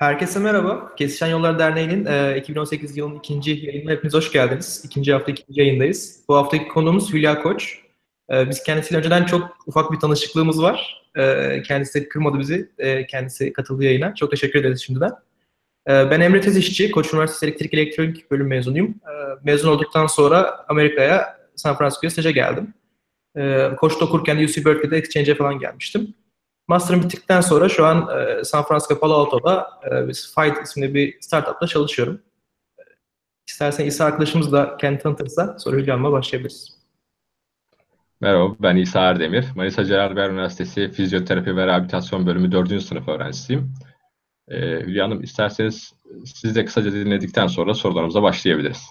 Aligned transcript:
Herkese 0.00 0.38
merhaba. 0.38 0.94
Kesişen 0.96 1.26
Yollar 1.26 1.58
Derneği'nin 1.58 2.06
e, 2.06 2.36
2018 2.38 2.96
yılının 2.96 3.18
ikinci 3.18 3.50
yayınına 3.50 3.90
hepiniz 3.90 4.14
hoş 4.14 4.32
geldiniz. 4.32 4.82
İkinci 4.84 5.12
hafta 5.12 5.32
ikinci 5.32 5.60
yayındayız. 5.60 6.20
Bu 6.28 6.36
haftaki 6.36 6.68
konuğumuz 6.68 7.12
Hülya 7.12 7.42
Koç. 7.42 7.78
E, 8.32 8.50
biz 8.50 8.62
kendisiyle 8.62 8.98
önceden 8.98 9.24
çok 9.24 9.56
ufak 9.66 9.92
bir 9.92 9.98
tanışıklığımız 9.98 10.62
var. 10.62 11.04
E, 11.16 11.62
kendisi 11.62 12.08
kırmadı 12.08 12.38
bizi. 12.38 12.70
E, 12.78 13.06
kendisi 13.06 13.52
katıldı 13.52 13.84
yayına. 13.84 14.14
Çok 14.14 14.30
teşekkür 14.30 14.60
ederiz 14.60 14.82
şimdiden. 14.82 15.10
E, 15.88 16.10
ben 16.10 16.20
Emre 16.20 16.40
Tezişçi, 16.40 16.90
Koç 16.90 17.12
Üniversitesi 17.12 17.46
Elektrik 17.46 17.74
Elektronik 17.74 18.30
bölüm 18.30 18.46
mezunuyum. 18.46 18.88
E, 18.88 19.12
mezun 19.44 19.68
olduktan 19.68 20.06
sonra 20.06 20.64
Amerika'ya, 20.68 21.38
San 21.56 21.78
Francisco'ya 21.78 22.10
staja 22.10 22.30
geldim. 22.30 22.74
E, 23.36 23.70
Koç'ta 23.76 24.04
okurken 24.04 24.36
UC 24.36 24.64
Berkeley'de 24.64 24.96
Exchange'e 24.96 25.34
falan 25.34 25.58
gelmiştim. 25.58 26.14
Master'ım 26.70 27.02
bittikten 27.02 27.40
sonra 27.40 27.68
şu 27.68 27.86
an 27.86 28.08
e, 28.18 28.44
San 28.44 28.64
Francisco 28.64 29.00
Palo 29.00 29.14
Alto'da 29.14 29.80
e, 29.84 30.12
Fight 30.12 30.62
isimli 30.64 30.94
bir 30.94 31.20
startupta 31.20 31.66
çalışıyorum. 31.66 32.22
E, 32.78 32.82
İstersen 33.48 33.86
İsa 33.86 34.04
arkadaşımız 34.04 34.52
da 34.52 34.76
kendi 34.76 34.98
tanıtırsa 34.98 35.58
soru 35.58 35.76
Hülya 35.76 36.02
başlayabiliriz. 36.02 36.78
Merhaba, 38.20 38.56
ben 38.60 38.76
İsa 38.76 39.00
Erdemir. 39.00 39.44
Manisa 39.56 39.84
Celal 39.84 40.16
Bayar 40.16 40.30
Üniversitesi 40.30 40.90
Fizyoterapi 40.90 41.56
ve 41.56 41.66
Rehabilitasyon 41.66 42.26
Bölümü 42.26 42.52
4. 42.52 42.82
sınıf 42.82 43.08
öğrencisiyim. 43.08 43.74
Ee, 44.48 44.60
Hülya 44.60 45.04
Hanım, 45.04 45.22
isterseniz 45.22 45.92
siz 46.24 46.56
de 46.56 46.64
kısaca 46.64 46.92
dinledikten 46.92 47.46
sonra 47.46 47.74
sorularımıza 47.74 48.22
başlayabiliriz. 48.22 48.82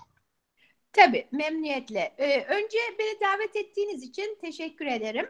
Tabii, 0.93 1.27
memnuniyetle. 1.31 2.13
Ee, 2.17 2.45
önce 2.49 2.77
beni 2.99 3.19
davet 3.21 3.55
ettiğiniz 3.55 4.03
için 4.03 4.37
teşekkür 4.41 4.85
ederim. 4.85 5.25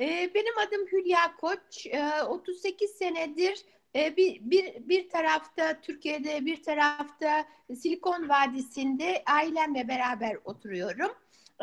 Ee, 0.00 0.30
benim 0.34 0.58
adım 0.58 0.86
Hülya 0.86 1.36
Koç. 1.36 1.86
38 2.28 2.90
ee, 2.90 2.94
senedir 2.94 3.64
e, 3.96 4.16
bir, 4.16 4.40
bir, 4.40 4.88
bir 4.88 5.08
tarafta 5.08 5.80
Türkiye'de 5.80 6.46
bir 6.46 6.62
tarafta 6.62 7.44
Silikon 7.74 8.28
Vadisi'nde 8.28 9.22
ailemle 9.26 9.88
beraber 9.88 10.36
oturuyorum. 10.44 11.12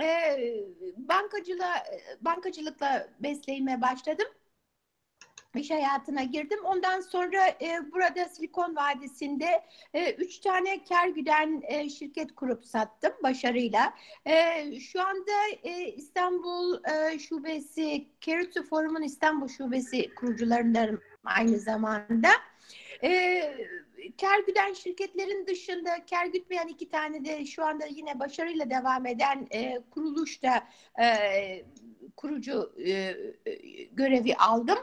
Ee, 0.02 0.64
bankacılığa, 0.98 1.84
bankacılıkla 2.22 3.10
mesleğime 3.20 3.82
başladım 3.82 4.28
iş 5.58 5.72
hayatına 5.72 6.24
girdim. 6.24 6.60
Ondan 6.66 7.02
sonra 7.02 7.48
e, 7.48 7.92
burada 7.92 8.26
Silikon 8.26 8.76
Vadisi'nde 8.76 9.64
e, 9.94 10.12
üç 10.12 10.40
tane 10.40 10.84
kar 10.84 11.08
güden 11.08 11.62
e, 11.68 11.90
şirket 11.90 12.36
kurup 12.36 12.66
sattım 12.66 13.14
başarıyla. 13.24 13.94
E, 14.26 14.80
şu 14.80 15.02
anda 15.02 15.32
e, 15.64 15.92
İstanbul 15.92 16.84
e, 16.84 17.20
şubesi, 17.20 18.08
Kerutu 18.22 18.64
Forum'un 18.64 19.02
İstanbul 19.02 19.48
şubesi 19.48 20.16
kurucularından 20.16 21.00
aynı 21.24 21.60
zamanda. 21.60 22.30
E, 23.04 23.42
kar 24.22 24.40
güden 24.48 24.74
şirketlerin 24.74 25.48
dışında 25.48 26.06
kar 26.10 26.26
gütmeyen 26.26 26.68
iki 26.68 26.90
tane 26.90 27.26
de 27.26 27.46
şu 27.46 27.66
anda 27.66 27.86
yine 27.86 28.20
başarıyla 28.20 28.70
devam 28.70 29.06
eden 29.06 29.48
e, 29.52 29.80
kuruluşta 29.92 30.68
e, 31.02 31.66
kurucu 32.16 32.74
e, 32.88 33.16
görevi 33.92 34.36
aldım 34.36 34.78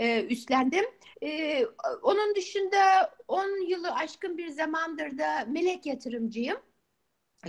e, 0.00 0.24
üstlendim. 0.24 0.84
E, 1.22 1.62
onun 2.02 2.34
dışında 2.34 3.14
10 3.28 3.68
yılı 3.68 3.94
aşkın 3.94 4.38
bir 4.38 4.48
zamandır 4.48 5.18
da 5.18 5.44
melek 5.46 5.86
yatırımcıyım. 5.86 6.56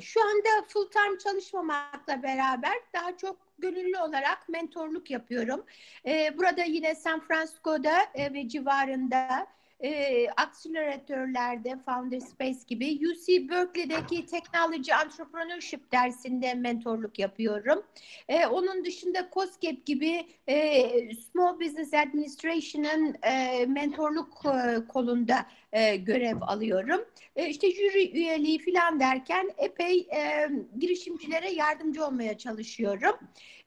Şu 0.01 0.21
anda 0.21 0.67
full 0.67 0.89
time 0.89 1.17
çalışmamakla 1.23 2.23
beraber 2.23 2.73
daha 2.93 3.17
çok 3.17 3.37
gönüllü 3.59 3.97
olarak 3.97 4.49
mentorluk 4.49 5.11
yapıyorum. 5.11 5.65
E, 6.05 6.37
burada 6.37 6.63
yine 6.63 6.95
San 6.95 7.19
Francisco'da 7.19 7.93
e, 8.15 8.33
ve 8.33 8.47
civarında 8.49 9.47
e, 9.83 10.27
akseleratörlerde 10.29 11.77
Founder 11.85 12.19
Space 12.19 12.59
gibi 12.67 12.99
UC 13.07 13.49
Berkeley'deki 13.49 14.25
Technology 14.25 14.91
Entrepreneurship 14.91 15.91
dersinde 15.91 16.53
mentorluk 16.53 17.19
yapıyorum. 17.19 17.83
E, 18.27 18.45
onun 18.45 18.85
dışında 18.85 19.29
COSGAP 19.33 19.85
gibi 19.85 20.27
e, 20.47 20.89
Small 21.15 21.59
Business 21.59 21.93
Administration'ın 21.93 23.15
e, 23.23 23.65
mentorluk 23.65 24.45
e, 24.45 24.87
kolunda 24.87 25.45
e, 25.73 25.95
görev 25.95 26.37
alıyorum. 26.41 27.05
E, 27.35 27.49
işte 27.49 27.71
jüri 27.71 28.11
üyeliği 28.11 28.59
falan 28.59 28.99
derken 28.99 29.51
epey 29.57 29.99
e, 29.99 30.49
girişimcilere 30.79 31.51
yardımcı 31.51 32.05
olmaya 32.05 32.37
çalışıyorum. 32.37 33.15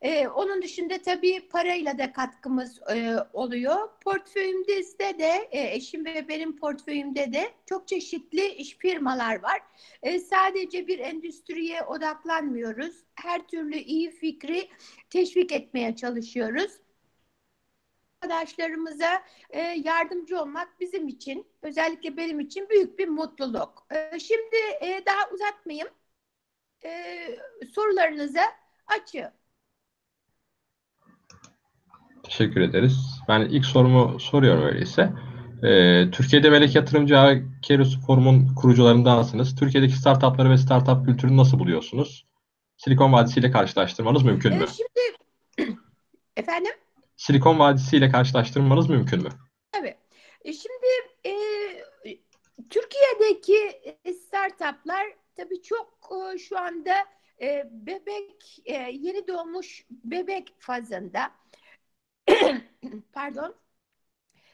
E, 0.00 0.28
onun 0.28 0.62
dışında 0.62 0.98
tabii 0.98 1.48
parayla 1.48 1.98
da 1.98 2.12
katkımız 2.12 2.80
e, 2.94 3.16
oluyor. 3.32 3.88
Portföyümde 4.04 4.74
de 5.18 5.48
e, 5.50 5.74
eşim 5.74 6.04
ve 6.04 6.28
benim 6.28 6.56
portföyümde 6.56 7.32
de 7.32 7.50
çok 7.66 7.88
çeşitli 7.88 8.48
iş 8.48 8.76
firmalar 8.76 9.42
var. 9.42 9.60
E, 10.02 10.18
sadece 10.18 10.86
bir 10.86 10.98
endüstriye 10.98 11.82
odaklanmıyoruz. 11.82 12.94
Her 13.14 13.46
türlü 13.46 13.76
iyi 13.76 14.10
fikri 14.10 14.68
teşvik 15.10 15.52
etmeye 15.52 15.96
çalışıyoruz 15.96 16.72
arkadaşlarımıza 18.24 19.22
e, 19.50 19.60
yardımcı 19.60 20.40
olmak 20.40 20.80
bizim 20.80 21.08
için, 21.08 21.46
özellikle 21.62 22.16
benim 22.16 22.40
için 22.40 22.68
büyük 22.68 22.98
bir 22.98 23.08
mutluluk. 23.08 23.86
E, 23.90 24.18
şimdi 24.18 24.56
e, 24.80 25.02
daha 25.06 25.30
uzatmayayım. 25.34 25.88
E, 26.84 26.90
sorularınıza 27.74 28.42
açığım. 28.86 29.30
Teşekkür 32.22 32.60
ederiz. 32.60 33.20
Ben 33.28 33.40
ilk 33.40 33.64
sorumu 33.66 34.20
soruyorum 34.20 34.62
öyleyse. 34.62 35.12
Ee, 35.62 36.10
Türkiye'de 36.10 36.50
Melek 36.50 36.74
Yatırımcı 36.74 37.42
Keros 37.62 38.06
Forum'un 38.06 38.54
kurucularındansınız. 38.54 39.56
Türkiye'deki 39.56 39.96
startupları 39.96 40.50
ve 40.50 40.58
startup 40.58 41.06
kültürünü 41.06 41.36
nasıl 41.36 41.58
buluyorsunuz? 41.58 42.26
Silikon 42.76 43.12
Vadisi 43.12 43.40
ile 43.40 43.50
karşılaştırmanız 43.50 44.22
mümkün 44.22 44.54
mü? 44.54 44.64
Ee, 44.64 44.66
şimdi 44.66 45.72
efendim? 46.36 46.72
Silikon 47.16 47.58
Vadisi 47.58 47.96
ile 47.96 48.10
karşılaştırmanız 48.10 48.88
mümkün 48.88 49.22
mü? 49.22 49.28
Tabii. 49.72 49.96
E, 50.44 50.52
şimdi 50.52 50.86
e, 51.26 51.34
Türkiye'deki 52.70 53.82
startuplar 54.26 55.06
tabii 55.36 55.62
çok 55.62 56.12
e, 56.34 56.38
şu 56.38 56.58
anda 56.58 56.94
e, 57.40 57.68
bebek 57.70 58.62
e, 58.64 58.74
yeni 58.74 59.28
doğmuş 59.28 59.86
bebek 59.90 60.54
fazında. 60.58 61.30
Pardon. 63.12 63.54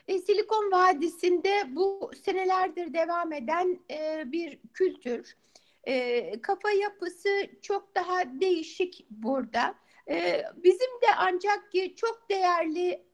E, 0.09 0.19
Silikon 0.19 0.73
Vadisi'nde 0.73 1.77
bu 1.77 2.11
senelerdir 2.25 2.95
devam 2.95 3.33
eden 3.33 3.81
e, 3.91 4.23
bir 4.33 4.59
kültür. 4.75 5.37
E, 5.85 6.41
kafa 6.43 6.71
yapısı 6.71 7.47
çok 7.63 7.95
daha 7.95 8.41
değişik 8.41 9.07
burada. 9.11 9.75
E, 10.11 10.45
bizim 10.57 10.91
de 11.03 11.15
ancak 11.19 11.73
ki 11.73 11.95
çok 11.97 12.31
değerli 12.31 13.05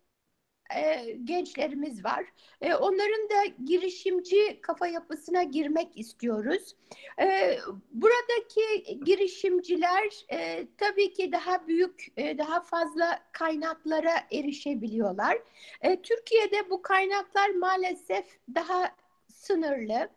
e, 0.77 1.13
gençlerimiz 1.25 2.05
var. 2.05 2.25
E, 2.61 2.75
onların 2.75 3.29
da 3.31 3.45
girişimci 3.65 4.61
kafa 4.61 4.87
yapısına 4.87 5.43
girmek 5.43 5.99
istiyoruz. 5.99 6.77
E, 7.21 7.59
buradaki 7.93 8.99
girişimciler 9.05 10.25
e, 10.33 10.69
tabii 10.79 11.13
ki 11.13 11.33
daha 11.33 11.67
büyük, 11.67 12.07
e, 12.17 12.39
daha 12.39 12.61
fazla 12.61 13.21
kaynaklara 13.33 14.15
erişebiliyorlar. 14.33 15.39
E, 15.81 16.03
Türkiye'de 16.03 16.71
bu 16.71 16.83
kaynaklar 16.83 17.51
maalesef 17.51 18.27
daha 18.55 18.97
sınırlı. 19.29 20.09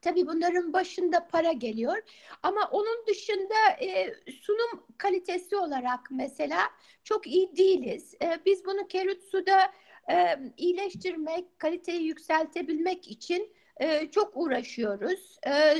Tabii 0.00 0.26
bunların 0.26 0.72
başında 0.72 1.26
para 1.28 1.52
geliyor. 1.52 1.96
Ama 2.42 2.68
onun 2.72 3.06
dışında 3.06 3.54
e, 3.82 4.14
sunum 4.42 4.86
kalitesi 4.98 5.56
olarak 5.56 6.00
mesela 6.10 6.60
çok 7.04 7.26
iyi 7.26 7.56
değiliz. 7.56 8.14
E, 8.22 8.40
biz 8.46 8.64
bunu 8.64 8.88
Kerutsu'da 8.88 9.72
e, 10.10 10.38
iyileştirmek, 10.56 11.58
kaliteyi 11.58 12.02
yükseltebilmek 12.02 13.08
için 13.08 13.52
e, 13.76 14.10
çok 14.10 14.36
uğraşıyoruz. 14.36 15.38
E, 15.46 15.76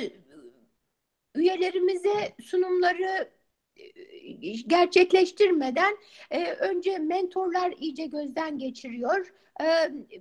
üyelerimize 1.34 2.34
sunumları 2.43 3.31
gerçekleştirmeden 4.67 5.97
e, 6.31 6.53
önce 6.53 6.99
mentorlar 6.99 7.75
iyice 7.81 8.06
gözden 8.06 8.59
geçiriyor. 8.59 9.32
E, 9.61 9.67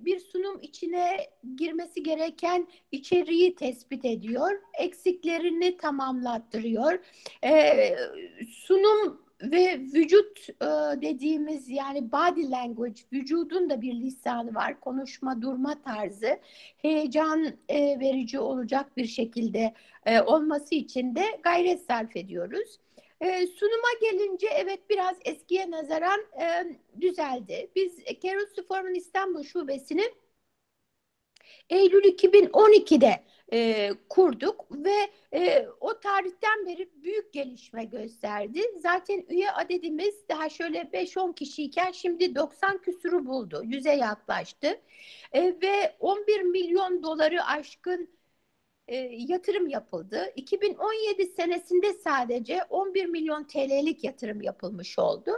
bir 0.06 0.20
sunum 0.20 0.60
içine 0.62 1.18
girmesi 1.58 2.04
gereken 2.04 2.68
içeriği 2.92 3.56
tespit 3.56 4.06
ediyor. 4.06 4.62
Eksiklerini 4.80 5.78
tamamlattırıyor. 5.78 7.00
E, 7.44 7.96
sunum 8.50 9.22
ve 9.42 9.80
vücut 9.80 10.50
e, 10.50 10.66
dediğimiz 11.02 11.70
yani 11.70 12.12
body 12.12 12.52
language, 12.52 13.02
vücudun 13.14 13.70
da 13.70 13.82
bir 13.82 13.94
lisanı 13.94 14.56
var. 14.56 14.80
Konuşma, 14.80 15.42
durma 15.42 15.82
tarzı 15.82 16.40
heyecan 16.78 17.46
e, 17.70 18.00
verici 18.00 18.40
olacak 18.40 18.98
bir 18.98 19.06
şekilde 19.06 19.74
e, 20.06 20.22
olması 20.22 20.76
için 20.76 21.16
de 21.16 21.24
gayret 21.44 21.82
sarf 21.82 22.16
ediyoruz. 22.16 22.80
E, 23.21 23.48
sunuma 23.48 23.94
gelince 24.01 24.48
evet 24.48 24.89
biraz 24.89 25.18
eskiye 25.25 25.71
nazaran 25.71 26.19
e, 26.42 26.77
düzeldi. 27.01 27.71
Biz 27.75 28.04
Keros 28.21 28.68
Forum'un 28.68 28.94
İstanbul 28.94 29.44
Şubesi'ni 29.44 30.13
Eylül 31.69 32.04
2012'de 32.04 33.24
e, 33.54 33.89
kurduk 34.10 34.66
ve 34.71 35.10
e, 35.33 35.68
o 35.80 36.00
tarihten 36.00 36.66
beri 36.66 36.89
büyük 37.04 37.33
gelişme 37.33 37.86
gösterdi. 37.86 38.62
Zaten 38.80 39.25
üye 39.30 39.51
adedimiz 39.51 40.30
daha 40.30 40.50
şöyle 40.50 40.80
5-10 40.80 41.36
kişiyken 41.36 41.92
şimdi 41.92 42.36
90 42.36 42.77
küsuru 42.77 43.25
buldu, 43.25 43.62
yüze 43.65 43.94
yaklaştı 43.94 44.81
e, 45.33 45.42
ve 45.62 45.95
11 46.00 46.42
milyon 46.42 47.04
doları 47.04 47.44
aşkın 47.44 48.19
e, 48.89 48.95
yatırım 49.27 49.68
yapıldı. 49.68 50.31
2017 50.36 51.25
senesinde 51.25 51.94
sadece 51.94 52.63
11 52.69 53.06
milyon 53.06 53.44
TL'lik 53.44 54.03
yatırım 54.03 54.41
yapılmış 54.41 55.00
oldu. 55.00 55.31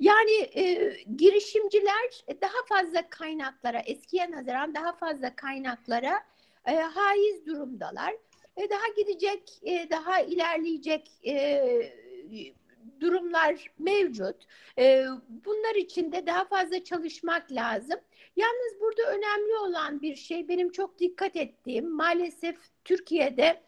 Yani 0.00 0.32
e, 0.32 0.92
girişimciler 1.16 2.24
daha 2.42 2.64
fazla 2.68 3.10
kaynaklara, 3.10 3.80
eskiye 3.80 4.30
nazaran 4.30 4.74
daha 4.74 4.92
fazla 4.92 5.36
kaynaklara 5.36 6.20
e, 6.66 6.74
haiz 6.74 7.46
durumdalar. 7.46 8.14
E, 8.56 8.70
daha 8.70 8.88
gidecek, 8.96 9.42
e, 9.62 9.90
daha 9.90 10.20
ilerleyecek 10.20 11.10
e, 11.26 11.62
durumlar 13.00 13.70
mevcut. 13.78 14.36
E, 14.78 15.06
bunlar 15.28 15.74
için 15.74 16.12
de 16.12 16.26
daha 16.26 16.44
fazla 16.44 16.84
çalışmak 16.84 17.52
lazım. 17.52 18.00
Yalnız 18.36 18.80
burada 18.80 19.02
önemli 19.02 19.56
olan 19.56 20.02
bir 20.02 20.14
şey 20.14 20.48
benim 20.48 20.72
çok 20.72 20.98
dikkat 20.98 21.36
ettiğim 21.36 21.90
maalesef 21.90 22.56
Türkiye'de 22.84 23.62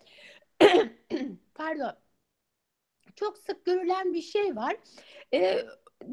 pardon 1.54 1.92
çok 3.16 3.38
sık 3.38 3.64
görülen 3.64 4.14
bir 4.14 4.22
şey 4.22 4.56
var. 4.56 4.76
E, 5.34 5.66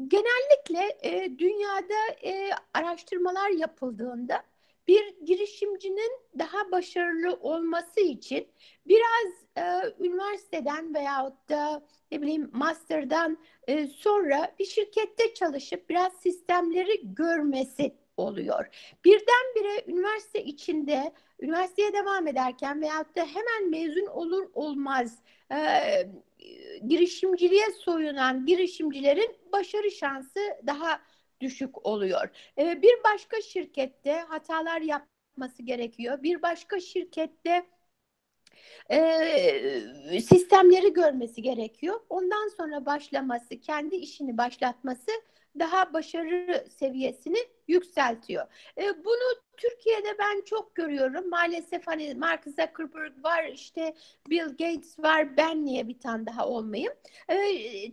genellikle 0.08 0.98
e, 1.02 1.38
dünyada 1.38 2.08
e, 2.24 2.50
araştırmalar 2.74 3.50
yapıldığında 3.50 4.42
bir 4.88 5.16
girişimcinin 5.24 6.12
daha 6.38 6.70
başarılı 6.72 7.34
olması 7.34 8.00
için 8.00 8.48
biraz 8.86 9.44
e, 9.56 9.94
üniversiteden 10.00 10.94
veyahut 10.94 11.48
da 11.48 11.86
ne 12.12 12.22
bileyim 12.22 12.50
master'dan 12.52 13.38
e, 13.68 13.86
sonra 13.86 14.54
bir 14.58 14.64
şirkette 14.64 15.34
çalışıp 15.34 15.90
biraz 15.90 16.12
sistemleri 16.12 17.14
görmesi 17.14 17.96
oluyor. 18.20 18.66
Birdenbire 19.04 19.84
üniversite 19.86 20.44
içinde 20.44 21.12
üniversiteye 21.40 21.92
devam 21.92 22.26
ederken 22.26 22.82
veyahut 22.82 23.16
da 23.16 23.26
hemen 23.26 23.70
mezun 23.70 24.06
olur 24.06 24.50
olmaz 24.54 25.18
e, 25.52 25.58
girişimciliğe 26.88 27.70
soyunan 27.70 28.46
girişimcilerin 28.46 29.36
başarı 29.52 29.90
şansı 29.90 30.40
daha 30.66 31.00
düşük 31.40 31.86
oluyor. 31.86 32.28
E, 32.58 32.82
bir 32.82 32.94
başka 33.04 33.40
şirkette 33.40 34.12
hatalar 34.12 34.80
yapması 34.80 35.62
gerekiyor. 35.62 36.22
Bir 36.22 36.42
başka 36.42 36.80
şirkette 36.80 37.66
sistemleri 40.20 40.92
görmesi 40.92 41.42
gerekiyor. 41.42 42.00
Ondan 42.08 42.48
sonra 42.48 42.86
başlaması, 42.86 43.60
kendi 43.60 43.96
işini 43.96 44.38
başlatması 44.38 45.10
daha 45.58 45.92
başarı 45.92 46.66
seviyesini 46.78 47.38
yükseltiyor. 47.70 48.46
E, 48.78 49.04
bunu 49.04 49.40
Türkiye'de 49.56 50.18
ben 50.18 50.42
çok 50.44 50.74
görüyorum. 50.74 51.28
Maalesef 51.30 51.86
hani 51.86 52.14
Mark 52.14 52.44
Zuckerberg 52.44 53.24
var, 53.24 53.44
işte 53.44 53.94
Bill 54.30 54.48
Gates 54.48 54.98
var, 54.98 55.36
ben 55.36 55.64
niye 55.64 55.88
bir 55.88 55.98
tane 56.00 56.26
daha 56.26 56.48
olmayayım? 56.48 56.92
E, 57.28 57.36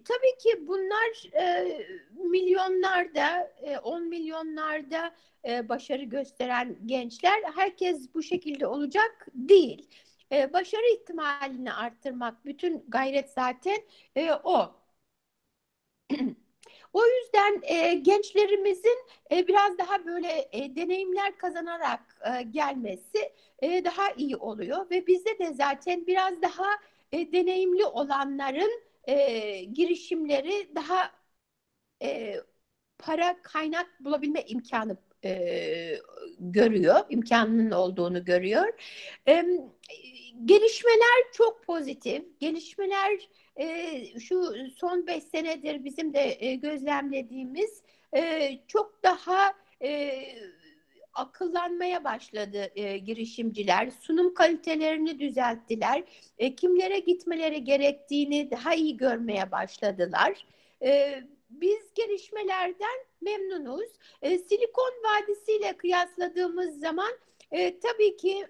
tabii 0.04 0.38
ki 0.44 0.68
bunlar 0.68 1.34
e, 1.42 1.78
milyonlarda, 2.14 3.54
e, 3.62 3.78
on 3.78 4.04
milyonlarda 4.08 5.16
e, 5.48 5.70
başarı 5.70 6.04
gösteren 6.04 6.78
gençler. 6.86 7.40
Herkes 7.56 8.14
bu 8.14 8.24
şekilde 8.24 8.68
olacak 8.68 9.28
değil. 9.34 9.90
E, 10.32 10.54
başarı 10.54 10.94
ihtimalini 11.02 11.74
arttırmak 11.74 12.46
bütün 12.46 12.86
gayret 12.88 13.30
zaten 13.30 13.78
e, 14.16 14.32
o. 14.34 14.76
O 16.94 17.02
yüzden 17.06 17.62
e, 17.64 17.94
gençlerimizin 17.94 18.98
e, 19.32 19.48
biraz 19.48 19.78
daha 19.78 20.06
böyle 20.06 20.50
e, 20.52 20.76
deneyimler 20.76 21.38
kazanarak 21.38 22.18
e, 22.40 22.42
gelmesi 22.44 23.32
e, 23.62 23.86
daha 23.86 24.12
iyi 24.12 24.38
oluyor 24.38 24.90
ve 24.92 25.08
bizde 25.08 25.40
de 25.40 25.54
zaten 25.54 26.08
biraz 26.08 26.42
daha 26.42 26.66
e, 27.12 27.32
deneyimli 27.32 27.86
olanların 27.86 28.82
e, 29.08 29.60
girişimleri 29.64 30.76
daha 30.76 31.12
e, 32.04 32.36
para 33.00 33.42
kaynak 33.42 33.88
bulabilme 34.00 34.42
imkanı 34.42 34.98
e, 35.26 36.00
görüyor, 36.40 36.96
imkanının 37.10 37.72
olduğunu 37.72 38.26
görüyor. 38.26 38.68
E, 39.28 39.46
gelişmeler 40.46 41.32
çok 41.34 41.64
pozitif. 41.64 42.40
Gelişmeler 42.40 43.30
e, 43.58 44.20
şu 44.20 44.56
son 44.78 45.08
beş 45.08 45.24
senedir 45.24 45.84
bizim 45.84 46.14
de 46.14 46.38
e, 46.40 46.56
gözlemlediğimiz 46.56 47.82
e, 48.16 48.52
çok 48.68 49.04
daha 49.04 49.54
e, 49.82 50.24
akıllanmaya 51.14 52.04
başladı 52.04 52.74
girişimciler. 52.98 53.92
Sunum 54.02 54.34
kalitelerini 54.34 55.20
düzelttiler. 55.20 56.04
Kimlere 56.58 57.00
gitmeleri 57.00 57.64
gerektiğini 57.64 58.52
daha 58.52 58.74
iyi 58.74 58.98
görmeye 58.98 59.52
başladılar. 59.52 60.46
Biz 61.50 61.94
gelişmelerden 61.96 62.98
memnunuz. 63.22 63.90
Silikon 64.22 64.94
Vadisi 65.04 65.52
ile 65.52 65.78
kıyasladığımız 65.78 66.80
zaman 66.80 67.12
tabii 67.82 68.18
ki 68.18 68.48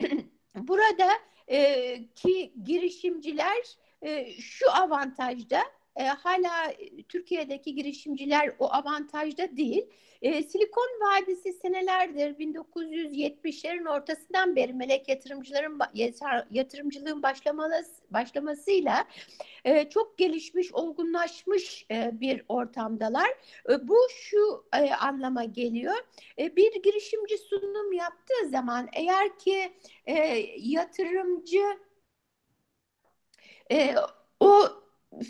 burada 0.56 1.10
ki 2.14 2.52
girişimciler 2.64 3.76
e, 4.04 4.32
şu 4.40 4.72
avantajda 4.72 5.60
e, 5.96 6.04
hala 6.04 6.72
Türkiye'deki 7.08 7.74
girişimciler 7.74 8.52
o 8.58 8.72
avantajda 8.72 9.56
değil. 9.56 9.86
E, 10.22 10.42
Silikon 10.42 10.88
Vadisi 11.00 11.52
senelerdir 11.52 12.38
1970'lerin 12.38 13.88
ortasından 13.88 14.56
beri 14.56 14.72
melek 14.72 15.08
yatırımcıların 15.08 15.78
yatırımcılığın 16.50 17.22
başlaması, 17.22 18.02
başlamasıyla 18.10 19.04
e, 19.64 19.88
çok 19.88 20.18
gelişmiş, 20.18 20.72
olgunlaşmış 20.72 21.86
e, 21.90 22.20
bir 22.20 22.44
ortamdalar. 22.48 23.28
E, 23.70 23.88
bu 23.88 23.96
şu 24.10 24.64
e, 24.76 24.90
anlama 24.94 25.44
geliyor. 25.44 25.96
E, 26.38 26.56
bir 26.56 26.82
girişimci 26.82 27.38
sunum 27.38 27.92
yaptığı 27.92 28.48
zaman 28.50 28.88
eğer 28.92 29.38
ki 29.38 29.72
e, 30.06 30.14
yatırımcı 30.58 31.64
e, 33.70 33.94
o 34.40 34.66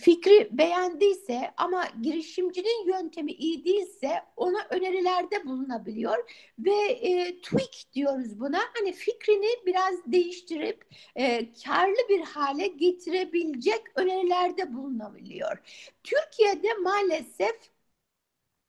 fikri 0.01 0.49
beğendiyse 0.53 1.55
ama 1.57 1.85
girişimcinin 2.03 2.89
yöntemi 2.89 3.33
iyi 3.33 3.65
değilse 3.65 4.23
ona 4.37 4.67
önerilerde 4.71 5.45
bulunabiliyor 5.47 6.31
ve 6.59 6.75
e, 6.87 7.41
tweak 7.41 7.93
diyoruz 7.95 8.41
buna 8.41 8.61
hani 8.79 8.93
fikrini 8.93 9.49
biraz 9.67 9.95
değiştirip 10.07 10.85
e, 11.17 11.53
karlı 11.53 12.09
bir 12.09 12.21
hale 12.21 12.67
getirebilecek 12.67 13.83
önerilerde 13.97 14.75
bulunabiliyor. 14.75 15.59
Türkiye'de 16.05 16.75
maalesef 16.75 17.57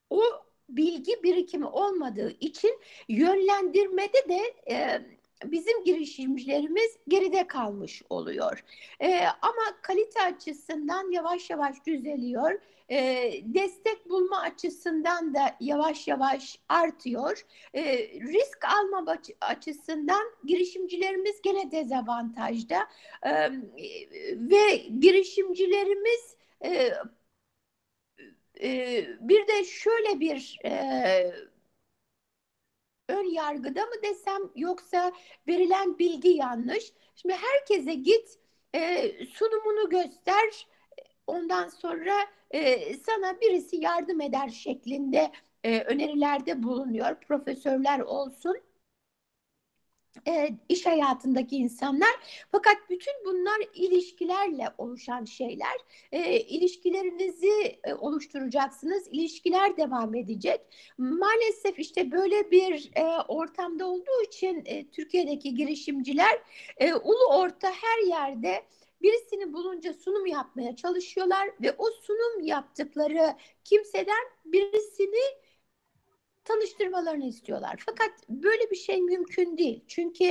o 0.09 0.21
bilgi 0.69 1.23
birikimi 1.23 1.65
olmadığı 1.65 2.31
için 2.39 2.79
yönlendirmede 3.09 4.29
de 4.29 4.53
e, 4.71 5.01
bizim 5.43 5.83
girişimcilerimiz 5.83 6.97
geride 7.07 7.47
kalmış 7.47 8.03
oluyor. 8.09 8.63
E, 8.99 9.25
ama 9.41 9.81
kalite 9.81 10.21
açısından 10.21 11.11
yavaş 11.11 11.49
yavaş 11.49 11.85
düzeliyor. 11.87 12.61
E, 12.91 13.31
destek 13.43 14.09
bulma 14.09 14.41
açısından 14.41 15.33
da 15.33 15.55
yavaş 15.59 16.07
yavaş 16.07 16.59
artıyor. 16.69 17.45
E, 17.73 17.97
risk 18.07 18.65
alma 18.65 19.15
açısından 19.41 20.23
girişimcilerimiz 20.45 21.41
gene 21.41 21.71
dezavantajda. 21.71 22.87
E, 23.23 23.51
ve 24.35 24.75
girişimcilerimiz 24.99 26.35
e, 26.65 26.93
e, 28.61 29.05
bir 29.19 29.47
de 29.47 29.63
şöyle 29.63 30.19
bir 30.19 30.59
e, 30.65 31.33
ön 33.09 33.33
yargıda 33.33 33.85
mı 33.85 33.95
desem 34.03 34.41
yoksa 34.55 35.11
verilen 35.47 35.99
bilgi 35.99 36.29
yanlış. 36.29 36.93
Şimdi 37.15 37.33
herkese 37.33 37.93
git 37.93 38.39
e, 38.75 39.11
sunumunu 39.25 39.89
göster 39.89 40.67
ondan 41.27 41.69
sonra 41.69 42.13
e, 42.51 42.93
sana 42.93 43.41
birisi 43.41 43.75
yardım 43.75 44.21
eder 44.21 44.49
şeklinde 44.49 45.31
e, 45.63 45.81
önerilerde 45.81 46.63
bulunuyor. 46.63 47.15
Profesörler 47.15 47.99
olsun 47.99 48.57
e, 50.27 50.49
iş 50.69 50.85
hayatındaki 50.85 51.55
insanlar. 51.55 52.45
Fakat 52.51 52.77
bütün 52.89 53.13
bunlar 53.25 53.57
ilişkilerle 53.73 54.69
oluşan 54.77 55.25
şeyler. 55.25 55.77
E, 56.11 56.39
ilişkilerinizi 56.39 57.79
e, 57.83 57.93
oluşturacaksınız. 57.93 59.07
İlişkiler 59.11 59.77
devam 59.77 60.15
edecek. 60.15 60.61
Maalesef 60.97 61.79
işte 61.79 62.11
böyle 62.11 62.51
bir 62.51 62.91
e, 62.95 63.03
ortamda 63.27 63.87
olduğu 63.87 64.23
için 64.27 64.63
e, 64.65 64.89
Türkiye'deki 64.89 65.55
girişimciler 65.55 66.39
e, 66.77 66.93
ulu 66.93 67.27
orta 67.29 67.67
her 67.67 68.07
yerde 68.07 68.63
birisini 69.01 69.53
bulunca 69.53 69.93
sunum 69.93 70.25
yapmaya 70.25 70.75
çalışıyorlar 70.75 71.49
ve 71.61 71.75
o 71.77 71.85
sunum 71.89 72.41
yaptıkları 72.41 73.35
kimseden 73.63 74.25
birisini 74.45 75.44
tanıştırmalarını 76.45 77.25
istiyorlar. 77.25 77.83
Fakat 77.85 78.11
böyle 78.29 78.71
bir 78.71 78.75
şey 78.75 79.01
mümkün 79.01 79.57
değil. 79.57 79.83
Çünkü 79.87 80.25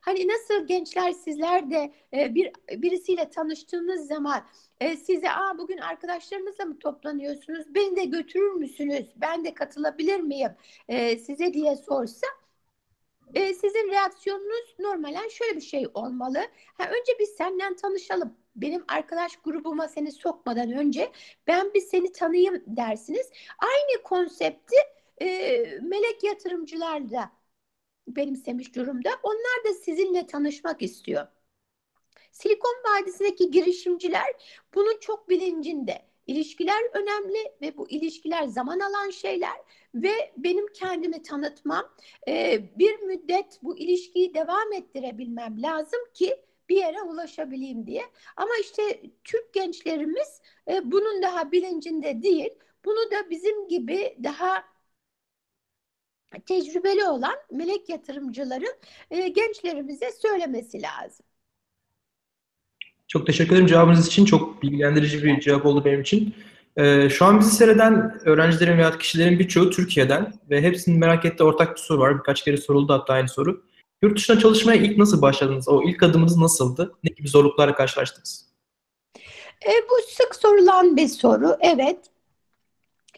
hani 0.00 0.28
nasıl 0.28 0.66
gençler 0.66 1.12
sizler 1.12 1.70
de 1.70 1.92
e, 2.14 2.34
bir 2.34 2.52
birisiyle 2.70 3.30
tanıştığınız 3.30 4.06
zaman 4.06 4.44
e, 4.80 4.96
size 4.96 5.30
Aa, 5.30 5.58
bugün 5.58 5.78
arkadaşlarınızla 5.78 6.64
mı 6.64 6.78
toplanıyorsunuz? 6.78 7.74
Beni 7.74 7.96
de 7.96 8.04
götürür 8.04 8.52
müsünüz? 8.52 9.06
Ben 9.16 9.44
de 9.44 9.54
katılabilir 9.54 10.20
miyim? 10.20 10.52
E, 10.88 11.18
size 11.18 11.54
diye 11.54 11.76
sorsa 11.76 12.26
e, 13.34 13.54
sizin 13.54 13.88
reaksiyonunuz 13.90 14.74
normalen 14.78 15.28
şöyle 15.28 15.56
bir 15.56 15.60
şey 15.60 15.86
olmalı. 15.94 16.38
Ha, 16.74 16.84
önce 16.84 17.12
biz 17.20 17.28
senden 17.30 17.76
tanışalım. 17.76 18.36
Benim 18.56 18.84
arkadaş 18.88 19.36
grubuma 19.36 19.88
seni 19.88 20.12
sokmadan 20.12 20.72
önce 20.72 21.12
ben 21.46 21.74
bir 21.74 21.80
seni 21.80 22.12
tanıyayım 22.12 22.62
dersiniz. 22.66 23.30
Aynı 23.58 24.02
konsepti 24.02 24.76
e, 25.20 25.26
melek 25.82 26.24
yatırımcılar 26.24 27.10
da 27.10 27.32
benimsemiş 28.08 28.74
durumda. 28.76 29.10
Onlar 29.22 29.64
da 29.64 29.74
sizinle 29.74 30.26
tanışmak 30.26 30.82
istiyor. 30.82 31.26
Silikon 32.32 32.76
Vadisi'ndeki 32.86 33.50
girişimciler 33.50 34.32
bunun 34.74 34.98
çok 35.00 35.28
bilincinde. 35.28 36.02
İlişkiler 36.26 36.82
önemli 36.92 37.38
ve 37.60 37.76
bu 37.76 37.90
ilişkiler 37.90 38.46
zaman 38.46 38.80
alan 38.80 39.10
şeyler 39.10 39.56
ve 39.94 40.32
benim 40.36 40.66
kendimi 40.66 41.22
tanıtmam, 41.22 41.94
e, 42.28 42.60
bir 42.78 43.00
müddet 43.00 43.58
bu 43.62 43.78
ilişkiyi 43.78 44.34
devam 44.34 44.72
ettirebilmem 44.72 45.62
lazım 45.62 46.00
ki 46.14 46.36
bir 46.68 46.76
yere 46.76 47.02
ulaşabileyim 47.02 47.86
diye. 47.86 48.02
Ama 48.36 48.50
işte 48.60 49.02
Türk 49.24 49.52
gençlerimiz 49.54 50.40
e, 50.68 50.92
bunun 50.92 51.22
daha 51.22 51.52
bilincinde 51.52 52.22
değil. 52.22 52.50
Bunu 52.84 53.10
da 53.10 53.30
bizim 53.30 53.68
gibi 53.68 54.16
daha 54.22 54.64
tecrübeli 56.46 57.04
olan 57.04 57.34
melek 57.50 57.88
yatırımcıların 57.88 58.74
e, 59.10 59.28
gençlerimize 59.28 60.10
söylemesi 60.22 60.82
lazım. 60.82 61.26
Çok 63.08 63.26
teşekkür 63.26 63.52
ederim 63.52 63.66
cevabınız 63.66 64.06
için. 64.06 64.24
Çok 64.24 64.62
bilgilendirici 64.62 65.24
bir 65.24 65.40
cevap 65.40 65.66
oldu 65.66 65.84
benim 65.84 66.00
için. 66.00 66.34
Ee, 66.76 67.08
şu 67.08 67.24
an 67.24 67.40
bizi 67.40 67.50
seyreden 67.50 68.20
öğrencilerin 68.24 68.78
veya 68.78 68.98
kişilerin 68.98 69.38
birçoğu 69.38 69.70
Türkiye'den 69.70 70.32
ve 70.50 70.62
hepsinin 70.62 70.98
merak 70.98 71.24
ettiği 71.24 71.44
ortak 71.44 71.76
bir 71.76 71.80
soru 71.80 72.00
var. 72.00 72.18
Birkaç 72.18 72.44
kere 72.44 72.56
soruldu 72.56 72.92
hatta 72.92 73.12
aynı 73.12 73.28
soru. 73.28 73.64
Yurt 74.02 74.16
dışına 74.16 74.38
çalışmaya 74.38 74.76
ilk 74.76 74.98
nasıl 74.98 75.22
başladınız? 75.22 75.68
O 75.68 75.82
ilk 75.82 76.02
adımınız 76.02 76.36
nasıldı? 76.36 76.94
Ne 77.04 77.10
gibi 77.16 77.28
zorluklarla 77.28 77.74
karşılaştınız? 77.74 78.46
E, 79.66 79.70
bu 79.90 79.94
sık 80.08 80.34
sorulan 80.34 80.96
bir 80.96 81.08
soru. 81.08 81.56
Evet. 81.60 81.98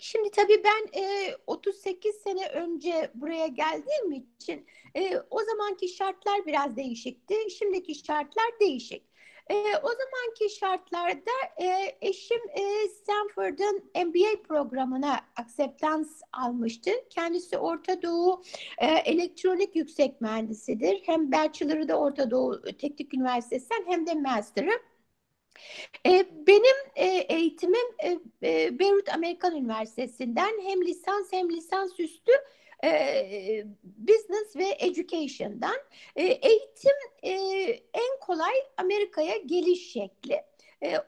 Şimdi 0.04 0.30
tabii 0.30 0.62
ben 0.64 1.00
e, 1.00 1.36
38 1.46 2.14
sene 2.16 2.48
önce 2.48 3.10
buraya 3.14 3.46
geldiğim 3.46 4.12
için 4.12 4.66
e, 4.94 5.18
o 5.30 5.40
zamanki 5.44 5.88
şartlar 5.88 6.46
biraz 6.46 6.76
değişikti. 6.76 7.34
Şimdiki 7.58 7.94
şartlar 7.94 8.60
değişik. 8.60 9.02
E, 9.50 9.54
o 9.56 9.88
zamanki 9.88 10.50
şartlarda 10.58 11.30
e, 11.62 11.96
eşim 12.00 12.40
e, 12.50 12.88
Stanford'ın 12.88 13.90
MBA 14.06 14.42
programına 14.48 15.20
akseptans 15.36 16.20
almıştı. 16.32 16.90
Kendisi 17.10 17.58
Orta 17.58 18.02
Doğu 18.02 18.42
e, 18.78 18.86
elektronik 18.86 19.76
yüksek 19.76 20.20
mühendisidir. 20.20 21.02
Hem 21.06 21.32
bachelor'ı 21.32 21.88
da 21.88 21.98
Orta 21.98 22.30
Doğu 22.30 22.62
Teknik 22.62 23.14
Üniversitesi'nden 23.14 23.84
hem 23.86 24.06
de 24.06 24.14
master'ı. 24.14 24.93
E, 26.06 26.26
benim 26.46 26.76
e, 26.96 27.06
eğitimim 27.06 27.86
e, 28.42 28.78
Beyrut 28.78 29.08
Amerikan 29.14 29.56
Üniversitesi'nden 29.56 30.60
hem 30.62 30.84
lisans 30.84 31.32
hem 31.32 31.50
lisans 31.50 32.00
üstü 32.00 32.32
business 33.82 34.56
ve 34.56 34.76
education'dan. 34.78 35.76
eğitim 36.16 36.96
en 37.94 38.20
kolay 38.20 38.54
Amerika'ya 38.76 39.36
geliş 39.36 39.92
şekli. 39.92 40.42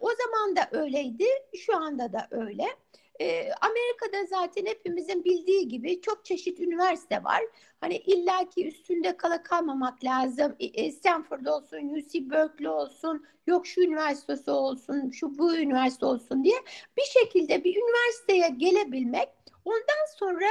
o 0.00 0.08
zaman 0.08 0.56
da 0.56 0.68
öyleydi, 0.72 1.26
şu 1.56 1.76
anda 1.76 2.12
da 2.12 2.28
öyle. 2.30 2.64
E, 3.20 3.50
Amerika'da 3.60 4.26
zaten 4.26 4.66
hepimizin 4.66 5.24
bildiği 5.24 5.68
gibi 5.68 6.00
çok 6.00 6.24
çeşit 6.24 6.60
üniversite 6.60 7.24
var. 7.24 7.42
Hani 7.80 7.96
illaki 7.96 8.68
üstünde 8.68 9.16
kala 9.16 9.42
kalmamak 9.42 10.04
lazım. 10.04 10.56
E, 10.58 10.92
Stanford 10.92 11.46
olsun, 11.46 11.94
UC 11.94 12.30
Berkeley 12.30 12.70
olsun, 12.70 13.26
yok 13.46 13.66
şu 13.66 13.80
üniversitesi 13.80 14.50
olsun, 14.50 15.10
şu 15.10 15.38
bu 15.38 15.56
üniversite 15.56 16.06
olsun 16.06 16.44
diye 16.44 16.56
bir 16.96 17.02
şekilde 17.20 17.64
bir 17.64 17.76
üniversiteye 17.76 18.48
gelebilmek 18.48 19.28
ondan 19.64 20.06
sonra 20.16 20.46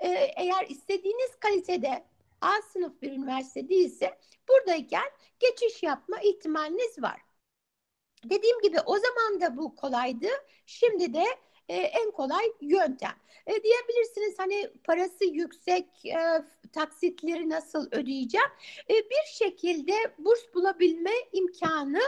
e, 0.00 0.08
eğer 0.36 0.66
istediğiniz 0.68 1.30
kalitede 1.40 2.04
A 2.40 2.62
sınıf 2.72 3.02
bir 3.02 3.12
üniversite 3.12 3.68
değilse 3.68 4.18
buradayken 4.48 5.10
geçiş 5.40 5.82
yapma 5.82 6.20
ihtimaliniz 6.20 7.02
var. 7.02 7.20
Dediğim 8.24 8.60
gibi 8.60 8.80
o 8.86 8.98
zaman 8.98 9.40
da 9.40 9.56
bu 9.56 9.76
kolaydı. 9.76 10.26
Şimdi 10.66 11.14
de 11.14 11.24
e, 11.70 11.76
en 11.76 12.10
kolay 12.10 12.52
yöntem. 12.60 13.16
E, 13.46 13.62
diyebilirsiniz 13.62 14.38
hani 14.38 14.70
parası 14.84 15.24
yüksek 15.24 16.06
e, 16.06 16.44
taksitleri 16.72 17.48
nasıl 17.48 17.88
ödeyeceğim? 17.90 18.48
E, 18.90 18.94
bir 18.94 19.26
şekilde 19.32 19.94
burs 20.18 20.54
bulabilme 20.54 21.10
imkanı 21.32 22.00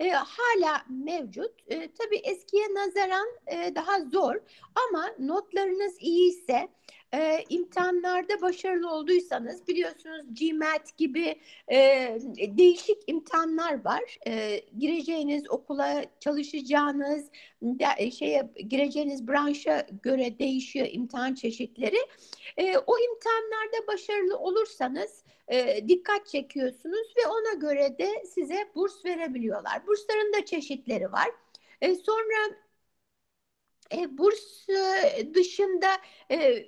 e, 0.00 0.10
hala 0.10 0.84
mevcut. 0.88 1.52
E, 1.68 1.92
tabii 1.92 2.16
eskiye 2.16 2.74
nazaran 2.74 3.28
e, 3.46 3.74
daha 3.74 4.00
zor 4.00 4.34
ama 4.74 5.14
notlarınız 5.18 5.96
iyiyse 6.00 6.68
e, 7.14 7.44
imtihanlarda 7.48 8.40
başarılı 8.42 8.90
olduysanız 8.90 9.66
biliyorsunuz 9.68 10.26
GMAT 10.40 10.96
gibi 10.96 11.40
e, 11.72 11.78
değişik 12.38 12.98
imtihanlar 13.06 13.84
var. 13.84 14.18
E, 14.26 14.60
gireceğiniz 14.78 15.50
okula 15.50 16.04
çalışacağınız 16.20 17.30
de, 17.62 18.10
şeye 18.10 18.50
gireceğiniz 18.68 19.28
branşa 19.28 19.86
göre 20.02 20.38
değişiyor 20.38 20.86
imtihan 20.90 21.34
çeşitleri. 21.34 21.98
E, 22.56 22.78
o 22.78 22.98
imtihanlarda 22.98 23.86
başarılı 23.86 24.38
olursanız 24.38 25.24
e, 25.48 25.88
dikkat 25.88 26.26
çekiyorsunuz 26.26 27.14
ve 27.16 27.28
ona 27.28 27.60
göre 27.60 27.98
de 27.98 28.24
size 28.34 28.70
burs 28.74 29.04
verebiliyorlar. 29.04 29.86
Bursların 29.86 30.32
da 30.32 30.44
çeşitleri 30.44 31.12
var. 31.12 31.28
E, 31.80 31.94
sonra 31.94 32.56
e, 33.92 34.18
burs 34.18 34.68
e, 34.68 35.34
dışında 35.34 35.88
e, 36.30 36.66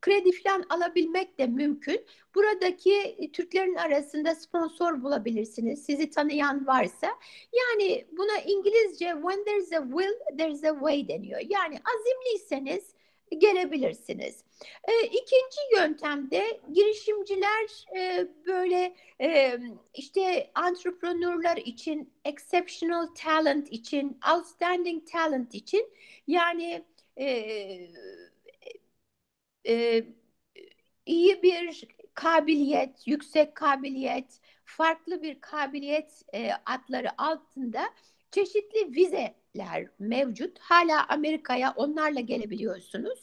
kredi 0.00 0.30
falan 0.42 0.64
alabilmek 0.68 1.38
de 1.38 1.46
mümkün. 1.46 2.06
Buradaki 2.34 3.30
Türklerin 3.32 3.74
arasında 3.74 4.34
sponsor 4.34 5.02
bulabilirsiniz. 5.02 5.84
Sizi 5.84 6.10
tanıyan 6.10 6.66
varsa. 6.66 7.08
Yani 7.52 8.06
buna 8.12 8.38
İngilizce 8.46 9.06
when 9.06 9.44
there's 9.44 9.72
a 9.72 9.82
will 9.82 10.38
there's 10.38 10.64
a 10.64 10.72
way 10.72 11.08
deniyor. 11.08 11.40
Yani 11.40 11.78
azimliyseniz 11.96 12.94
gelebilirsiniz. 13.38 14.44
E, 14.88 15.06
ikinci 15.06 15.60
yöntemde 15.76 16.60
girişimciler 16.72 17.86
e, 17.96 18.28
böyle 18.46 18.94
e, 19.20 19.58
işte 19.94 20.50
entrepreneurlar 20.66 21.56
için, 21.56 22.12
exceptional 22.24 23.06
talent 23.14 23.72
için, 23.72 24.20
outstanding 24.34 25.06
talent 25.06 25.54
için 25.54 25.90
yani 26.26 26.84
e, 27.20 27.26
e, 29.66 30.04
iyi 31.06 31.42
bir 31.42 31.84
kabiliyet, 32.14 33.06
yüksek 33.06 33.54
kabiliyet, 33.54 34.40
farklı 34.64 35.22
bir 35.22 35.40
kabiliyet 35.40 36.22
e, 36.34 36.50
adları 36.66 37.22
altında 37.22 37.90
çeşitli 38.30 38.94
vizeler 38.96 39.86
mevcut. 39.98 40.58
Hala 40.58 41.06
Amerika'ya 41.08 41.74
onlarla 41.76 42.20
gelebiliyorsunuz. 42.20 43.18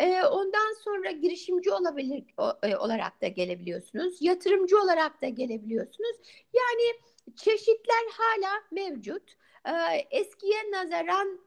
E, 0.00 0.22
ondan 0.22 0.74
sonra 0.84 1.10
girişimci 1.10 1.70
olabilir 1.70 2.24
e, 2.62 2.76
olarak 2.76 3.22
da 3.22 3.28
gelebiliyorsunuz. 3.28 4.16
Yatırımcı 4.20 4.80
olarak 4.82 5.22
da 5.22 5.28
gelebiliyorsunuz. 5.28 6.16
Yani 6.54 7.00
çeşitler 7.36 8.04
hala 8.12 8.50
mevcut. 8.70 9.22
E, 9.66 9.72
eskiye 10.10 10.70
nazaran 10.72 11.40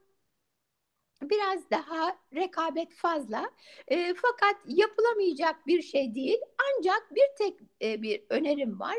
biraz 1.21 1.71
daha 1.71 2.17
rekabet 2.35 2.93
fazla. 2.93 3.51
E, 3.87 4.13
fakat 4.13 4.55
yapılamayacak 4.67 5.67
bir 5.67 5.81
şey 5.81 6.15
değil. 6.15 6.39
Ancak 6.57 7.15
bir 7.15 7.27
tek 7.37 7.53
e, 7.81 8.01
bir 8.01 8.23
önerim 8.29 8.79
var. 8.79 8.97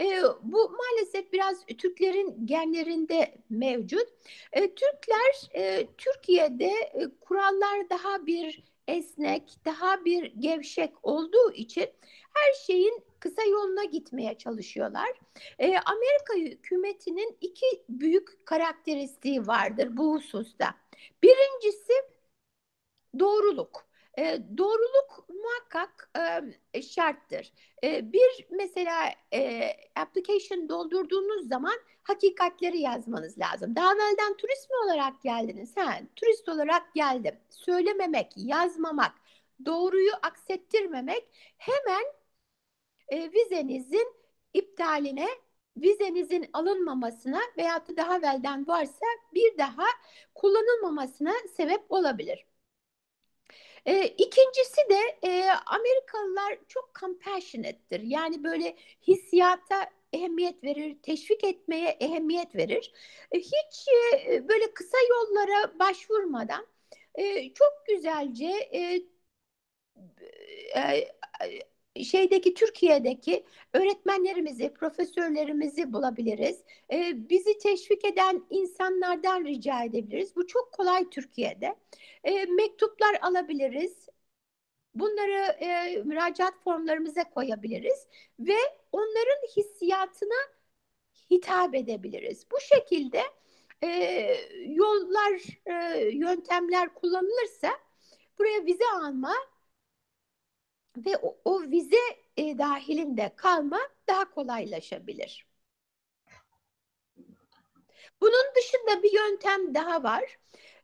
E, 0.00 0.22
bu 0.42 0.70
maalesef 0.70 1.32
biraz 1.32 1.66
Türklerin 1.66 2.46
genlerinde 2.46 3.34
mevcut. 3.50 4.08
E, 4.52 4.60
Türkler 4.74 5.50
e, 5.54 5.86
Türkiye'de 5.98 6.70
e, 6.70 7.08
kurallar 7.20 7.90
daha 7.90 8.26
bir 8.26 8.64
esnek, 8.88 9.42
daha 9.64 10.04
bir 10.04 10.32
gevşek 10.38 10.92
olduğu 11.02 11.52
için 11.52 11.86
her 12.34 12.52
şeyin 12.66 13.02
kısa 13.20 13.42
yoluna 13.42 13.84
gitmeye 13.84 14.38
çalışıyorlar. 14.38 15.08
E, 15.58 15.66
Amerika 15.66 16.34
hükümetinin 16.36 17.36
iki 17.40 17.66
büyük 17.88 18.46
karakteristiği 18.46 19.46
vardır 19.46 19.96
bu 19.96 20.14
hususta. 20.14 20.74
Birincisi 21.22 21.92
doğruluk. 23.18 23.88
E, 24.18 24.38
doğruluk 24.58 25.28
muhakkak 25.28 26.10
e, 26.74 26.82
şarttır. 26.82 27.52
E, 27.84 28.12
bir 28.12 28.46
mesela 28.50 29.10
e, 29.34 29.70
application 29.96 30.68
doldurduğunuz 30.68 31.48
zaman 31.48 31.74
hakikatleri 32.02 32.78
yazmanız 32.80 33.38
lazım. 33.38 33.76
Daha 33.76 33.94
evvelden 33.94 34.36
turist 34.36 34.70
mi 34.70 34.76
olarak 34.84 35.22
geldiniz? 35.22 35.76
Ha, 35.76 36.00
turist 36.16 36.48
olarak 36.48 36.94
geldim. 36.94 37.34
Söylememek, 37.50 38.32
yazmamak, 38.36 39.12
doğruyu 39.66 40.12
aksettirmemek 40.22 41.24
hemen 41.56 42.04
e, 43.08 43.32
vizenizin 43.32 44.14
iptaline 44.54 45.28
vizenizin 45.82 46.50
alınmamasına 46.52 47.40
veyahut 47.58 47.88
da 47.88 47.96
daha 47.96 48.18
evvelden 48.18 48.66
varsa 48.66 49.06
bir 49.34 49.58
daha 49.58 49.86
kullanılmamasına 50.34 51.32
sebep 51.56 51.80
olabilir. 51.88 52.46
E, 53.86 54.06
ikincisi 54.06 54.80
de 54.90 55.28
e, 55.28 55.50
Amerikalılar 55.66 56.58
çok 56.68 56.94
compassionate'tir. 57.00 58.00
Yani 58.00 58.44
böyle 58.44 58.76
hissiyata 59.06 59.90
ehemmiyet 60.12 60.64
verir, 60.64 60.96
teşvik 61.02 61.44
etmeye 61.44 61.88
ehemmiyet 62.00 62.56
verir. 62.56 62.92
E, 63.32 63.38
hiç 63.38 63.86
e, 64.26 64.48
böyle 64.48 64.74
kısa 64.74 64.96
yollara 65.10 65.78
başvurmadan 65.78 66.66
e, 67.14 67.54
çok 67.54 67.72
güzelce 67.88 68.46
e, 68.72 69.02
e, 70.76 71.08
şeydeki 72.04 72.54
Türkiye'deki 72.54 73.44
öğretmenlerimizi, 73.72 74.74
profesörlerimizi 74.74 75.92
bulabiliriz. 75.92 76.64
E, 76.92 77.28
bizi 77.28 77.58
teşvik 77.58 78.04
eden 78.04 78.46
insanlardan 78.50 79.44
rica 79.44 79.84
edebiliriz. 79.84 80.36
Bu 80.36 80.46
çok 80.46 80.72
kolay 80.72 81.10
Türkiye'de. 81.10 81.76
E, 82.24 82.44
mektuplar 82.44 83.18
alabiliriz. 83.22 84.08
Bunları 84.94 85.56
e, 85.64 86.02
müracaat 86.04 86.54
formlarımıza 86.64 87.30
koyabiliriz 87.30 88.06
ve 88.40 88.56
onların 88.92 89.46
hissiyatına 89.56 90.58
hitap 91.30 91.74
edebiliriz. 91.74 92.46
Bu 92.52 92.60
şekilde 92.60 93.22
e, 93.84 93.88
yollar, 94.66 95.40
e, 95.66 96.04
yöntemler 96.12 96.94
kullanılırsa 96.94 97.70
buraya 98.38 98.66
vize 98.66 98.84
alma 99.02 99.34
ve 101.06 101.16
o, 101.22 101.36
o 101.44 101.62
vize 101.62 101.96
e, 102.36 102.58
dahilinde 102.58 103.32
kalma 103.36 103.80
daha 104.08 104.30
kolaylaşabilir. 104.30 105.46
Bunun 108.20 108.54
dışında 108.56 109.02
bir 109.02 109.12
yöntem 109.12 109.74
daha 109.74 110.02
var. 110.02 110.38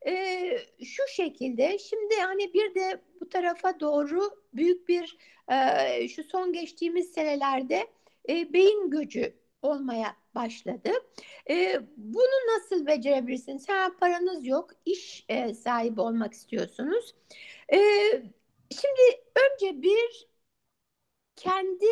Ee, 0.07 0.59
şu 0.85 1.03
şekilde 1.09 1.79
şimdi 1.79 2.15
hani 2.15 2.55
bir 2.55 2.75
de 2.75 3.01
bu 3.21 3.29
tarafa 3.29 3.81
doğru 3.81 4.31
büyük 4.55 4.89
bir 4.89 5.19
e, 5.53 6.09
şu 6.09 6.25
son 6.25 6.53
geçtiğimiz 6.53 7.13
senelerde 7.13 7.87
e, 8.29 8.53
beyin 8.53 8.91
göcü 8.91 9.35
olmaya 9.63 10.17
başladı. 10.35 10.91
E, 11.51 11.81
bunu 11.97 12.57
nasıl 12.57 12.87
becerebilirsiniz? 12.87 13.69
Ha, 13.69 13.91
paranız 14.01 14.47
yok, 14.47 14.71
iş 14.87 15.25
e, 15.29 15.55
sahibi 15.55 16.01
olmak 16.01 16.33
istiyorsunuz. 16.33 17.15
E, 17.73 17.79
Şimdi 18.81 19.23
önce 19.45 19.83
bir 19.83 20.29
kendi 21.37 21.87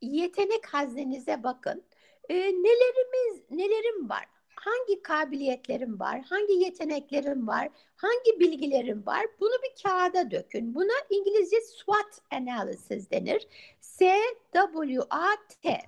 yetenek 0.00 0.66
haznenize 0.66 1.42
bakın. 1.42 1.84
E, 2.28 2.34
nelerimiz, 2.36 3.42
nelerim 3.50 4.08
var? 4.08 4.24
Hangi 4.56 5.02
kabiliyetlerim 5.02 6.00
var? 6.00 6.20
Hangi 6.20 6.52
yeteneklerim 6.52 7.46
var? 7.46 7.68
Hangi 7.96 8.40
bilgilerim 8.40 9.06
var? 9.06 9.26
Bunu 9.40 9.52
bir 9.62 9.82
kağıda 9.82 10.30
dökün. 10.30 10.74
Buna 10.74 10.92
İngilizce 11.10 11.60
SWOT 11.60 12.18
analysis 12.30 13.10
denir. 13.10 13.48
S-W-A-T. 13.80 15.78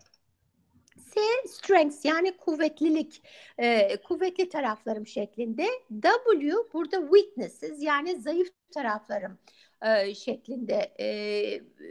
S 0.96 1.20
strengths 1.46 2.04
yani 2.04 2.36
kuvvetlilik, 2.36 3.22
e, 3.58 3.96
kuvvetli 3.96 4.48
taraflarım 4.48 5.06
şeklinde. 5.06 5.66
W 6.02 6.54
burada 6.72 7.00
weaknesses 7.00 7.82
yani 7.82 8.20
zayıf 8.20 8.48
taraflarım 8.74 9.38
e, 9.84 10.14
şeklinde 10.14 10.94
e, 11.00 11.06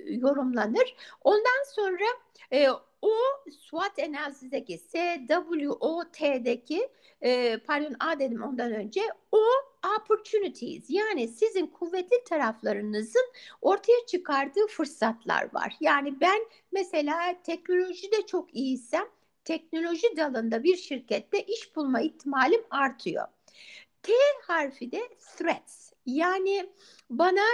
yorumlanır. 0.08 0.96
Ondan 1.24 1.64
sonra 1.76 2.06
e, 2.52 2.70
o 3.02 3.14
SWOT 3.52 4.00
analizindeki 4.00 4.78
SWOT'deki 5.28 6.90
e, 7.22 7.58
pardon 7.58 7.96
A 8.00 8.20
dedim 8.20 8.44
ondan 8.44 8.74
önce 8.74 9.02
o 9.32 9.42
opportunities 9.98 10.86
yani 10.90 11.28
sizin 11.28 11.68
kuvvetli 11.68 12.24
taraflarınızın 12.24 13.32
ortaya 13.62 14.06
çıkardığı 14.08 14.68
fırsatlar 14.68 15.54
var. 15.54 15.78
Yani 15.82 16.22
ben 16.22 16.46
mesela 16.72 17.36
teknolojide 17.44 18.26
çok 18.26 18.56
iyiysem 18.56 19.06
teknoloji 19.46 20.18
dalında 20.18 20.64
bir 20.64 20.78
şirkette 20.78 21.42
iş 21.44 21.76
bulma 21.76 22.02
ihtimalim 22.02 22.62
artıyor. 22.70 23.28
T 24.04 24.14
harfi 24.48 24.92
de 24.92 25.02
threats. 25.38 25.94
Yani 26.06 26.70
bana 27.10 27.46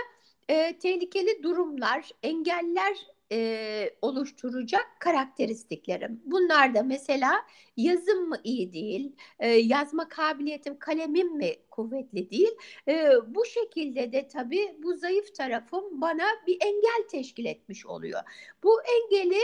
e, 0.50 0.80
tehlikeli 0.80 1.44
durumlar, 1.44 2.10
engeller 2.24 2.98
e, 3.32 3.90
oluşturacak 4.02 4.88
karakteristiklerim. 5.00 6.22
Bunlar 6.26 6.76
da 6.76 6.84
mesela 6.84 7.46
yazım 7.78 8.30
mı 8.30 8.38
iyi 8.44 8.74
değil, 8.74 9.16
e, 9.40 9.48
yazma 9.48 10.10
kabiliyetim, 10.10 10.80
kalemim 10.80 11.38
mi 11.38 11.56
kuvvetli 11.72 12.30
değil. 12.30 12.52
E, 12.88 13.12
bu 13.28 13.46
şekilde 13.46 14.12
de 14.12 14.28
tabii 14.28 14.76
bu 14.84 14.98
zayıf 14.98 15.36
tarafım 15.36 16.02
bana 16.02 16.26
bir 16.48 16.58
engel 16.62 17.08
teşkil 17.12 17.46
etmiş 17.46 17.86
oluyor. 17.86 18.22
Bu 18.64 18.82
engeli 18.84 19.40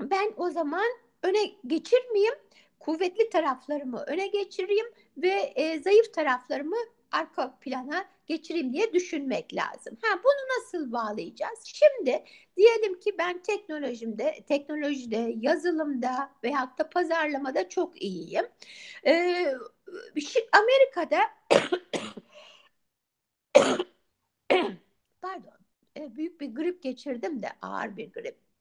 ben 0.00 0.32
o 0.36 0.50
zaman 0.50 0.86
öne 1.22 1.40
geçirmeyeyim, 1.66 2.34
kuvvetli 2.80 3.30
taraflarımı 3.30 4.04
öne 4.06 4.26
geçireyim 4.26 4.86
ve 5.16 5.52
e, 5.56 5.80
zayıf 5.82 6.14
taraflarımı 6.14 6.76
arka 7.12 7.58
plana 7.60 8.04
geçireyim 8.26 8.72
diye 8.72 8.92
düşünmek 8.92 9.54
lazım. 9.54 9.98
Ha 10.02 10.18
bunu 10.24 10.58
nasıl 10.58 10.92
bağlayacağız? 10.92 11.60
Şimdi 11.64 12.24
diyelim 12.56 13.00
ki 13.00 13.14
ben 13.18 13.42
teknolojimde, 13.42 14.44
teknolojide, 14.48 15.34
yazılımda 15.40 16.32
veyahut 16.44 16.78
da 16.78 16.90
pazarlamada 16.90 17.68
çok 17.68 18.02
iyiyim. 18.02 18.46
Ee, 19.06 19.54
Amerika'da 20.52 21.18
pardon 25.22 25.62
büyük 25.96 26.40
bir 26.40 26.54
grip 26.54 26.82
geçirdim 26.82 27.42
de 27.42 27.48
ağır 27.62 27.96
bir 27.96 28.12
grip. 28.12 28.51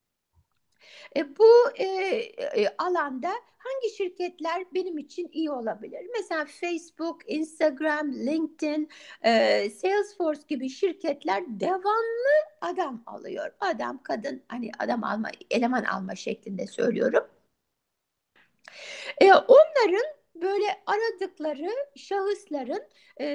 E, 1.15 1.37
bu 1.37 1.69
e, 1.75 1.85
e, 1.85 2.75
alanda 2.77 3.29
hangi 3.57 3.95
şirketler 3.97 4.63
benim 4.73 4.97
için 4.97 5.29
iyi 5.33 5.51
olabilir? 5.51 6.07
Mesela 6.17 6.45
Facebook, 6.45 7.21
Instagram, 7.27 8.13
LinkedIn, 8.13 8.89
e, 9.23 9.69
Salesforce 9.69 10.41
gibi 10.47 10.69
şirketler 10.69 11.43
devamlı 11.47 12.35
adam 12.61 13.03
alıyor. 13.05 13.51
Adam, 13.59 14.03
kadın, 14.03 14.43
hani 14.47 14.71
adam 14.79 15.03
alma, 15.03 15.29
eleman 15.51 15.83
alma 15.83 16.15
şeklinde 16.15 16.67
söylüyorum. 16.67 17.27
E, 19.21 19.33
onların 19.33 20.20
böyle 20.41 20.83
aradıkları 20.85 21.71
şahısların 21.95 22.83
e, 23.17 23.27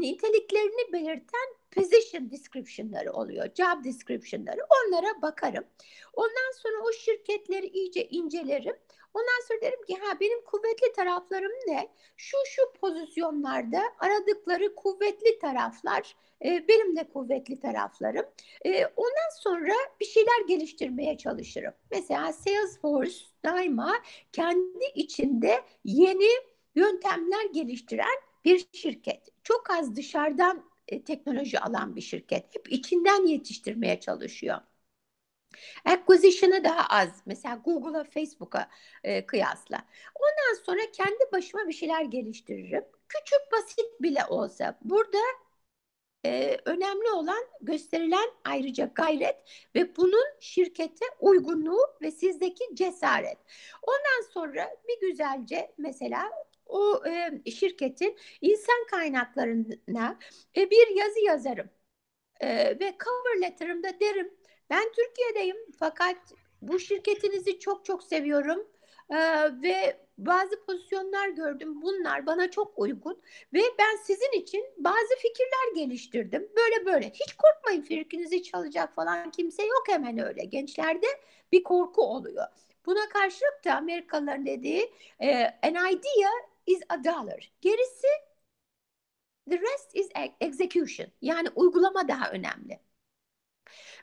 niteliklerini 0.00 0.92
belirten 0.92 1.48
position 1.70 2.30
description'ları 2.30 3.12
oluyor, 3.12 3.48
job 3.54 3.84
description'ları. 3.84 4.60
Onlara 4.70 5.22
bakarım. 5.22 5.64
Ondan 6.12 6.52
sonra 6.62 6.82
o 6.88 6.92
şirketleri 6.92 7.66
iyice 7.66 8.08
incelerim. 8.08 8.76
Ondan 9.14 9.46
sonra 9.48 9.60
derim 9.60 9.84
ki 9.84 9.94
ha 9.94 10.20
benim 10.20 10.44
kuvvetli 10.44 10.92
taraflarım 10.92 11.52
ne? 11.66 11.88
Şu 12.16 12.36
şu 12.46 12.72
pozisyonlarda 12.80 13.82
aradıkları 13.98 14.74
kuvvetli 14.74 15.38
taraflar 15.38 16.16
e, 16.44 16.68
benim 16.68 16.96
de 16.96 17.08
kuvvetli 17.08 17.60
taraflarım. 17.60 18.26
E, 18.64 18.86
ondan 18.86 19.30
sonra 19.40 19.74
bir 20.00 20.06
şeyler 20.06 20.46
geliştirmeye 20.48 21.18
çalışırım. 21.18 21.74
Mesela 21.90 22.32
Salesforce 22.32 23.31
daima 23.44 23.94
kendi 24.32 24.84
içinde 24.94 25.64
yeni 25.84 26.30
yöntemler 26.74 27.44
geliştiren 27.54 28.18
bir 28.44 28.66
şirket 28.72 29.28
çok 29.42 29.70
az 29.70 29.96
dışarıdan 29.96 30.64
e, 30.88 31.04
teknoloji 31.04 31.60
alan 31.60 31.96
bir 31.96 32.00
şirket. 32.00 32.54
Hep 32.54 32.72
içinden 32.72 33.26
yetiştirmeye 33.26 34.00
çalışıyor. 34.00 34.58
Acquisition'ı 35.84 36.64
daha 36.64 36.86
az. 36.86 37.22
Mesela 37.26 37.54
Google'a, 37.56 38.04
Facebook'a 38.04 38.68
e, 39.04 39.26
kıyasla. 39.26 39.86
Ondan 40.14 40.62
sonra 40.64 40.80
kendi 40.92 41.32
başıma 41.32 41.68
bir 41.68 41.72
şeyler 41.72 42.02
geliştiririm. 42.04 42.84
Küçük 43.08 43.52
basit 43.52 44.00
bile 44.00 44.24
olsa. 44.26 44.78
Burada 44.84 45.18
e, 46.24 46.58
önemli 46.64 47.10
olan 47.10 47.44
gösterilen 47.60 48.28
ayrıca 48.44 48.90
gayret 48.94 49.36
ve 49.74 49.96
bunun 49.96 50.24
şirkete 50.40 51.04
uygunluğu 51.20 51.80
ve 52.02 52.10
sizdeki 52.10 52.64
cesaret. 52.74 53.38
Ondan 53.82 54.32
sonra 54.32 54.70
bir 54.88 55.08
güzelce 55.08 55.74
mesela 55.78 56.30
o 56.66 57.02
e, 57.06 57.50
şirketin 57.50 58.18
insan 58.40 58.86
kaynaklarına 58.90 60.18
e, 60.56 60.70
bir 60.70 60.96
yazı 60.96 61.20
yazarım. 61.20 61.70
E, 62.40 62.48
ve 62.80 62.96
cover 63.04 63.40
letter'ımda 63.40 64.00
derim 64.00 64.34
ben 64.70 64.92
Türkiye'deyim 64.92 65.56
fakat 65.78 66.16
bu 66.62 66.78
şirketinizi 66.78 67.58
çok 67.58 67.84
çok 67.84 68.02
seviyorum 68.02 68.72
ee, 69.12 69.50
ve 69.62 70.06
bazı 70.26 70.64
pozisyonlar 70.64 71.28
gördüm. 71.28 71.82
Bunlar 71.82 72.26
bana 72.26 72.50
çok 72.50 72.78
uygun 72.78 73.22
ve 73.52 73.60
ben 73.78 73.96
sizin 74.04 74.32
için 74.32 74.66
bazı 74.78 75.16
fikirler 75.18 75.74
geliştirdim. 75.84 76.48
Böyle 76.56 76.86
böyle. 76.86 77.10
Hiç 77.10 77.34
korkmayın 77.36 77.82
fikrinizi 77.82 78.42
çalacak 78.42 78.94
falan 78.94 79.30
kimse 79.30 79.62
yok 79.66 79.84
hemen 79.88 80.18
öyle. 80.18 80.44
Gençlerde 80.44 81.06
bir 81.52 81.62
korku 81.62 82.02
oluyor. 82.02 82.46
Buna 82.86 83.08
karşılık 83.08 83.64
da 83.64 83.74
Amerikalıların 83.74 84.46
dediği 84.46 84.92
e, 85.20 85.44
an 85.62 85.74
idea 85.92 86.30
is 86.66 86.80
a 86.88 87.04
dollar. 87.04 87.52
Gerisi 87.60 88.06
the 89.50 89.60
rest 89.60 89.96
is 89.96 90.08
execution. 90.40 91.08
Yani 91.22 91.48
uygulama 91.54 92.08
daha 92.08 92.30
önemli. 92.30 92.80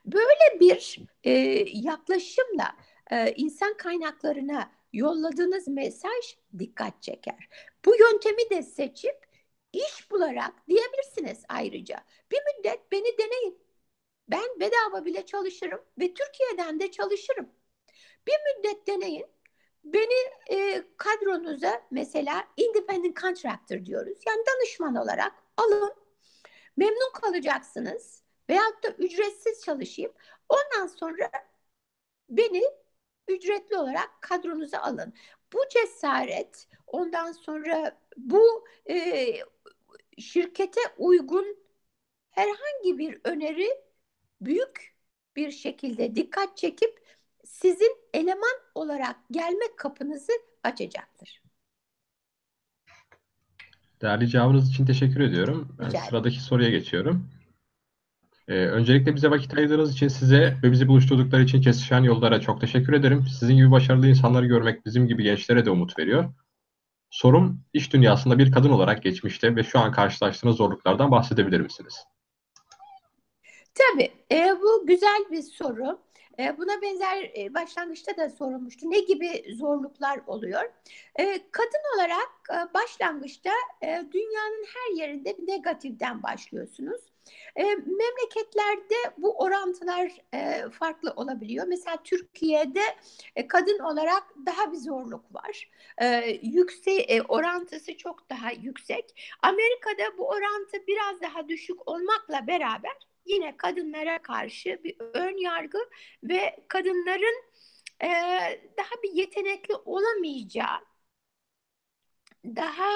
Böyle 0.05 0.59
bir 0.59 0.99
e, 1.23 1.31
yaklaşımla 1.73 2.75
e, 3.11 3.33
insan 3.35 3.77
kaynaklarına 3.77 4.71
yolladığınız 4.93 5.67
mesaj 5.67 6.37
dikkat 6.59 7.03
çeker. 7.03 7.49
Bu 7.85 7.95
yöntemi 7.95 8.49
de 8.49 8.63
seçip 8.63 9.25
iş 9.73 10.11
bularak 10.11 10.53
diyebilirsiniz 10.67 11.43
ayrıca. 11.49 12.03
Bir 12.31 12.39
müddet 12.57 12.91
beni 12.91 13.17
deneyin. 13.17 13.59
Ben 14.27 14.59
bedava 14.59 15.05
bile 15.05 15.25
çalışırım 15.25 15.81
ve 15.99 16.13
Türkiye'den 16.13 16.79
de 16.79 16.91
çalışırım. 16.91 17.49
Bir 18.27 18.35
müddet 18.57 18.87
deneyin. 18.87 19.25
Beni 19.83 20.31
e, 20.49 20.83
kadronuza 20.97 21.81
mesela 21.91 22.47
independent 22.57 23.17
contractor 23.21 23.85
diyoruz. 23.85 24.19
Yani 24.27 24.43
danışman 24.47 24.95
olarak 24.95 25.33
alın. 25.57 25.93
Memnun 26.77 27.11
kalacaksınız 27.13 28.23
Veyahut 28.49 28.83
da 28.83 28.89
ücretsiz 28.89 29.61
çalışayım. 29.63 30.13
Ondan 30.49 30.87
sonra 30.87 31.31
beni 32.29 32.63
ücretli 33.29 33.77
olarak 33.77 34.21
kadronuza 34.21 34.79
alın. 34.79 35.13
Bu 35.53 35.59
cesaret 35.69 36.67
ondan 36.87 37.31
sonra 37.31 37.99
bu 38.17 38.67
e, 38.89 39.25
şirkete 40.17 40.81
uygun 40.97 41.57
herhangi 42.29 42.97
bir 42.97 43.21
öneri 43.23 43.67
büyük 44.41 44.95
bir 45.35 45.51
şekilde 45.51 46.15
dikkat 46.15 46.57
çekip 46.57 46.99
sizin 47.43 47.97
eleman 48.13 48.59
olarak 48.75 49.15
gelme 49.31 49.65
kapınızı 49.77 50.31
açacaktır. 50.63 51.41
Değerli 54.01 54.27
cevabınız 54.27 54.69
için 54.69 54.85
teşekkür 54.85 55.19
ediyorum. 55.19 55.75
Ben 55.79 55.89
sıradaki 55.89 56.39
soruya 56.39 56.69
geçiyorum. 56.69 57.29
Ee, 58.49 58.53
öncelikle 58.53 59.15
bize 59.15 59.31
vakit 59.31 59.57
ayırdığınız 59.57 59.93
için 59.93 60.07
size 60.07 60.57
ve 60.63 60.71
bizi 60.71 60.87
buluşturdukları 60.87 61.43
için 61.43 61.61
kesişen 61.61 62.03
yollara 62.03 62.41
çok 62.41 62.61
teşekkür 62.61 62.93
ederim. 62.93 63.25
Sizin 63.39 63.55
gibi 63.55 63.71
başarılı 63.71 64.07
insanları 64.07 64.45
görmek 64.45 64.85
bizim 64.85 65.07
gibi 65.07 65.23
gençlere 65.23 65.65
de 65.65 65.71
umut 65.71 65.99
veriyor. 65.99 66.33
Sorum 67.09 67.61
iş 67.73 67.93
dünyasında 67.93 68.37
bir 68.37 68.51
kadın 68.51 68.69
olarak 68.69 69.03
geçmişte 69.03 69.55
ve 69.55 69.63
şu 69.63 69.79
an 69.79 69.91
karşılaştığınız 69.91 70.55
zorluklardan 70.55 71.11
bahsedebilir 71.11 71.61
misiniz? 71.61 72.03
Tabii. 73.73 74.11
E, 74.31 74.55
bu 74.61 74.87
güzel 74.87 75.25
bir 75.31 75.41
soru. 75.41 75.99
E, 76.39 76.57
buna 76.57 76.81
benzer 76.81 77.31
e, 77.37 77.53
başlangıçta 77.53 78.17
da 78.17 78.29
sorulmuştu. 78.29 78.91
Ne 78.91 78.99
gibi 78.99 79.55
zorluklar 79.55 80.19
oluyor? 80.27 80.61
E, 81.19 81.39
kadın 81.51 81.95
olarak 81.95 82.29
e, 82.51 82.73
başlangıçta 82.73 83.51
e, 83.81 83.87
dünyanın 84.13 84.65
her 84.75 85.01
yerinde 85.01 85.37
bir 85.37 85.47
negatiften 85.47 86.23
başlıyorsunuz. 86.23 87.01
E, 87.59 87.63
memleketlerde 87.75 88.95
bu 89.17 89.37
orantılar 89.37 90.11
e, 90.33 90.69
farklı 90.69 91.13
olabiliyor. 91.15 91.67
Mesela 91.67 91.97
Türkiye'de 92.03 92.81
e, 93.35 93.47
kadın 93.47 93.79
olarak 93.79 94.23
daha 94.45 94.71
bir 94.71 94.77
zorluk 94.77 95.35
var. 95.35 95.69
E, 96.01 96.39
yüksek 96.41 97.11
e, 97.11 97.21
orantısı 97.21 97.97
çok 97.97 98.29
daha 98.29 98.51
yüksek. 98.51 99.35
Amerika'da 99.41 100.17
bu 100.17 100.27
orantı 100.27 100.87
biraz 100.87 101.21
daha 101.21 101.49
düşük 101.49 101.87
olmakla 101.87 102.47
beraber 102.47 102.97
yine 103.25 103.57
kadınlara 103.57 104.21
karşı 104.21 104.79
bir 104.83 104.95
ön 104.99 105.37
yargı 105.37 105.79
ve 106.23 106.55
kadınların 106.67 107.43
e, 108.03 108.09
daha 108.77 109.03
bir 109.03 109.11
yetenekli 109.11 109.75
olamayacağı 109.75 110.88
daha 112.45 112.89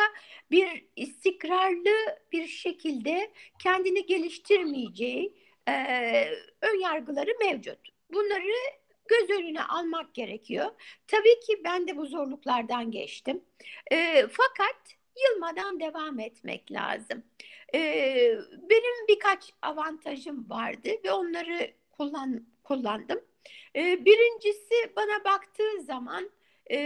bir 0.52 0.86
istikrarlı 0.96 2.20
bir 2.32 2.48
şekilde 2.48 3.32
kendini 3.60 4.06
geliştirmeyeceği 4.06 5.34
e, 5.70 5.74
ön 6.62 6.80
yargıları 6.80 7.32
mevcut. 7.40 7.80
Bunları 8.14 8.54
göz 9.08 9.30
önüne 9.30 9.64
almak 9.64 10.14
gerekiyor. 10.14 10.66
Tabii 11.08 11.40
ki 11.40 11.62
ben 11.64 11.88
de 11.88 11.98
bu 11.98 12.06
zorluklardan 12.06 12.92
geçtim. 12.92 13.44
E, 13.92 14.28
fakat 14.28 14.96
yılmadan 15.24 15.80
devam 15.80 16.20
etmek 16.20 16.72
lazım. 16.72 17.24
E, 17.76 17.80
benim 18.70 19.08
birkaç 19.08 19.54
avantajım 19.62 20.50
vardı 20.50 20.90
ve 21.06 21.12
onları 21.12 21.72
kullan, 21.92 22.48
kullandım. 22.64 23.20
E, 23.76 24.06
birincisi 24.06 24.96
bana 24.96 25.24
baktığı 25.24 25.82
zaman 25.82 26.32
e, 26.72 26.78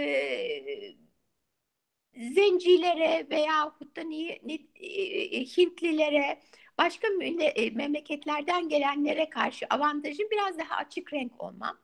zencilere 2.18 3.28
veya 3.30 3.74
da 3.96 4.04
ni, 4.04 4.40
e, 4.76 5.46
Hintlilere 5.46 6.40
başka 6.78 7.08
e, 7.08 7.70
memleketlerden 7.70 8.70
gelenlere 8.70 9.30
karşı 9.30 9.66
avantajım 9.70 10.28
biraz 10.32 10.58
daha 10.58 10.76
açık 10.76 11.14
renk 11.14 11.44
olmam. 11.44 11.78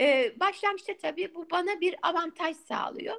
Ee, 0.00 0.32
başlangıçta 0.40 0.96
tabii 0.96 1.34
bu 1.34 1.50
bana 1.50 1.80
bir 1.80 1.94
avantaj 2.02 2.56
sağlıyor. 2.56 3.16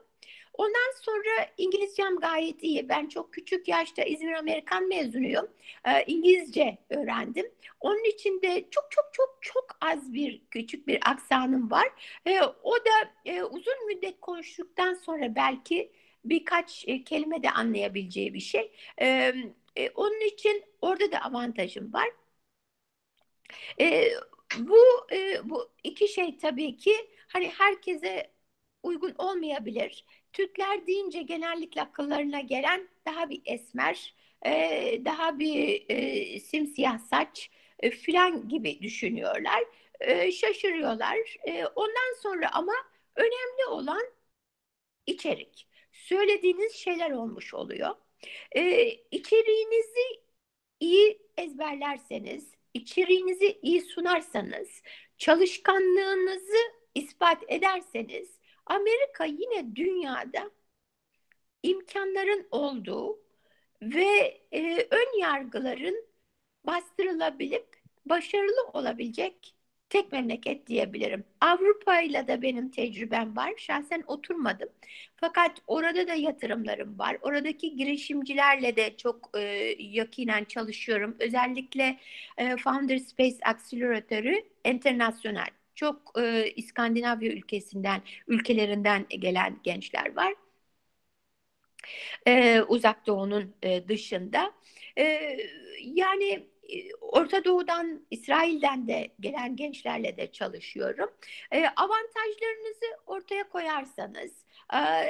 Ondan 0.54 0.94
sonra 1.02 1.50
İngilizcem 1.58 2.16
gayet 2.16 2.64
iyi. 2.64 2.90
Ben 2.90 3.08
çok 3.08 3.34
küçük 3.34 3.68
yaşta 3.68 4.04
İzmir 4.04 4.34
Amerikan 4.34 4.88
mezunuyum. 4.88 5.48
Ee, 5.86 6.04
İngilizce 6.08 6.78
öğrendim. 6.90 7.52
Onun 7.80 8.04
için 8.04 8.42
de 8.42 8.66
çok 8.72 8.92
çok 8.92 9.10
çok 9.14 9.38
çok 9.42 9.78
az 9.82 10.14
bir 10.14 10.42
küçük 10.52 10.88
bir 10.88 11.00
aksanım 11.12 11.72
var. 11.72 11.88
Ee, 12.28 12.42
o 12.64 12.76
da 12.76 13.12
e, 13.26 13.44
uzun 13.44 13.86
müddet 13.88 14.22
konuştuktan 14.22 14.94
sonra 14.94 15.36
belki 15.36 15.92
birkaç 16.26 16.84
e, 16.88 17.04
kelime 17.04 17.44
de 17.44 17.52
anlayabileceği 17.52 18.34
bir 18.34 18.40
şey. 18.40 18.72
E, 19.02 19.90
onun 19.96 20.28
için 20.28 20.64
orada 20.82 21.12
da 21.12 21.22
avantajım 21.22 21.94
var. 21.94 22.10
Bu 24.58 24.78
e, 25.12 25.50
bu 25.50 25.70
iki 25.84 26.08
şey 26.08 26.38
tabii 26.38 26.78
ki 26.78 26.94
hani 27.28 27.50
herkese 27.50 28.32
uygun 28.84 29.16
olmayabilir. 29.18 30.06
Türkler 30.34 30.88
deyince 30.88 31.22
genellikle 31.22 31.82
akıllarına 31.82 32.40
gelen 32.40 32.90
daha 33.06 33.30
bir 33.30 33.42
esmer, 33.46 34.16
daha 35.06 35.40
bir 35.40 36.40
simsiyah 36.40 37.00
saç 37.00 37.50
filan 37.92 38.50
gibi 38.50 38.82
düşünüyorlar. 38.82 39.64
Şaşırıyorlar. 40.32 41.18
Ondan 41.76 42.22
sonra 42.22 42.50
ama 42.54 42.74
önemli 43.16 43.66
olan 43.70 44.04
içerik 45.06 45.67
söylediğiniz 46.08 46.74
şeyler 46.74 47.12
olmuş 47.12 47.54
oluyor. 47.54 47.96
Ee, 48.56 48.90
içeriğinizi 49.12 50.22
iyi 50.80 51.22
ezberlerseniz, 51.38 52.52
içeriğinizi 52.74 53.60
iyi 53.62 53.82
sunarsanız, 53.82 54.82
çalışkanlığınızı 55.18 56.58
ispat 56.96 57.44
ederseniz 57.48 58.38
Amerika 58.66 59.26
yine 59.26 59.76
dünyada 59.76 60.52
imkanların 61.64 62.48
olduğu 62.52 63.20
ve 63.82 64.42
e, 64.52 64.88
ön 64.92 65.20
yargıların 65.20 66.06
bastırılabilip 66.64 67.78
başarılı 68.06 68.64
olabilecek 68.74 69.57
tek 69.90 70.12
memleket 70.12 70.68
diyebilirim. 70.68 71.24
Avrupa 71.42 72.02
ile 72.02 72.28
de 72.28 72.42
benim 72.42 72.72
tecrübem 72.72 73.36
var. 73.36 73.54
Şahsen 73.58 74.04
oturmadım. 74.08 74.70
Fakat 75.18 75.52
orada 75.68 76.08
da 76.08 76.14
yatırımlarım 76.14 77.00
var. 77.00 77.18
Oradaki 77.22 77.76
girişimcilerle 77.76 78.76
de 78.76 78.98
çok 78.98 79.30
e, 79.38 79.42
yakinen 79.80 80.44
çalışıyorum. 80.44 81.16
Özellikle 81.20 82.00
e, 82.38 82.58
Founder 82.58 82.98
Space 82.98 83.38
Acceleratörü 83.46 84.36
internasyonel. 84.66 85.50
Çok 85.76 86.20
e, 86.20 86.52
İskandinavya 86.56 87.32
ülkesinden, 87.32 88.02
ülkelerinden 88.28 89.06
gelen 89.10 89.60
gençler 89.64 90.16
var. 90.16 90.34
E, 92.28 92.62
Uzak 92.68 93.08
Doğu'nun 93.08 93.56
e, 93.64 93.88
dışında. 93.88 94.52
E, 94.98 95.38
yani 95.84 96.48
Orta 97.02 97.44
Doğu'dan, 97.46 98.06
İsrail'den 98.12 98.88
de 98.88 99.16
gelen 99.20 99.56
gençlerle 99.56 100.18
de 100.18 100.32
çalışıyorum. 100.32 101.10
E, 101.52 101.66
avantajlarınızı 101.68 102.86
ortaya 103.06 103.50
koyarsanız, 103.50 104.46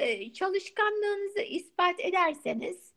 e, 0.02 0.34
çalışkanlığınızı 0.34 1.42
ispat 1.42 2.00
ederseniz 2.00 2.94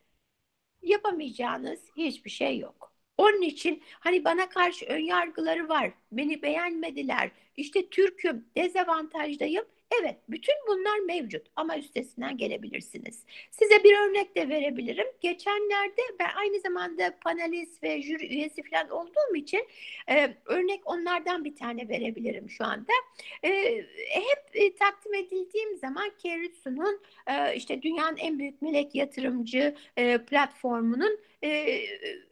yapamayacağınız 0.82 1.80
hiçbir 1.96 2.30
şey 2.30 2.58
yok. 2.58 2.92
Onun 3.18 3.42
için 3.42 3.82
hani 4.00 4.24
bana 4.24 4.48
karşı 4.48 4.86
ön 4.86 5.00
yargıları 5.00 5.68
var, 5.68 5.92
beni 6.12 6.42
beğenmediler, 6.42 7.30
işte 7.56 7.88
Türk'üm, 7.90 8.46
dezavantajdayım 8.56 9.64
Evet, 9.98 10.16
bütün 10.28 10.54
bunlar 10.68 10.98
mevcut 10.98 11.46
ama 11.56 11.78
üstesinden 11.78 12.36
gelebilirsiniz. 12.36 13.24
Size 13.50 13.84
bir 13.84 14.08
örnek 14.08 14.36
de 14.36 14.48
verebilirim. 14.48 15.06
Geçenlerde 15.20 16.02
ben 16.18 16.30
aynı 16.36 16.60
zamanda 16.60 17.18
panelist 17.24 17.82
ve 17.82 18.02
jüri 18.02 18.26
üyesi 18.26 18.62
falan 18.62 18.90
olduğum 18.90 19.36
için 19.36 19.68
e, 20.08 20.36
örnek 20.44 20.80
onlardan 20.84 21.44
bir 21.44 21.56
tane 21.56 21.88
verebilirim 21.88 22.50
şu 22.50 22.64
anda. 22.64 22.92
E, 23.44 23.50
hep 24.08 24.50
e, 24.54 24.74
takdim 24.74 25.14
edildiğim 25.14 25.76
zaman 25.76 26.10
Keritsu'nun 26.18 27.00
e, 27.26 27.56
işte 27.56 27.82
dünyanın 27.82 28.16
en 28.16 28.38
büyük 28.38 28.62
melek 28.62 28.94
yatırımcı 28.94 29.74
e, 29.96 30.18
platformunun 30.18 31.18
e, 31.44 31.80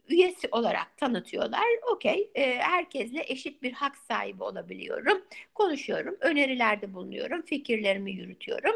üyesi 0.09 0.47
olarak 0.51 0.97
tanıtıyorlar. 0.97 1.63
Okey, 1.93 2.31
e, 2.35 2.55
herkesle 2.57 3.23
eşit 3.27 3.63
bir 3.63 3.71
hak 3.73 3.97
sahibi 3.97 4.43
olabiliyorum. 4.43 5.21
Konuşuyorum, 5.55 6.17
önerilerde 6.21 6.93
bulunuyorum, 6.93 7.41
fikirlerimi 7.41 8.11
yürütüyorum. 8.11 8.75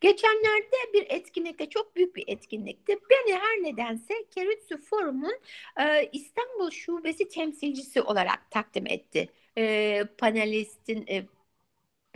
Geçenlerde 0.00 0.76
bir 0.94 1.06
etkinlikte, 1.08 1.68
çok 1.68 1.96
büyük 1.96 2.16
bir 2.16 2.24
etkinlikti. 2.26 2.98
Beni 3.10 3.34
her 3.36 3.62
nedense 3.62 4.14
Keritsu 4.34 4.78
Forum'un 4.78 5.38
e, 5.80 6.08
İstanbul 6.12 6.70
Şubesi 6.70 7.28
temsilcisi 7.28 8.02
olarak 8.02 8.50
takdim 8.50 8.86
etti. 8.86 9.28
E, 9.58 10.04
panelistin, 10.18 11.06
e, 11.08 11.26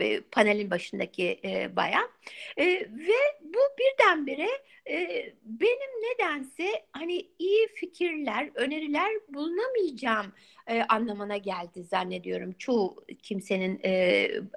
e, 0.01 0.21
panelin 0.21 0.71
başındaki 0.71 1.39
e, 1.45 1.75
bayan 1.75 2.09
e, 2.57 2.65
ve 2.81 3.19
bu 3.43 3.59
birdenbire 3.79 4.49
e, 4.89 5.33
benim 5.43 6.01
nedense 6.03 6.85
hani 6.91 7.27
iyi 7.39 7.67
fikirler, 7.67 8.49
öneriler 8.55 9.11
bulunamayacağım 9.29 10.33
e, 10.67 10.81
anlamına 10.83 11.37
geldi 11.37 11.83
zannediyorum 11.83 12.51
çoğu 12.53 13.05
kimsenin 13.23 13.79
e, 13.83 13.91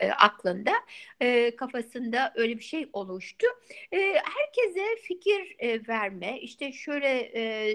e, 0.00 0.10
aklında, 0.18 0.72
e, 1.20 1.56
kafasında 1.56 2.32
öyle 2.36 2.58
bir 2.58 2.64
şey 2.64 2.88
oluştu. 2.92 3.46
E, 3.92 3.98
herkese 3.98 4.96
fikir 5.02 5.56
e, 5.58 5.88
verme, 5.88 6.40
işte 6.40 6.72
şöyle 6.72 7.18
e, 7.18 7.70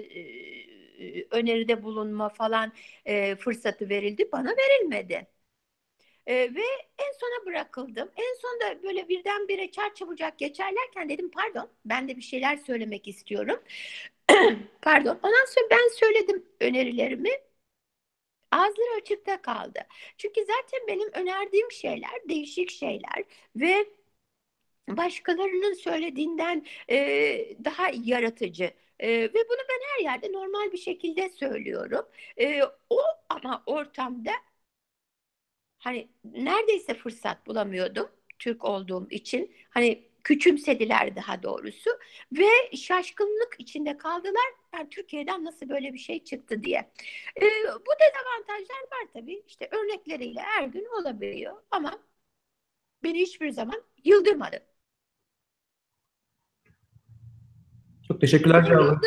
e, 1.00 1.26
öneride 1.30 1.82
bulunma 1.82 2.28
falan 2.28 2.72
e, 3.04 3.36
fırsatı 3.36 3.88
verildi, 3.88 4.28
bana 4.32 4.50
verilmedi. 4.50 5.26
E, 6.26 6.34
ve 6.34 6.62
en 6.98 7.12
sona 7.20 7.46
bırakıldım. 7.46 8.10
En 8.16 8.34
sonunda 8.40 8.82
böyle 8.82 9.08
birdenbire 9.08 9.70
çarçabucak 9.70 10.38
geçerlerken 10.38 11.08
dedim 11.08 11.30
pardon 11.30 11.68
ben 11.84 12.08
de 12.08 12.16
bir 12.16 12.22
şeyler 12.22 12.56
söylemek 12.56 13.08
istiyorum. 13.08 13.62
pardon. 14.82 15.18
Ondan 15.22 15.46
sonra 15.46 15.66
ben 15.70 15.88
söyledim 15.88 16.46
önerilerimi. 16.60 17.30
Ağızları 18.52 19.00
açıkta 19.00 19.42
kaldı. 19.42 19.80
Çünkü 20.18 20.40
zaten 20.40 20.86
benim 20.88 21.08
önerdiğim 21.12 21.72
şeyler 21.72 22.28
değişik 22.28 22.70
şeyler 22.70 23.24
ve 23.56 23.86
başkalarının 24.88 25.74
söylediğinden 25.74 26.66
e, 26.90 26.96
daha 27.64 27.90
yaratıcı. 28.04 28.70
E, 29.00 29.08
ve 29.10 29.34
bunu 29.34 29.58
ben 29.68 29.80
her 29.96 30.04
yerde 30.04 30.32
normal 30.32 30.72
bir 30.72 30.78
şekilde 30.78 31.28
söylüyorum. 31.28 32.06
E, 32.40 32.62
o 32.90 33.00
ama 33.28 33.62
ortamda 33.66 34.32
hani 35.80 36.08
neredeyse 36.24 36.94
fırsat 36.94 37.46
bulamıyordum 37.46 38.10
Türk 38.38 38.64
olduğum 38.64 39.06
için. 39.10 39.54
Hani 39.70 40.10
küçümsediler 40.24 41.16
daha 41.16 41.42
doğrusu 41.42 41.90
ve 42.32 42.76
şaşkınlık 42.76 43.56
içinde 43.58 43.96
kaldılar. 43.96 44.52
Yani 44.74 44.88
Türkiye'den 44.90 45.44
nasıl 45.44 45.68
böyle 45.68 45.92
bir 45.92 45.98
şey 45.98 46.24
çıktı 46.24 46.62
diye. 46.62 46.78
Ee, 47.36 47.46
bu 47.64 47.90
dezavantajlar 48.00 48.82
var 48.92 49.08
tabii. 49.12 49.42
İşte 49.46 49.68
örnekleriyle 49.72 50.40
her 50.40 50.64
gün 50.64 50.86
olabiliyor 51.00 51.56
ama 51.70 51.98
beni 53.04 53.20
hiçbir 53.20 53.50
zaman 53.50 53.82
yıldırmadı. 54.04 54.62
Çok 58.08 58.20
teşekkürler 58.20 58.66
cevabınız. 58.66 58.98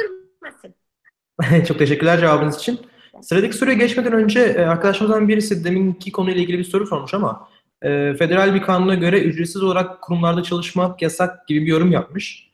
Çok 1.68 1.80
teşekkürler 1.80 2.20
cevabınız 2.20 2.58
için. 2.58 2.93
Sıradaki 3.22 3.58
soruya 3.58 3.76
geçmeden 3.76 4.14
önce 4.14 4.40
e, 4.40 4.62
arkadaşımızdan 4.62 5.28
birisi 5.28 5.64
deminki 5.64 6.12
konuyla 6.12 6.42
ilgili 6.42 6.58
bir 6.58 6.64
soru 6.64 6.88
sormuş 6.88 7.14
ama 7.14 7.50
e, 7.82 8.14
federal 8.14 8.56
bir 8.56 8.62
kanuna 8.62 8.96
göre 8.96 9.20
ücretsiz 9.22 9.64
olarak 9.64 10.02
kurumlarda 10.02 10.44
çalışmak 10.44 11.02
yasak 11.02 11.48
gibi 11.48 11.62
bir 11.62 11.68
yorum 11.68 11.92
yapmış. 11.92 12.52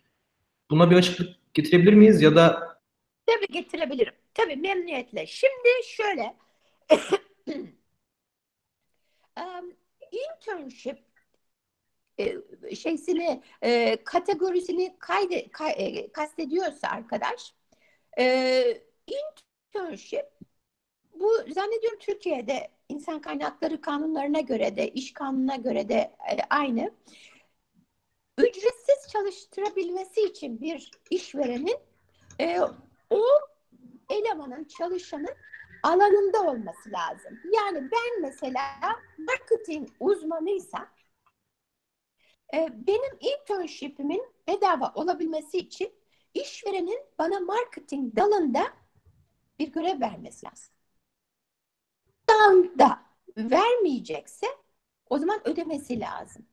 Buna 0.71 0.91
bir 0.91 0.95
açıklık 0.95 1.53
getirebilir 1.53 1.93
miyiz 1.93 2.21
ya 2.21 2.35
da? 2.35 2.77
Tabii 3.25 3.47
getirebilirim. 3.53 4.13
Tabii 4.33 4.55
memnuniyetle. 4.55 5.27
Şimdi 5.27 5.69
şöyle 5.85 6.35
um, 9.37 9.73
internship 10.11 10.99
e, 12.19 12.35
şeysini 12.75 13.43
e, 13.61 13.97
kategorisini 14.03 14.95
kayde, 14.99 15.47
kay, 15.51 15.71
e, 15.77 16.11
kastediyorsa 16.11 16.87
arkadaş 16.87 17.53
e, 18.19 18.81
internship 19.07 20.25
bu 21.19 21.53
zannediyorum 21.53 21.99
Türkiye'de 21.99 22.71
insan 22.89 23.21
kaynakları 23.21 23.81
kanunlarına 23.81 24.39
göre 24.39 24.75
de 24.75 24.87
iş 24.87 25.13
kanununa 25.13 25.55
göre 25.55 25.89
de 25.89 25.95
e, 26.31 26.37
aynı. 26.49 26.91
Ücretsiz 28.37 29.11
çalıştırabilmesi 29.11 30.21
için 30.21 30.61
bir 30.61 30.91
işverenin 31.09 31.77
e, 32.41 32.59
o 33.09 33.23
elemanın, 34.09 34.63
çalışanın 34.63 35.35
alanında 35.83 36.41
olması 36.41 36.91
lazım. 36.91 37.39
Yani 37.55 37.91
ben 37.91 38.21
mesela 38.21 38.61
marketing 39.17 39.89
uzmanıysam 39.99 40.87
e, 42.53 42.69
benim 42.87 43.17
internship'imin 43.19 44.23
bedava 44.47 44.91
olabilmesi 44.95 45.57
için 45.57 45.93
işverenin 46.33 46.99
bana 47.19 47.39
marketing 47.39 48.15
dalında 48.15 48.63
bir 49.59 49.67
görev 49.67 50.01
vermesi 50.01 50.45
lazım 50.45 50.78
anda 52.33 52.99
vermeyecekse 53.37 54.47
o 55.09 55.17
zaman 55.17 55.47
ödemesi 55.47 55.99
lazım. 55.99 56.45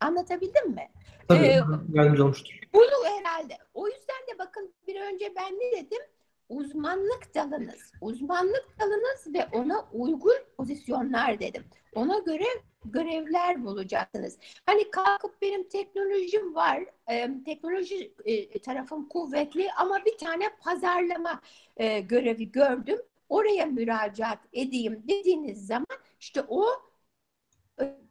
Anlatabildim 0.00 0.70
mi? 0.70 0.88
Tabii, 1.28 1.44
ee, 1.46 1.62
yardımcı 1.92 2.24
olmuştur. 2.24 2.60
Bunu 2.74 3.04
herhalde. 3.04 3.58
O 3.74 3.86
yüzden 3.86 4.26
de 4.34 4.38
bakın 4.38 4.74
bir 4.86 5.00
önce 5.00 5.32
ben 5.36 5.54
ne 5.54 5.72
dedim? 5.72 6.02
Uzmanlık 6.48 7.34
dalınız. 7.34 7.92
Uzmanlık 8.00 8.66
dalınız 8.80 9.34
ve 9.34 9.46
ona 9.52 9.88
uygun 9.92 10.38
pozisyonlar 10.56 11.40
dedim. 11.40 11.64
Ona 11.94 12.18
göre 12.18 12.44
görevler 12.84 13.64
bulacaksınız. 13.64 14.38
Hani 14.66 14.90
kalkıp 14.90 15.42
benim 15.42 15.68
teknolojim 15.68 16.54
var, 16.54 16.84
e, 17.10 17.28
teknoloji 17.44 18.12
e, 18.24 18.58
tarafım 18.58 19.08
kuvvetli 19.08 19.72
ama 19.72 20.04
bir 20.04 20.18
tane 20.18 20.48
pazarlama 20.60 21.40
e, 21.76 22.00
görevi 22.00 22.52
gördüm. 22.52 22.98
Oraya 23.28 23.66
müracaat 23.66 24.38
edeyim 24.52 25.02
dediğiniz 25.08 25.66
zaman 25.66 25.98
işte 26.20 26.42
o 26.48 26.66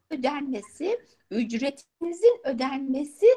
ödenmesi, 0.10 1.00
ücretinizin 1.32 2.42
ödenmesi 2.44 3.28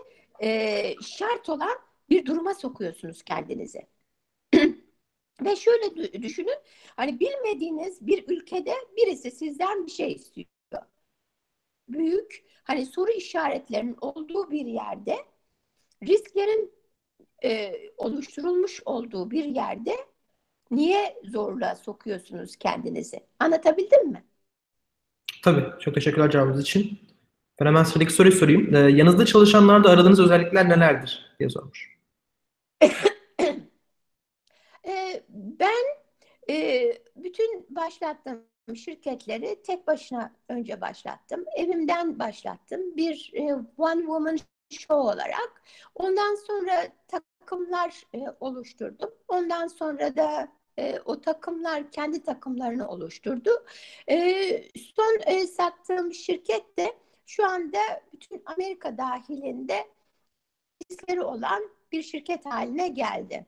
e, 0.42 0.94
şart 1.02 1.48
olan 1.48 1.78
bir 2.11 2.26
duruma 2.26 2.54
sokuyorsunuz 2.54 3.22
kendinizi. 3.22 3.97
Ve 5.44 5.57
şöyle 5.57 6.22
düşünün, 6.22 6.59
hani 6.96 7.20
bilmediğiniz 7.20 8.07
bir 8.07 8.24
ülkede 8.29 8.74
birisi 8.96 9.31
sizden 9.31 9.87
bir 9.87 9.90
şey 9.90 10.12
istiyor 10.12 10.48
büyük 11.88 12.44
hani 12.64 12.87
soru 12.87 13.11
işaretlerinin 13.11 13.96
olduğu 14.01 14.51
bir 14.51 14.66
yerde 14.66 15.16
risklerin 16.07 16.72
e, 17.44 17.74
oluşturulmuş 17.96 18.83
olduğu 18.85 19.31
bir 19.31 19.44
yerde 19.44 19.96
Niye 20.70 21.20
zorla 21.24 21.77
sokuyorsunuz 21.77 22.57
kendinizi? 22.57 23.20
Anlatabildim 23.38 24.11
mi? 24.11 24.24
Tabii. 25.42 25.64
Çok 25.81 25.94
teşekkürler 25.94 26.31
cevabınız 26.31 26.61
için. 26.61 26.98
Ben 27.61 27.66
hemen 27.66 27.83
sıradaki 27.83 28.12
soruyu 28.12 28.35
sorayım. 28.35 28.74
Ee, 28.74 28.79
yanınızda 28.79 29.27
çalışanlarda 29.27 29.90
aradığınız 29.90 30.20
özellikler 30.20 30.68
nelerdir 30.68 31.37
diye 31.38 31.51
sormuş. 31.51 31.98
Ben 35.58 35.84
e, 36.50 36.92
bütün 37.16 37.66
başlattığım 37.70 38.46
şirketleri 38.76 39.62
tek 39.62 39.86
başına 39.86 40.32
önce 40.48 40.80
başlattım. 40.80 41.44
Evimden 41.56 42.18
başlattım. 42.18 42.96
Bir 42.96 43.30
e, 43.34 43.54
one 43.76 44.00
woman 44.00 44.38
show 44.70 44.94
olarak. 44.94 45.62
Ondan 45.94 46.34
sonra 46.34 46.88
takımlar 47.08 48.02
e, 48.14 48.18
oluşturdum. 48.40 49.10
Ondan 49.28 49.66
sonra 49.66 50.16
da 50.16 50.48
e, 50.78 51.00
o 51.04 51.20
takımlar 51.20 51.90
kendi 51.90 52.22
takımlarını 52.22 52.88
oluşturdu. 52.88 53.50
E, 54.08 54.16
son 54.78 55.20
e, 55.26 55.46
sattığım 55.46 56.14
şirket 56.14 56.78
de 56.78 56.96
şu 57.26 57.46
anda 57.46 57.78
bütün 58.12 58.42
Amerika 58.46 58.98
dahilinde 58.98 59.88
riskleri 60.90 61.22
olan 61.22 61.70
bir 61.92 62.02
şirket 62.02 62.46
haline 62.46 62.88
geldi. 62.88 63.46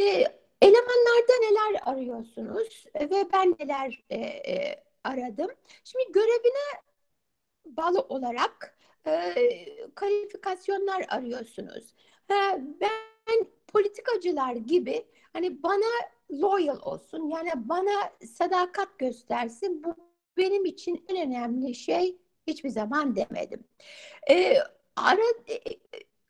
E, 0.00 0.24
elemanlarda 0.62 1.32
neler 1.40 1.80
arıyorsunuz 1.82 2.84
ve 3.00 3.26
ben 3.32 3.56
neler 3.60 4.04
e, 4.10 4.16
e, 4.16 4.84
aradım? 5.04 5.50
Şimdi 5.84 6.12
görevine 6.12 6.82
bağlı 7.66 8.00
olarak 8.00 8.78
e, 9.06 9.92
kalifikasyonlar 9.94 11.06
arıyorsunuz. 11.08 11.94
Ha, 12.28 12.58
ben 12.80 13.46
politikacılar 13.68 14.52
gibi 14.54 15.06
hani 15.32 15.62
bana 15.62 15.92
loyal 16.30 16.80
olsun 16.82 17.28
yani 17.28 17.50
bana 17.54 18.12
sadakat 18.26 18.98
göstersin 18.98 19.84
bu 19.84 19.96
benim 20.36 20.64
için 20.64 21.04
en 21.08 21.28
önemli 21.28 21.74
şey 21.74 22.18
hiçbir 22.46 22.68
zaman 22.68 23.16
demedim. 23.16 23.64
E, 24.30 24.56
ara, 24.96 25.22
e, 25.48 25.58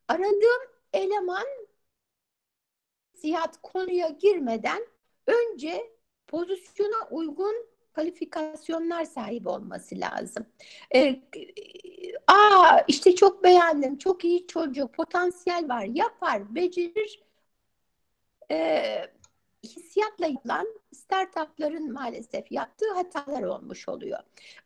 aradığım 0.09 0.63
eleman 0.93 1.47
siyah 3.23 3.53
konuya 3.63 4.09
girmeden 4.09 4.87
önce 5.27 5.91
pozisyona 6.27 7.09
uygun 7.11 7.67
kalifikasyonlar 7.93 9.05
sahibi 9.05 9.49
olması 9.49 10.01
lazım. 10.01 10.47
Ee, 10.95 11.23
aa 12.27 12.79
işte 12.89 13.15
çok 13.15 13.45
beğendim, 13.45 13.99
çok 13.99 14.25
iyi 14.25 14.47
çocuk, 14.47 14.95
potansiyel 14.95 15.69
var, 15.69 15.85
yapar, 15.85 16.55
becerir. 16.55 17.23
Ee, 18.51 19.07
hissiyatla 19.65 20.27
yapılan 20.27 20.67
startupların 20.95 21.93
maalesef 21.93 22.53
yaptığı 22.53 22.95
hatalar 22.95 23.43
olmuş 23.43 23.89
oluyor. 23.89 24.19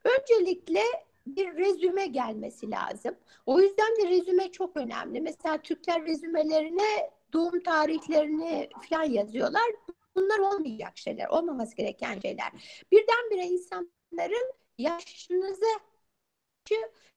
Öncelikle 0.05 0.83
bir 1.27 1.57
rezüme 1.57 2.07
gelmesi 2.07 2.71
lazım. 2.71 3.15
O 3.47 3.61
yüzden 3.61 3.97
de 3.97 4.09
rezüme 4.09 4.53
çok 4.53 4.77
önemli. 4.77 5.21
Mesela 5.21 5.59
Türkler 5.59 6.07
rezümelerine 6.07 7.16
doğum 7.33 7.63
tarihlerini 7.63 8.69
falan 8.91 9.05
yazıyorlar. 9.05 9.73
Bunlar 10.15 10.39
olmayacak 10.39 10.99
şeyler, 10.99 11.29
olmaması 11.29 11.77
gereken 11.77 12.21
şeyler. 12.21 12.53
Birdenbire 12.93 13.47
insanların 13.47 14.53
yaşınıza 14.79 15.81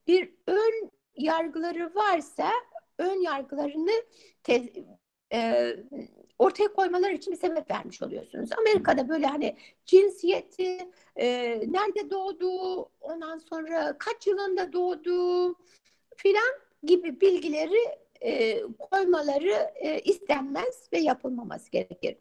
bir 0.07 0.33
ön 0.47 0.91
yargıları 1.15 1.95
varsa 1.95 2.51
ön 2.97 3.21
yargılarını 3.21 3.91
te, 4.43 4.73
e, 5.33 5.75
ortaya 6.39 6.73
koymaları 6.73 7.13
için 7.13 7.33
bir 7.33 7.37
sebep 7.37 7.71
vermiş 7.71 8.01
oluyorsunuz. 8.01 8.49
Amerika'da 8.57 9.09
böyle 9.09 9.27
hani 9.27 9.57
cinsiyeti, 9.85 10.91
e, 11.15 11.27
nerede 11.67 12.09
doğduğu, 12.09 12.89
ondan 13.01 13.37
sonra 13.37 13.97
kaç 13.97 14.27
yılında 14.27 14.73
doğduğu 14.73 15.55
filan 16.17 16.53
gibi 16.83 17.21
bilgileri 17.21 17.99
e, 18.21 18.61
koymaları 18.79 19.71
e, 19.75 19.99
istenmez 19.99 20.89
ve 20.93 20.99
yapılmaması 20.99 21.71
gerekir. 21.71 22.17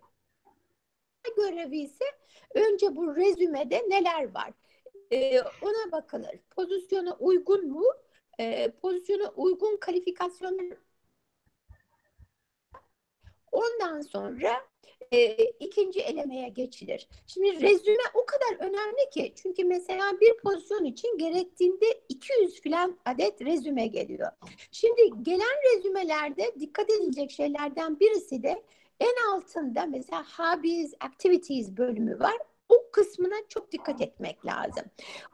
Görevi 1.37 1.79
ise 1.79 2.05
önce 2.55 2.97
bu 2.97 3.17
rezümede 3.17 3.85
neler 3.89 4.35
var? 4.35 4.53
E, 5.13 5.41
ona 5.41 5.93
bakılır. 5.93 6.39
Pozisyona 6.51 7.17
uygun 7.17 7.69
mu? 7.71 7.85
E, 8.39 8.71
pozisyona 8.71 9.29
uygun 9.29 9.77
kalifikasyonlar 9.77 10.79
Ondan 13.53 14.01
sonra 14.01 14.67
e, 15.13 15.45
ikinci 15.45 16.01
elemeye 16.01 16.49
geçilir. 16.49 17.09
Şimdi 17.27 17.61
rezüme 17.61 18.03
o 18.15 18.27
kadar 18.27 18.67
önemli 18.69 19.11
ki 19.13 19.33
çünkü 19.43 19.65
mesela 19.65 20.21
bir 20.21 20.37
pozisyon 20.37 20.85
için 20.85 21.19
gerektiğinde 21.19 21.87
200 22.09 22.63
falan 22.63 22.99
adet 23.05 23.43
rezüme 23.43 23.87
geliyor. 23.87 24.31
Şimdi 24.73 25.03
gelen 25.23 25.57
rezümelerde 25.75 26.55
dikkat 26.61 26.91
edilecek 26.91 27.31
şeylerden 27.31 28.01
birisi 28.01 28.43
de 28.43 28.63
en 29.01 29.35
altında 29.35 29.87
mesela 29.87 30.25
hobbies, 30.37 30.95
activities 31.01 31.77
bölümü 31.77 32.19
var. 32.19 32.37
O 32.69 32.91
kısmına 32.93 33.37
çok 33.49 33.73
dikkat 33.73 34.01
etmek 34.01 34.47
lazım. 34.47 34.85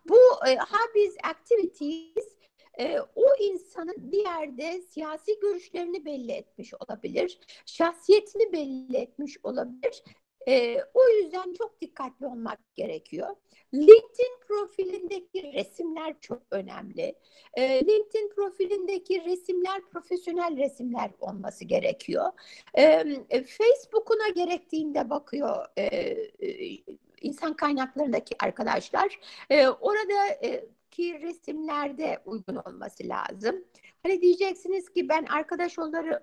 Bu 0.09 0.19
e, 0.49 0.57
hobbies, 0.57 1.17
activities 1.31 2.35
e, 2.79 3.01
o 3.01 3.25
insanın 3.41 3.97
bir 3.99 4.25
yerde 4.25 4.81
siyasi 4.81 5.41
görüşlerini 5.41 6.05
belli 6.05 6.33
etmiş 6.33 6.75
olabilir, 6.75 7.39
şahsiyetini 7.67 8.53
belli 8.53 8.97
etmiş 8.97 9.37
olabilir. 9.43 10.03
E, 10.49 10.79
o 10.95 11.09
yüzden 11.09 11.53
çok 11.59 11.81
dikkatli 11.81 12.27
olmak 12.27 12.59
gerekiyor. 12.75 13.37
LinkedIn 13.75 14.41
profilindeki 14.49 15.53
resimler 15.53 16.15
çok 16.21 16.43
önemli. 16.51 17.15
E, 17.55 17.87
LinkedIn 17.87 18.31
profilindeki 18.35 19.25
resimler 19.25 19.81
profesyonel 19.93 20.57
resimler 20.57 21.11
olması 21.21 21.65
gerekiyor. 21.65 22.33
E, 22.79 23.05
Facebook'una 23.29 24.29
gerektiğinde 24.29 25.11
bakıyor 25.11 25.67
e, 25.77 25.83
e, 25.83 26.79
insan 27.21 27.55
kaynaklarındaki 27.55 28.35
arkadaşlar. 28.39 29.21
E, 29.51 29.69
orada 29.69 30.27
e, 30.43 30.65
ki 30.95 31.21
resimlerde 31.23 32.23
uygun 32.25 32.57
olması 32.57 33.09
lazım. 33.09 33.65
Hani 34.03 34.23
diyeceksiniz 34.23 34.91
ki 34.93 35.09
ben 35.09 35.25
arkadaş 35.25 35.79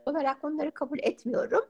olarak 0.06 0.44
onları 0.44 0.72
kabul 0.72 1.00
etmiyorum. 1.00 1.66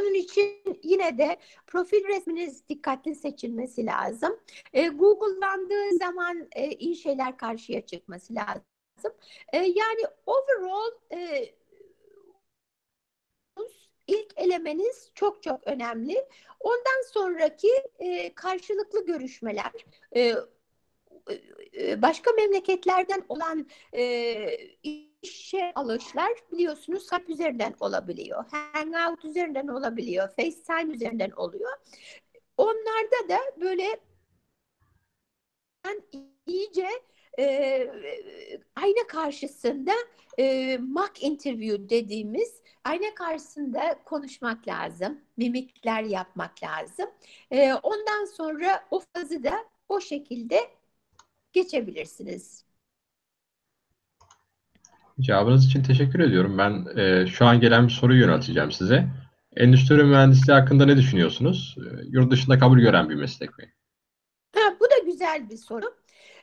Onun 0.00 0.14
için 0.14 0.80
yine 0.82 1.18
de 1.18 1.36
profil 1.66 2.04
resminiz 2.08 2.68
dikkatli 2.68 3.14
seçilmesi 3.14 3.86
lazım. 3.86 4.40
E, 4.72 4.88
Google'landığı 4.88 5.96
zaman 5.98 6.48
e, 6.52 6.70
iyi 6.70 6.96
şeyler 6.96 7.36
karşıya 7.36 7.86
çıkması 7.86 8.34
lazım. 8.34 9.12
E, 9.52 9.58
yani 9.58 10.02
overall 10.26 10.92
e, 11.12 11.54
ilk 14.06 14.32
elemeniz 14.36 15.10
çok 15.14 15.42
çok 15.42 15.66
önemli. 15.66 16.26
Ondan 16.60 17.02
sonraki 17.12 17.68
e, 17.98 18.34
karşılıklı 18.34 19.06
görüşmeler, 19.06 19.72
e, 20.16 20.34
başka 22.02 22.32
memleketlerden 22.32 23.24
olan 23.28 23.66
e, 23.94 24.56
işe 25.22 25.72
alışlar 25.74 26.32
biliyorsunuz 26.52 27.06
Skype 27.06 27.32
üzerinden 27.32 27.74
olabiliyor. 27.80 28.44
Hangout 28.50 29.24
üzerinden 29.24 29.68
olabiliyor. 29.68 30.28
FaceTime 30.28 30.94
üzerinden 30.94 31.30
oluyor. 31.30 31.72
Onlarda 32.56 33.28
da 33.28 33.38
böyle 33.60 34.00
iyice 36.46 36.88
e, 37.38 37.90
ayna 38.76 39.06
karşısında 39.08 39.92
e, 40.38 40.78
mock 40.78 41.22
interview 41.22 41.88
dediğimiz 41.88 42.62
ayna 42.84 43.14
karşısında 43.14 43.98
konuşmak 44.04 44.68
lazım. 44.68 45.20
Mimikler 45.36 46.02
yapmak 46.02 46.62
lazım. 46.62 47.10
E, 47.50 47.74
ondan 47.74 48.24
sonra 48.24 48.84
o 48.90 49.02
fazı 49.14 49.44
da 49.44 49.64
o 49.88 50.00
şekilde 50.00 50.60
geçebilirsiniz. 51.52 52.64
Cevabınız 55.20 55.66
için 55.66 55.82
teşekkür 55.82 56.20
ediyorum. 56.20 56.58
Ben 56.58 56.86
e, 56.96 57.26
şu 57.26 57.46
an 57.46 57.60
gelen 57.60 57.86
bir 57.86 57.92
soruyu 57.92 58.20
yönelteceğim 58.20 58.72
size. 58.72 59.08
Endüstri 59.56 60.04
mühendisliği 60.04 60.58
hakkında 60.58 60.86
ne 60.86 60.96
düşünüyorsunuz? 60.96 61.76
E, 61.78 62.02
yurt 62.08 62.30
dışında 62.32 62.58
kabul 62.58 62.78
gören 62.78 63.10
bir 63.10 63.14
meslek 63.14 63.58
mi? 63.58 63.72
Ha, 64.54 64.76
bu 64.80 64.84
da 64.84 64.98
güzel 65.04 65.50
bir 65.50 65.56
soru. 65.56 65.96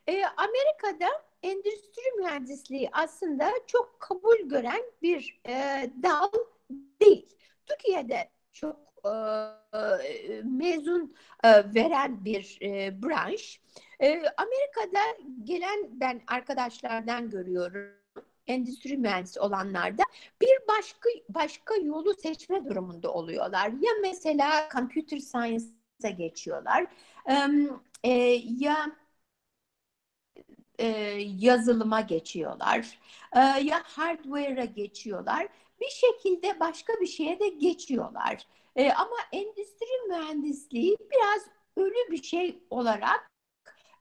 E, 0.07 0.23
Amerika'da 0.37 1.09
endüstri 1.43 2.11
mühendisliği 2.17 2.89
aslında 2.91 3.51
çok 3.67 3.99
kabul 3.99 4.49
gören 4.49 4.81
bir 5.01 5.41
e, 5.47 5.53
dal 6.03 6.31
değil. 7.01 7.29
Türkiye'de 7.65 8.31
çok 8.53 8.88
mezun 10.43 11.15
veren 11.45 12.25
bir 12.25 12.57
branş. 13.01 13.61
Amerika'da 14.37 14.99
gelen 15.43 15.89
ben 15.91 16.21
arkadaşlardan 16.27 17.29
görüyorum. 17.29 17.99
endüstri 18.47 18.97
mühendisi 18.97 19.39
olanlarda 19.39 20.03
bir 20.41 20.59
başka 20.67 21.09
başka 21.29 21.75
yolu 21.75 22.13
seçme 22.13 22.65
durumunda 22.65 23.13
oluyorlar. 23.13 23.67
Ya 23.67 23.91
mesela 24.01 24.69
computer 24.73 25.17
science'a 25.19 26.09
geçiyorlar 26.17 26.85
ya 28.59 28.87
yazılıma 31.39 32.01
geçiyorlar 32.01 32.99
ya 33.63 33.81
hardware'a 33.83 34.65
geçiyorlar. 34.65 35.47
Bir 35.81 35.89
şekilde 35.89 36.59
başka 36.59 36.93
bir 37.01 37.07
şeye 37.07 37.39
de 37.39 37.47
geçiyorlar. 37.49 38.47
E, 38.75 38.91
ama 38.91 39.15
endüstri 39.31 40.07
mühendisliği 40.07 40.97
biraz 41.11 41.41
ölü 41.77 42.11
bir 42.11 42.23
şey 42.23 42.63
olarak 42.69 43.31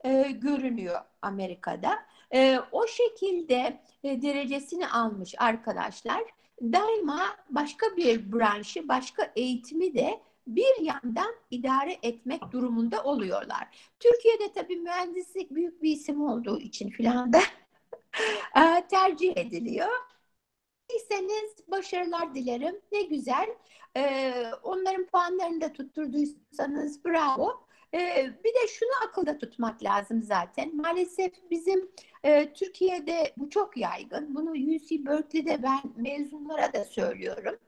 e, 0.04 0.22
görünüyor 0.22 1.00
Amerika'da. 1.22 1.98
E, 2.34 2.58
o 2.72 2.86
şekilde 2.86 3.80
e, 4.04 4.22
derecesini 4.22 4.88
almış 4.88 5.34
arkadaşlar 5.38 6.22
daima 6.62 7.36
başka 7.50 7.86
bir 7.96 8.32
branşı, 8.32 8.88
başka 8.88 9.32
eğitimi 9.36 9.94
de 9.94 10.20
bir 10.46 10.80
yandan 10.80 11.34
idare 11.50 11.96
etmek 12.02 12.52
durumunda 12.52 13.04
oluyorlar. 13.04 13.92
Türkiye'de 14.00 14.52
tabii 14.52 14.76
mühendislik 14.76 15.50
büyük 15.50 15.82
bir 15.82 15.92
isim 15.92 16.22
olduğu 16.22 16.60
için 16.60 16.90
filan 16.90 17.32
da 17.32 17.40
e, 18.56 18.86
tercih 18.90 19.36
ediliyor. 19.36 19.92
İsterseniz 20.96 21.54
başarılar 21.68 22.34
dilerim. 22.34 22.80
Ne 22.92 23.02
güzel. 23.02 23.48
Ee, 23.96 24.44
onların 24.62 25.06
puanlarını 25.06 25.60
da 25.60 25.72
tutturduysanız 25.72 27.04
bravo. 27.04 27.64
Ee, 27.94 28.30
bir 28.44 28.54
de 28.54 28.68
şunu 28.68 28.90
akılda 29.08 29.38
tutmak 29.38 29.82
lazım 29.84 30.22
zaten. 30.22 30.76
Maalesef 30.76 31.32
bizim 31.50 31.90
e, 32.24 32.52
Türkiye'de 32.52 33.32
bu 33.36 33.50
çok 33.50 33.76
yaygın. 33.76 34.34
Bunu 34.34 34.50
UC 34.50 35.06
Berkeley'de 35.06 35.62
ben 35.62 35.80
mezunlara 35.96 36.72
da 36.72 36.84
söylüyorum. 36.84 37.58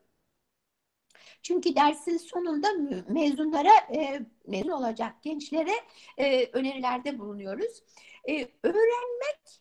Çünkü 1.43 1.77
dersin 1.77 2.17
sonunda 2.17 2.69
mezunlara, 3.09 3.73
e, 3.95 4.21
mezun 4.47 4.71
olacak 4.71 5.23
gençlere 5.23 5.73
e, 6.19 6.47
önerilerde 6.47 7.19
bulunuyoruz. 7.19 7.83
E, 8.29 8.49
öğrenmek 8.63 9.61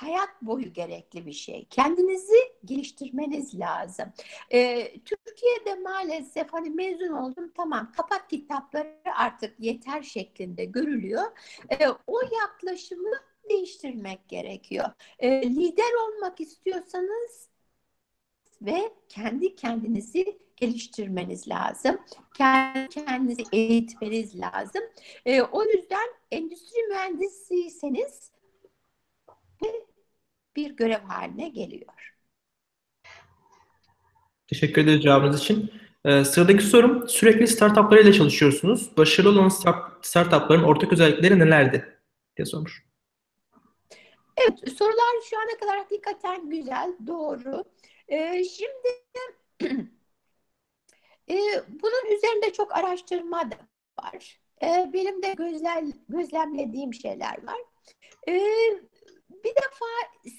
hayat 0.00 0.42
boyu 0.42 0.72
gerekli 0.72 1.26
bir 1.26 1.32
şey. 1.32 1.66
Kendinizi 1.70 2.38
geliştirmeniz 2.64 3.60
lazım. 3.60 4.12
Ee, 4.52 4.92
Türkiye'de 5.04 5.74
maalesef 5.74 6.52
hani 6.52 6.70
mezun 6.70 7.12
oldum 7.12 7.52
tamam 7.56 7.92
kapat 7.96 8.28
kitapları 8.28 8.96
artık 9.16 9.60
yeter 9.60 10.02
şeklinde 10.02 10.64
görülüyor. 10.64 11.22
Ee, 11.70 11.88
o 12.06 12.20
yaklaşımı 12.42 13.10
değiştirmek 13.50 14.28
gerekiyor. 14.28 14.86
Ee, 15.18 15.42
lider 15.42 15.92
olmak 16.06 16.40
istiyorsanız 16.40 17.48
ve 18.62 18.92
kendi 19.08 19.56
kendinizi 19.56 20.38
geliştirmeniz 20.56 21.48
lazım. 21.48 21.98
Kendi 22.34 22.88
kendinizi 22.88 23.42
eğitmeniz 23.52 24.40
lazım. 24.40 24.82
Ee, 25.26 25.42
o 25.42 25.64
yüzden 25.64 26.08
endüstri 26.30 26.82
mühendisiyseniz 26.88 28.32
bir 30.58 30.70
görev 30.70 31.00
haline 31.00 31.48
geliyor. 31.48 32.14
Teşekkür 34.46 34.82
ederiz 34.82 35.02
cevabınız 35.02 35.40
için. 35.40 35.72
Ee, 36.04 36.24
sıradaki 36.24 36.62
sorum, 36.62 37.08
sürekli 37.08 37.48
startuplarıyla 37.48 38.12
çalışıyorsunuz. 38.12 38.96
Başarılı 38.96 39.40
olan 39.40 39.48
startupların 40.02 40.62
ortak 40.62 40.92
özellikleri 40.92 41.38
nelerdi? 41.38 41.98
diye 42.36 42.46
sormuş. 42.46 42.84
Evet, 44.36 44.78
sorular 44.78 45.22
şu 45.30 45.36
ana 45.38 45.60
kadar 45.60 45.78
hakikaten 45.78 46.50
güzel, 46.50 46.92
doğru. 47.06 47.64
Ee, 48.08 48.44
şimdi 48.44 48.88
e, 51.30 51.36
bunun 51.68 52.16
üzerinde 52.16 52.52
çok 52.52 52.76
araştırma 52.76 53.50
da 53.50 53.56
var. 54.02 54.40
E, 54.62 54.90
benim 54.92 55.22
de 55.22 55.32
gözlem, 55.32 55.92
gözlemlediğim 56.08 56.94
şeyler 56.94 57.46
var. 57.46 57.60
E, 58.28 58.40
bir 59.44 59.54
defa 59.54 59.86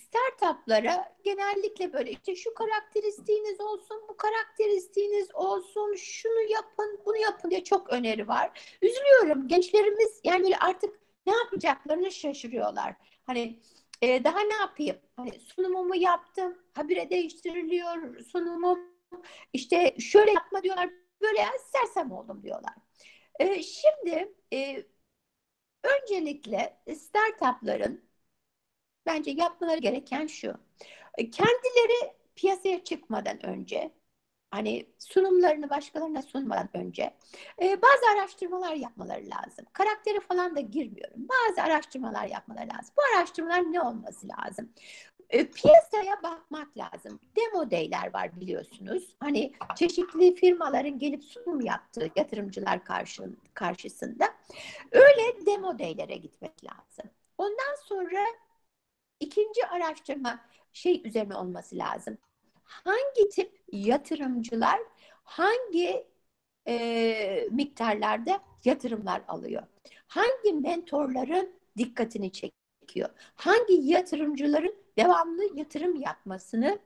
startuplara 0.03 1.15
genellikle 1.23 1.93
böyle 1.93 2.11
işte 2.11 2.35
şu 2.35 2.53
karakteristiğiniz 2.53 3.61
olsun, 3.61 4.01
bu 4.09 4.17
karakteristiğiniz 4.17 5.35
olsun, 5.35 5.95
şunu 5.95 6.41
yapın, 6.51 6.99
bunu 7.05 7.17
yapın 7.17 7.49
diye 7.51 7.63
çok 7.63 7.89
öneri 7.89 8.27
var. 8.27 8.77
Üzülüyorum 8.81 9.47
gençlerimiz 9.47 10.21
yani 10.23 10.43
böyle 10.43 10.57
artık 10.57 10.99
ne 11.25 11.33
yapacaklarını 11.33 12.11
şaşırıyorlar. 12.11 12.95
Hani 13.25 13.59
e, 14.01 14.23
daha 14.23 14.39
ne 14.39 14.55
yapayım? 14.55 14.97
Hani 15.15 15.39
sunumumu 15.39 15.95
yaptım, 15.95 16.57
habire 16.73 17.09
değiştiriliyor 17.09 18.19
sunumum. 18.19 18.79
İşte 19.53 19.95
şöyle 19.99 20.31
yapma 20.31 20.63
diyorlar, 20.63 20.89
böyle 21.21 21.39
ya 21.39 21.49
sersem 21.73 22.11
oldum 22.11 22.43
diyorlar. 22.43 22.73
E, 23.39 23.63
şimdi 23.63 24.33
e, 24.53 24.83
öncelikle 25.83 26.79
startupların 26.95 28.08
bence 29.09 29.31
yapmaları 29.31 29.79
gereken 29.79 30.27
şu. 30.27 30.53
E, 31.17 31.29
kendileri 31.29 32.13
piyasaya 32.35 32.83
çıkmadan 32.83 33.45
önce 33.45 33.91
hani 34.51 34.85
sunumlarını 34.99 35.69
başkalarına 35.69 36.21
sunmadan 36.21 36.69
önce 36.73 37.13
e, 37.61 37.81
bazı 37.81 38.19
araştırmalar 38.19 38.75
yapmaları 38.75 39.23
lazım. 39.25 39.65
Karakteri 39.73 40.19
falan 40.19 40.55
da 40.55 40.59
girmiyorum. 40.59 41.27
Bazı 41.29 41.61
araştırmalar 41.61 42.25
yapmaları 42.25 42.69
lazım. 42.69 42.93
Bu 42.97 43.17
araştırmalar 43.17 43.59
ne 43.73 43.81
olması 43.81 44.27
lazım? 44.27 44.69
E, 45.29 45.47
piyasaya 45.47 46.23
bakmak 46.23 46.77
lazım. 46.77 47.19
Demo 47.35 47.71
day'ler 47.71 48.13
var 48.13 48.39
biliyorsunuz. 48.41 49.15
Hani 49.19 49.53
çeşitli 49.75 50.35
firmaların 50.35 50.99
gelip 50.99 51.23
sunum 51.23 51.61
yaptığı 51.61 52.09
yatırımcılar 52.15 52.83
karşı, 52.83 53.23
karşısında. 53.53 54.25
Öyle 54.91 55.45
demo 55.45 55.79
day'lere 55.79 56.15
gitmek 56.15 56.63
lazım. 56.63 57.11
Ondan 57.37 57.75
sonra 57.85 58.25
İkinci 59.19 59.65
araştırma 59.67 60.39
şey 60.73 61.01
üzerine 61.07 61.35
olması 61.35 61.77
lazım. 61.77 62.17
Hangi 62.63 63.29
tip 63.29 63.61
yatırımcılar 63.71 64.79
hangi 65.23 66.07
e, 66.67 67.47
miktarlarda 67.51 68.41
yatırımlar 68.65 69.21
alıyor? 69.27 69.63
Hangi 70.07 70.53
mentorların 70.53 71.59
dikkatini 71.77 72.31
çekiyor? 72.31 73.09
Hangi 73.35 73.73
yatırımcıların 73.73 74.75
devamlı 74.97 75.57
yatırım 75.59 75.95
yapmasını 75.95 76.79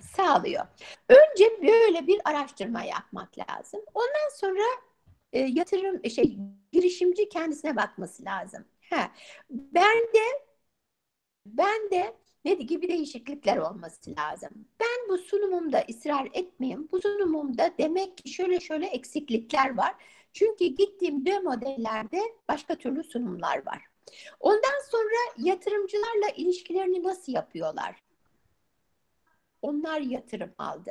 sağlıyor? 0.00 0.66
Önce 1.08 1.62
böyle 1.62 2.06
bir 2.06 2.20
araştırma 2.24 2.82
yapmak 2.82 3.38
lazım. 3.38 3.80
Ondan 3.94 4.30
sonra 4.34 4.62
e, 5.32 5.40
yatırım 5.40 6.10
şey 6.10 6.38
girişimci 6.72 7.28
kendisine 7.28 7.76
bakması 7.76 8.24
lazım. 8.24 8.64
Ha, 8.90 9.10
ben 9.50 9.98
de 9.98 10.44
ben 11.46 11.90
de 11.90 12.16
ne 12.44 12.54
gibi 12.54 12.88
değişiklikler 12.88 13.56
olması 13.56 14.14
lazım. 14.18 14.50
Ben 14.80 15.08
bu 15.08 15.18
sunumumda 15.18 15.84
ısrar 15.90 16.28
etmeyeyim. 16.32 16.88
Bu 16.92 17.00
sunumumda 17.00 17.70
demek 17.78 18.18
ki 18.18 18.28
şöyle 18.28 18.60
şöyle 18.60 18.86
eksiklikler 18.86 19.76
var. 19.76 19.94
Çünkü 20.32 20.64
gittiğim 20.64 21.26
dö 21.26 21.40
modellerde 21.40 22.20
başka 22.48 22.74
türlü 22.74 23.04
sunumlar 23.04 23.66
var. 23.66 23.82
Ondan 24.40 24.90
sonra 24.90 25.48
yatırımcılarla 25.48 26.28
ilişkilerini 26.36 27.02
nasıl 27.02 27.32
yapıyorlar? 27.32 28.02
Onlar 29.62 30.00
yatırım 30.00 30.54
aldı. 30.58 30.90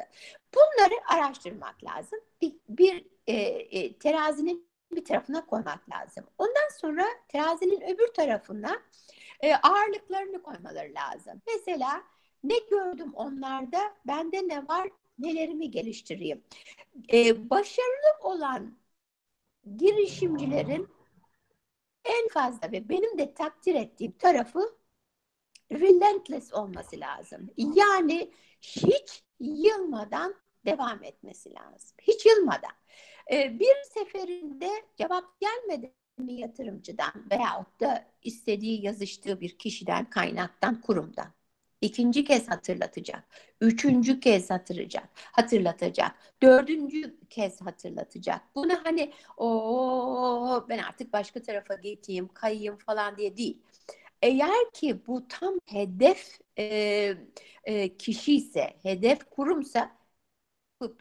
Bunları 0.55 0.93
araştırmak 1.07 1.83
lazım. 1.83 2.19
Bir, 2.41 2.55
bir 2.69 3.05
e, 3.27 3.33
e, 3.33 3.97
terazinin 3.97 4.67
bir 4.91 5.05
tarafına 5.05 5.45
koymak 5.45 5.89
lazım. 5.89 6.23
Ondan 6.37 6.77
sonra 6.81 7.05
terazinin 7.27 7.81
öbür 7.81 8.13
tarafına 8.13 8.81
e, 9.43 9.55
ağırlıklarını 9.55 10.41
koymaları 10.43 10.93
lazım. 10.93 11.41
Mesela 11.47 12.03
ne 12.43 12.59
gördüm 12.69 13.13
onlarda, 13.13 13.79
bende 14.07 14.47
ne 14.47 14.67
var, 14.67 14.89
nelerimi 15.19 15.71
geliştireyim. 15.71 16.43
E, 17.13 17.49
başarılı 17.49 18.19
olan 18.21 18.77
girişimcilerin 19.77 20.89
en 22.05 22.27
fazla 22.27 22.71
ve 22.71 22.89
benim 22.89 23.17
de 23.17 23.33
takdir 23.33 23.75
ettiğim 23.75 24.11
tarafı 24.11 24.77
relentless 25.71 26.53
olması 26.53 26.99
lazım. 26.99 27.49
Yani 27.57 28.31
hiç 28.61 29.23
yılmadan 29.39 30.35
devam 30.65 31.03
etmesi 31.03 31.53
lazım. 31.53 31.97
Hiç 32.01 32.25
yılmadan. 32.25 32.71
Ee, 33.31 33.59
bir 33.59 33.75
seferinde 33.93 34.69
cevap 34.97 35.39
gelmedi 35.39 35.93
mi 36.17 36.33
yatırımcıdan 36.33 37.13
veyahut 37.31 37.81
da 37.81 38.05
istediği 38.23 38.85
yazıştığı 38.85 39.41
bir 39.41 39.57
kişiden, 39.57 40.09
kaynaktan, 40.09 40.81
kurumdan. 40.81 41.27
İkinci 41.81 42.25
kez 42.25 42.49
hatırlatacak. 42.49 43.23
Üçüncü 43.61 44.19
kez 44.19 44.49
hatırlayacak, 44.49 45.09
hatırlatacak. 45.15 46.11
Dördüncü 46.43 47.17
kez 47.29 47.61
hatırlatacak. 47.61 48.41
Bunu 48.55 48.73
hani 48.83 49.13
o 49.37 50.65
ben 50.69 50.77
artık 50.77 51.13
başka 51.13 51.41
tarafa 51.41 51.75
geçeyim, 51.75 52.27
kayayım 52.33 52.77
falan 52.77 53.17
diye 53.17 53.37
değil. 53.37 53.61
eğer 54.21 54.71
ki 54.73 55.07
bu 55.07 55.27
tam 55.27 55.55
hedef 55.65 56.39
e, 56.59 57.15
e, 57.63 57.97
kişi 57.97 58.35
ise, 58.35 58.73
hedef 58.83 59.19
kurumsa 59.31 59.91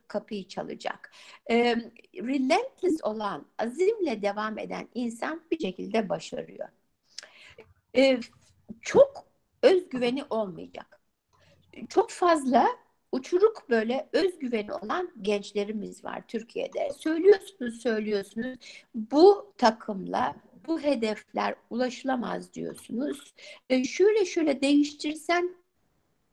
kapıyı 0.08 0.48
çalacak. 0.48 1.12
E, 1.50 1.76
relentless 2.16 3.04
olan, 3.04 3.46
azimle 3.58 4.22
devam 4.22 4.58
eden 4.58 4.88
insan 4.94 5.42
bir 5.50 5.58
şekilde 5.58 6.08
başarıyor. 6.08 6.68
E, 7.96 8.20
çok 8.80 9.24
özgüveni 9.62 10.24
olmayacak. 10.30 11.00
Çok 11.88 12.10
fazla 12.10 12.66
uçuruk 13.12 13.70
böyle 13.70 14.08
özgüveni 14.12 14.72
olan 14.72 15.10
gençlerimiz 15.22 16.04
var 16.04 16.22
Türkiye'de. 16.28 16.90
Söylüyorsunuz, 16.98 17.82
söylüyorsunuz. 17.82 18.58
Bu 18.94 19.54
takımla 19.58 20.34
bu 20.66 20.80
hedefler 20.80 21.54
ulaşılamaz 21.70 22.54
diyorsunuz. 22.54 23.34
E, 23.70 23.84
şöyle 23.84 24.24
şöyle 24.24 24.60
değiştirsen 24.60 25.56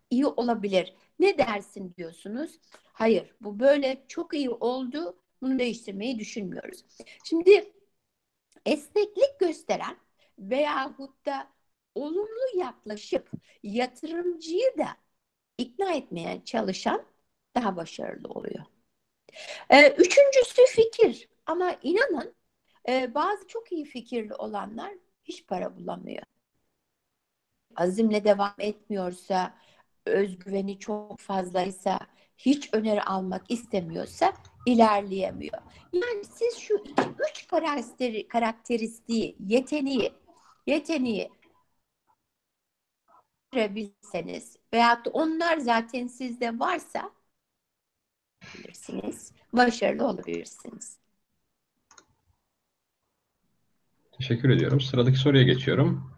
iyi 0.10 0.26
olabilir. 0.26 0.94
Ne 1.20 1.38
dersin 1.38 1.94
diyorsunuz. 1.98 2.60
Hayır, 3.00 3.36
bu 3.42 3.60
böyle 3.60 4.06
çok 4.08 4.34
iyi 4.34 4.50
oldu. 4.50 5.20
Bunu 5.42 5.60
değiştirmeyi 5.60 6.20
düşünmüyoruz. 6.20 6.86
Şimdi 7.24 7.74
esneklik 8.66 9.40
gösteren 9.40 9.98
veyahut 10.40 11.26
da 11.26 11.48
olumlu 11.96 12.58
yaklaşıp 12.60 13.32
yatırımcıyı 13.64 14.78
da 14.78 14.88
ikna 15.58 15.94
etmeye 15.94 16.46
çalışan 16.46 17.06
daha 17.56 17.76
başarılı 17.76 18.28
oluyor. 18.28 18.66
Ee, 19.70 19.90
üçüncüsü 19.98 20.62
fikir. 20.68 21.30
Ama 21.46 21.76
inanın 21.84 22.36
e, 22.90 23.14
bazı 23.14 23.48
çok 23.48 23.72
iyi 23.72 23.86
fikirli 23.86 24.36
olanlar 24.36 24.94
hiç 25.24 25.48
para 25.48 25.78
bulamıyor. 25.78 26.24
Azimle 27.76 28.24
devam 28.24 28.56
etmiyorsa, 28.60 29.58
özgüveni 30.06 30.80
çok 30.80 31.20
fazlaysa, 31.20 32.00
hiç 32.40 32.70
öneri 32.74 33.04
almak 33.04 33.52
istemiyorsa 33.52 34.34
ilerleyemiyor. 34.66 35.62
Yani 35.94 36.24
siz 36.32 36.58
şu 36.58 36.76
iki, 36.76 37.10
üç 37.32 37.48
karakteri, 37.48 38.28
karakteristiği, 38.28 39.36
yeteneği, 39.40 40.14
yeteneği 40.68 41.30
bilseniz 43.54 44.58
veyahut 44.74 45.06
da 45.06 45.10
onlar 45.10 45.58
zaten 45.58 46.08
sizde 46.08 46.60
varsa 46.60 47.12
bilirsiniz, 48.58 49.32
başarılı 49.54 50.08
olabilirsiniz. 50.08 50.98
Teşekkür 54.12 54.50
ediyorum. 54.50 54.82
Sıradaki 54.82 55.18
soruya 55.18 55.44
geçiyorum. 55.44 56.16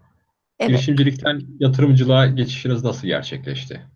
Evet. 0.59 0.69
Girişimcilikten 0.69 1.41
yatırımcılığa 1.59 2.28
geçişiniz 2.28 2.84
nasıl 2.84 3.07
gerçekleşti? 3.07 3.88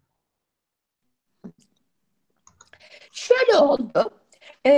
Şöyle 3.27 3.57
oldu. 3.57 4.11
E, 4.65 4.71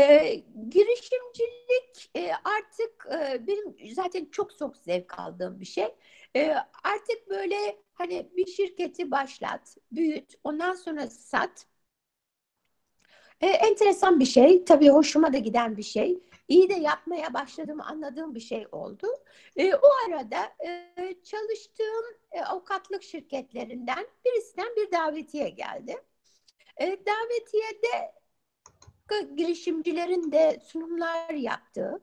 girişimcilik 0.69 2.11
e, 2.15 2.31
artık 2.43 3.07
e, 3.11 3.47
benim 3.47 3.93
zaten 3.95 4.25
çok 4.31 4.57
çok 4.57 4.77
zevk 4.77 5.19
aldığım 5.19 5.59
bir 5.59 5.65
şey. 5.65 5.95
E, 6.35 6.55
artık 6.83 7.29
böyle 7.29 7.77
hani 7.93 8.29
bir 8.37 8.45
şirketi 8.47 9.11
başlat, 9.11 9.77
büyüt, 9.91 10.33
ondan 10.43 10.73
sonra 10.73 11.07
sat. 11.09 11.65
E, 13.41 13.47
enteresan 13.47 14.19
bir 14.19 14.25
şey, 14.25 14.65
tabii 14.65 14.89
hoşuma 14.89 15.33
da 15.33 15.37
giden 15.37 15.77
bir 15.77 15.83
şey. 15.83 16.19
İyi 16.47 16.69
de 16.69 16.73
yapmaya 16.73 17.33
başladığımı 17.33 17.85
anladığım 17.85 18.35
bir 18.35 18.39
şey 18.39 18.67
oldu. 18.71 19.07
E, 19.57 19.75
o 19.75 19.87
arada 20.07 20.37
e, 20.67 21.15
çalıştığım 21.23 22.05
e, 22.31 22.41
avukatlık 22.41 23.03
şirketlerinden 23.03 24.07
birisinden 24.25 24.75
bir 24.75 24.91
davetiye 24.91 25.49
geldi. 25.49 25.95
E, 26.81 26.85
davetiyede 26.85 28.16
girişimcilerin 29.35 30.31
de 30.31 30.59
sunumlar 30.65 31.33
yaptığı 31.33 32.01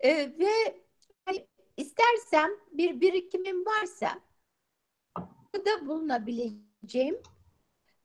e, 0.00 0.16
ve 0.16 0.80
hani, 1.24 1.46
istersem 1.76 2.50
bir 2.72 3.00
birikimim 3.00 3.66
varsa 3.66 4.20
da 5.66 5.86
bulunabileceğim 5.86 7.22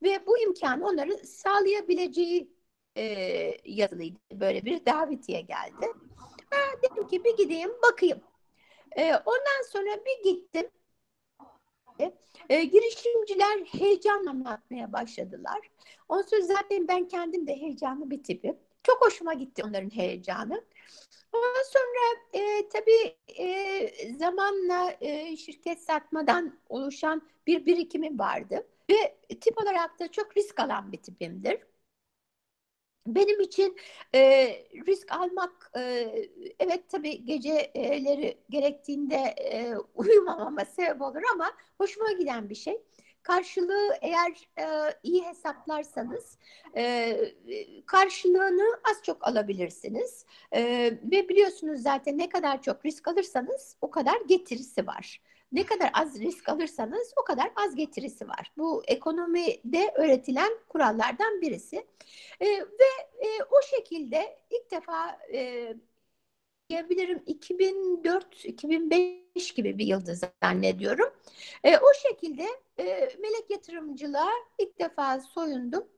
ve 0.02 0.26
bu 0.26 0.38
imkanı 0.38 0.86
onların 0.86 1.16
sağlayabileceği 1.16 2.56
e, 2.96 3.04
yazılıydı. 3.64 4.18
Böyle 4.32 4.64
bir 4.64 4.86
davetiye 4.86 5.40
geldi. 5.40 5.86
Ha, 6.50 6.58
dedim 6.82 7.06
ki 7.06 7.24
bir 7.24 7.36
gideyim 7.36 7.72
bakayım. 7.90 8.20
E, 8.96 9.14
ondan 9.14 9.70
sonra 9.70 9.90
bir 10.04 10.30
gittim. 10.30 10.70
E, 12.48 12.64
girişimciler 12.64 13.58
heyecanla 13.58 14.30
anlatmaya 14.30 14.92
başladılar. 14.92 15.58
Ondan 16.08 16.22
sonra 16.22 16.40
zaten 16.40 16.88
ben 16.88 17.08
kendim 17.08 17.46
de 17.46 17.56
heyecanlı 17.56 18.10
bir 18.10 18.22
tipim. 18.22 18.56
Çok 18.82 19.06
hoşuma 19.06 19.34
gitti 19.34 19.62
onların 19.66 19.90
heyecanı. 19.90 20.64
Ondan 21.32 21.62
sonra 21.72 22.42
e, 22.44 22.68
tabii 22.68 23.16
e, 23.38 24.14
zamanla 24.18 24.96
e, 25.00 25.36
şirket 25.36 25.82
satmadan 25.82 26.58
oluşan 26.68 27.22
bir 27.46 27.66
birikimim 27.66 28.18
vardı. 28.18 28.66
Ve 28.90 29.18
tip 29.40 29.62
olarak 29.62 30.00
da 30.00 30.10
çok 30.10 30.36
risk 30.36 30.60
alan 30.60 30.92
bir 30.92 30.98
tipimdir. 30.98 31.58
Benim 33.06 33.40
için 33.40 33.76
e, 34.14 34.20
risk 34.86 35.12
almak 35.12 35.70
e, 35.76 35.80
evet 36.60 36.88
tabii 36.88 37.24
geceleri 37.24 38.38
gerektiğinde 38.50 39.16
e, 39.16 39.74
uyumamama 39.94 40.64
sebep 40.64 41.02
olur 41.02 41.22
ama 41.34 41.52
hoşuma 41.78 42.12
giden 42.12 42.50
bir 42.50 42.54
şey. 42.54 42.82
Karşılığı 43.22 43.88
eğer 44.02 44.48
e, 44.58 44.94
iyi 45.02 45.24
hesaplarsanız 45.24 46.38
e, 46.76 47.16
karşılığını 47.86 48.80
az 48.90 49.02
çok 49.02 49.28
alabilirsiniz. 49.28 50.26
E, 50.52 50.62
ve 51.02 51.28
biliyorsunuz 51.28 51.82
zaten 51.82 52.18
ne 52.18 52.28
kadar 52.28 52.62
çok 52.62 52.86
risk 52.86 53.08
alırsanız 53.08 53.76
o 53.80 53.90
kadar 53.90 54.20
getirisi 54.28 54.86
var. 54.86 55.20
Ne 55.52 55.66
kadar 55.66 55.90
az 55.94 56.20
risk 56.20 56.48
alırsanız 56.48 57.12
o 57.22 57.24
kadar 57.24 57.52
az 57.56 57.74
getirisi 57.74 58.28
var. 58.28 58.52
Bu 58.56 58.82
ekonomide 58.86 59.92
öğretilen 59.96 60.52
kurallardan 60.68 61.40
birisi. 61.40 61.76
E, 62.40 62.46
ve 62.46 63.26
e, 63.26 63.42
o 63.50 63.62
şekilde 63.76 64.38
ilk 64.50 64.70
defa 64.70 65.18
e, 65.34 65.74
diyebilirim 66.70 67.22
2004-2005 67.26 69.54
gibi 69.56 69.78
bir 69.78 69.86
yıldı 69.86 70.14
zannediyorum. 70.42 71.08
E, 71.64 71.76
o 71.78 71.86
şekilde 72.08 72.42
e, 72.78 72.84
melek 73.20 73.50
yatırımcılığa 73.50 74.30
ilk 74.58 74.78
defa 74.80 75.20
soyundum. 75.20 75.88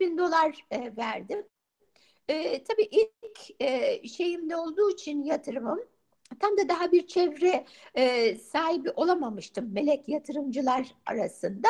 bin 0.00 0.18
dolar 0.18 0.66
e, 0.70 0.96
verdim. 0.96 1.48
E, 2.28 2.64
tabii 2.64 2.88
ilk 2.92 3.62
e, 3.62 4.02
şeyimde 4.08 4.56
olduğu 4.56 4.90
için 4.90 5.24
yatırımım 5.24 5.80
tam 6.40 6.56
da 6.56 6.68
daha 6.68 6.92
bir 6.92 7.06
çevre 7.06 7.66
e, 7.94 8.34
sahibi 8.36 8.90
olamamıştım 8.90 9.72
melek 9.72 10.08
yatırımcılar 10.08 10.94
arasında. 11.06 11.68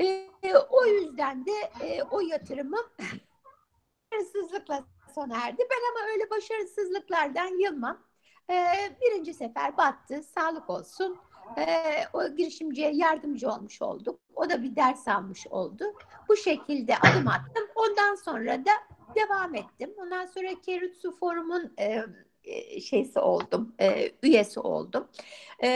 E, 0.00 0.28
o 0.70 0.86
yüzden 0.86 1.46
de 1.46 1.52
e, 1.80 2.02
o 2.02 2.20
yatırımım 2.20 2.86
hırsızlıkla 4.14 4.84
sona 5.14 5.46
erdi. 5.46 5.62
Ben 5.70 5.90
ama 5.90 6.12
öyle 6.12 6.30
başarısızlıklardan 6.30 7.60
yılmam. 7.60 8.02
E, 8.50 8.56
birinci 9.00 9.34
sefer 9.34 9.76
battı, 9.76 10.22
sağlık 10.22 10.70
olsun. 10.70 11.18
E, 11.58 11.64
o 12.12 12.28
girişimciye 12.28 12.90
yardımcı 12.94 13.50
olmuş 13.50 13.82
olduk. 13.82 14.20
O 14.34 14.50
da 14.50 14.62
bir 14.62 14.76
ders 14.76 15.08
almış 15.08 15.46
oldu. 15.46 15.84
Bu 16.28 16.36
şekilde 16.36 16.96
adım 16.96 17.28
attım. 17.28 17.64
Ondan 17.74 18.14
sonra 18.14 18.64
da 18.64 18.72
devam 19.14 19.54
ettim. 19.54 19.94
Ondan 19.96 20.26
sonra 20.26 20.48
Kerutsu 20.62 21.16
Forum'un 21.16 21.74
e, 21.78 22.02
e, 22.44 22.80
şeysi 22.80 23.18
oldum, 23.18 23.74
e, 23.80 24.12
üyesi 24.22 24.60
oldum. 24.60 25.08
E, 25.62 25.68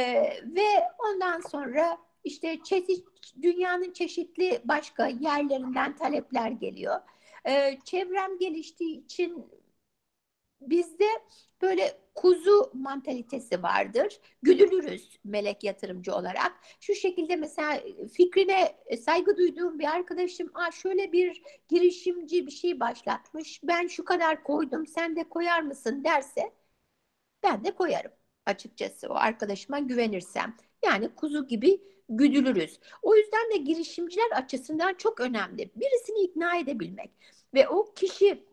ve 0.45 0.67
ondan 0.99 1.41
sonra 1.41 1.99
işte 2.25 2.62
çeşit, 2.64 3.07
dünyanın 3.43 3.93
çeşitli 3.93 4.61
başka 4.64 5.07
yerlerinden 5.07 5.97
talepler 5.97 6.51
geliyor. 6.51 7.01
E, 7.45 7.79
çevrem 7.85 8.39
geliştiği 8.39 9.05
için 9.05 9.47
bizde 10.61 11.09
böyle 11.62 12.05
kuzu 12.17 12.71
mantalitesi 12.75 13.62
vardır. 13.62 14.21
Güdülürüz 14.43 15.19
melek 15.25 15.64
yatırımcı 15.64 16.14
olarak. 16.14 16.53
Şu 16.81 16.95
şekilde 16.95 17.37
mesela 17.37 17.81
fikrine 18.12 18.77
saygı 19.05 19.37
duyduğum 19.37 19.79
bir 19.79 19.85
arkadaşım 19.85 20.51
Aa, 20.55 20.71
şöyle 20.71 21.12
bir 21.12 21.43
girişimci 21.69 22.47
bir 22.47 22.53
şey 22.53 22.81
başlatmış. 22.81 23.61
Ben 23.64 23.87
şu 23.87 24.05
kadar 24.05 24.45
koydum 24.45 24.87
sen 24.87 25.17
de 25.17 25.29
koyar 25.29 25.62
mısın 25.62 26.05
derse 26.05 26.53
ben 27.43 27.64
de 27.64 27.71
koyarım 27.75 28.12
açıkçası 28.47 29.09
o 29.09 29.14
arkadaşıma 29.14 29.79
güvenirsem. 29.79 30.57
Yani 30.85 31.14
kuzu 31.14 31.47
gibi 31.47 31.81
güdülürüz. 32.09 32.81
O 33.03 33.17
yüzden 33.17 33.51
de 33.51 33.57
girişimciler 33.57 34.31
açısından 34.35 34.95
çok 34.95 35.21
önemli. 35.21 35.71
Birisini 35.77 36.21
ikna 36.25 36.57
edebilmek 36.57 37.11
ve 37.55 37.69
o 37.69 37.95
kişi 37.95 38.45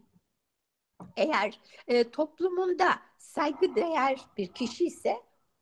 eğer 1.18 1.60
e, 1.88 2.12
toplumunda 2.12 3.02
saygı 3.18 3.76
değer 3.76 4.20
bir 4.38 4.54
kişi 4.54 4.86
ise 4.86 5.16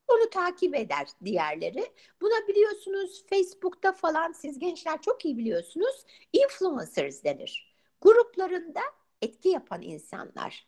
Onu 0.07 0.29
takip 0.29 0.75
eder 0.75 1.07
diğerleri. 1.25 1.85
Buna 2.21 2.47
biliyorsunuz 2.47 3.25
Facebook'ta 3.29 3.91
falan 3.93 4.31
siz 4.31 4.59
gençler 4.59 5.01
çok 5.01 5.25
iyi 5.25 5.37
biliyorsunuz. 5.37 6.05
Influencers 6.33 7.23
denir. 7.23 7.75
Gruplarında 8.01 8.81
etki 9.21 9.49
yapan 9.49 9.81
insanlar. 9.81 10.67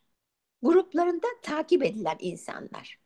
Gruplarında 0.64 1.28
takip 1.44 1.84
edilen 1.84 2.18
insanlar. 2.20 3.00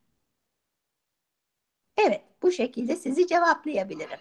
Evet, 1.97 2.21
bu 2.41 2.51
şekilde 2.51 2.95
sizi 2.95 3.27
cevaplayabilirim. 3.27 4.19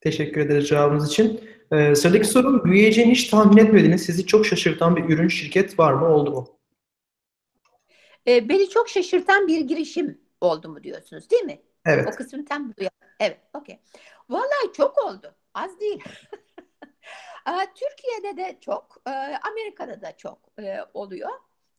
Teşekkür 0.00 0.40
ederiz 0.40 0.68
cevabınız 0.68 1.08
için. 1.08 1.40
Ee, 1.72 1.94
sıradaki 1.94 2.26
sorum, 2.28 2.64
büyüyeceğini 2.64 3.12
hiç 3.12 3.28
tahmin 3.28 3.56
etmediğiniz, 3.56 4.02
sizi 4.02 4.26
çok 4.26 4.46
şaşırtan 4.46 4.96
bir 4.96 5.04
ürün, 5.14 5.28
şirket 5.28 5.78
var 5.78 5.92
mı, 5.92 6.06
oldu 6.06 6.30
mu? 6.30 6.59
Ee, 8.30 8.48
beni 8.48 8.68
çok 8.68 8.88
şaşırtan 8.88 9.48
bir 9.48 9.60
girişim 9.60 10.20
oldu 10.40 10.68
mu 10.68 10.82
diyorsunuz 10.82 11.30
değil 11.30 11.42
mi? 11.42 11.62
Evet. 11.86 12.08
O 12.12 12.16
kısmı 12.16 12.44
tam. 12.44 12.72
Evet, 13.20 13.40
okey. 13.54 13.80
Vallahi 14.28 14.72
çok 14.76 15.04
oldu. 15.04 15.34
Az 15.54 15.80
değil. 15.80 16.02
Türkiye'de 17.74 18.36
de 18.36 18.58
çok, 18.60 19.02
Amerika'da 19.50 20.02
da 20.02 20.16
çok 20.16 20.38
oluyor. 20.94 21.30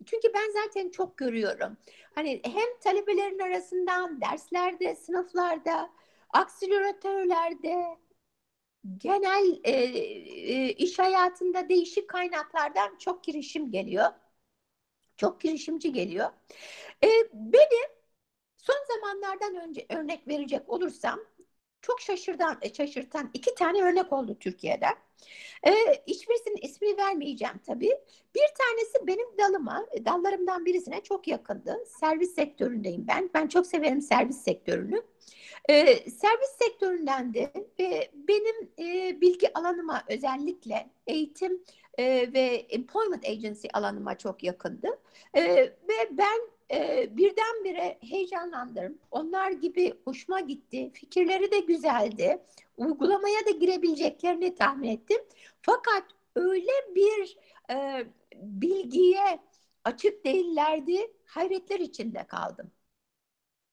Çünkü 0.05 0.27
ben 0.33 0.63
zaten 0.63 0.89
çok 0.89 1.17
görüyorum. 1.17 1.77
Hani 2.15 2.41
hem 2.43 2.79
talebelerin 2.83 3.39
arasından, 3.39 4.21
derslerde, 4.21 4.95
sınıflarda, 4.95 5.89
aksileratörlerde, 6.29 7.97
genel 8.97 9.59
e, 9.63 9.71
e, 9.71 10.71
iş 10.71 10.99
hayatında 10.99 11.69
değişik 11.69 12.09
kaynaklardan 12.09 12.97
çok 12.97 13.23
girişim 13.23 13.71
geliyor. 13.71 14.09
Çok 15.21 15.41
girişimci 15.41 15.93
geliyor. 15.93 16.29
E, 17.03 17.07
benim 17.33 17.89
son 18.57 18.75
zamanlardan 18.87 19.55
önce 19.55 19.85
örnek 19.89 20.27
verecek 20.27 20.69
olursam 20.69 21.19
çok 21.81 22.01
şaşırtan, 22.01 22.57
e, 22.61 22.73
şaşırtan 22.73 23.29
iki 23.33 23.55
tane 23.55 23.81
örnek 23.83 24.13
oldu 24.13 24.37
Türkiye'de. 24.39 24.85
Ee, 25.67 26.03
hiçbirisinin 26.07 26.57
ismini 26.61 26.97
vermeyeceğim 26.97 27.55
tabii. 27.65 27.91
Bir 28.35 28.47
tanesi 28.57 29.07
benim 29.07 29.37
dalıma, 29.37 29.85
dallarımdan 30.05 30.65
birisine 30.65 31.03
çok 31.03 31.27
yakındı. 31.27 31.77
Servis 31.99 32.35
sektöründeyim 32.35 33.07
ben. 33.07 33.29
Ben 33.33 33.47
çok 33.47 33.67
severim 33.67 34.01
servis 34.01 34.37
sektörünü. 34.37 35.01
Ee, 35.69 35.85
servis 36.09 36.49
sektöründen 36.61 37.33
de 37.33 37.51
ve 37.79 38.11
benim 38.13 38.71
e, 38.79 39.21
bilgi 39.21 39.57
alanıma 39.57 40.03
özellikle 40.09 40.89
eğitim 41.07 41.63
e, 41.97 42.33
ve 42.33 42.65
employment 42.69 43.25
agency 43.29 43.67
alanıma 43.73 44.17
çok 44.17 44.43
yakındı. 44.43 44.87
E, 45.33 45.43
ve 45.65 46.09
ben 46.11 46.41
e, 46.73 47.07
birdenbire 47.17 47.97
heyecanlandım. 48.01 48.97
Onlar 49.11 49.51
gibi 49.51 49.93
hoşuma 50.05 50.39
gitti. 50.39 50.91
Fikirleri 50.93 51.51
de 51.51 51.59
güzeldi. 51.59 52.43
Uygulamaya 52.77 53.45
da 53.45 53.51
girebileceklerini 53.51 54.55
tahmin 54.55 54.87
ettim. 54.87 55.21
Fakat 55.61 56.03
öyle 56.35 56.71
bir 56.95 57.37
e, 57.71 58.05
bilgiye 58.35 59.39
açık 59.85 60.25
değillerdi. 60.25 61.11
Hayretler 61.25 61.79
içinde 61.79 62.23
kaldım. 62.27 62.71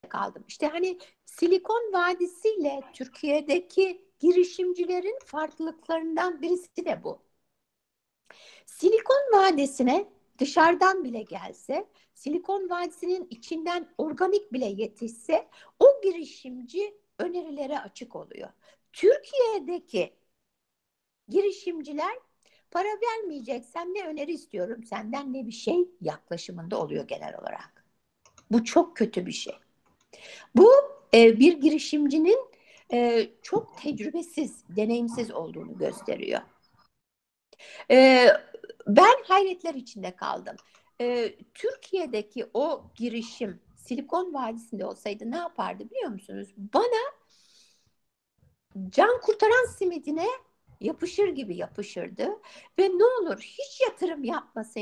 Kaldım. 0.09 0.45
İşte 0.49 0.66
hani 0.66 0.99
Silikon 1.25 1.93
Vadisi 1.93 2.49
ile 2.49 2.83
Türkiye'deki 2.93 4.03
girişimcilerin 4.19 5.19
farklılıklarından 5.27 6.43
birisi 6.43 6.85
de 6.85 7.05
bu. 7.05 7.28
Silikon 8.66 9.33
Vadisi'ne 9.33 10.09
dışarıdan 10.39 11.05
bile 11.05 11.22
gelse, 11.22 11.87
Silikon 12.14 12.70
Vadisi'nin 12.70 13.26
içinden 13.31 13.89
organik 13.99 14.53
bile 14.53 14.66
yetişse 14.66 15.49
o 15.81 15.87
girişimci 16.03 16.95
önerilere 17.18 17.79
açık 17.79 18.16
oluyor. 18.16 18.49
Türkiye'deki 18.93 20.12
girişimciler 21.29 22.18
para 22.70 22.89
vermeyeceksen 22.89 23.95
ne 23.95 24.07
öneri 24.07 24.33
istiyorum 24.33 24.85
senden 24.85 25.33
ne 25.33 25.47
bir 25.47 25.53
şey 25.53 25.89
yaklaşımında 26.01 26.81
oluyor 26.81 27.09
genel 27.09 27.35
olarak. 27.39 27.85
Bu 28.51 28.64
çok 28.64 28.97
kötü 28.97 29.26
bir 29.26 29.33
şey. 29.33 29.55
Bu 30.55 30.70
e, 31.14 31.39
bir 31.41 31.61
girişimcinin 31.61 32.39
e, 32.93 33.29
çok 33.43 33.79
tecrübesiz, 33.79 34.64
deneyimsiz 34.68 35.31
olduğunu 35.31 35.79
gösteriyor. 35.79 36.41
E, 37.91 38.29
ben 38.87 39.15
hayretler 39.25 39.75
içinde 39.75 40.17
kaldım. 40.17 40.57
Ee, 41.01 41.35
Türkiye'deki 41.55 42.47
o 42.55 42.85
girişim 42.95 43.61
Silikon 43.77 44.35
Vadisi'nde 44.35 44.85
olsaydı 44.87 45.31
ne 45.31 45.37
yapardı 45.37 45.91
biliyor 45.91 46.11
musunuz? 46.11 46.49
Bana 46.57 47.15
can 48.91 49.21
kurtaran 49.21 49.67
simidine 49.79 50.27
yapışır 50.81 51.29
gibi 51.29 51.57
yapışırdı 51.57 52.29
ve 52.79 52.89
ne 52.89 53.05
olur 53.05 53.39
hiç 53.41 53.81
yatırım 53.81 54.25
yapmasa, 54.25 54.81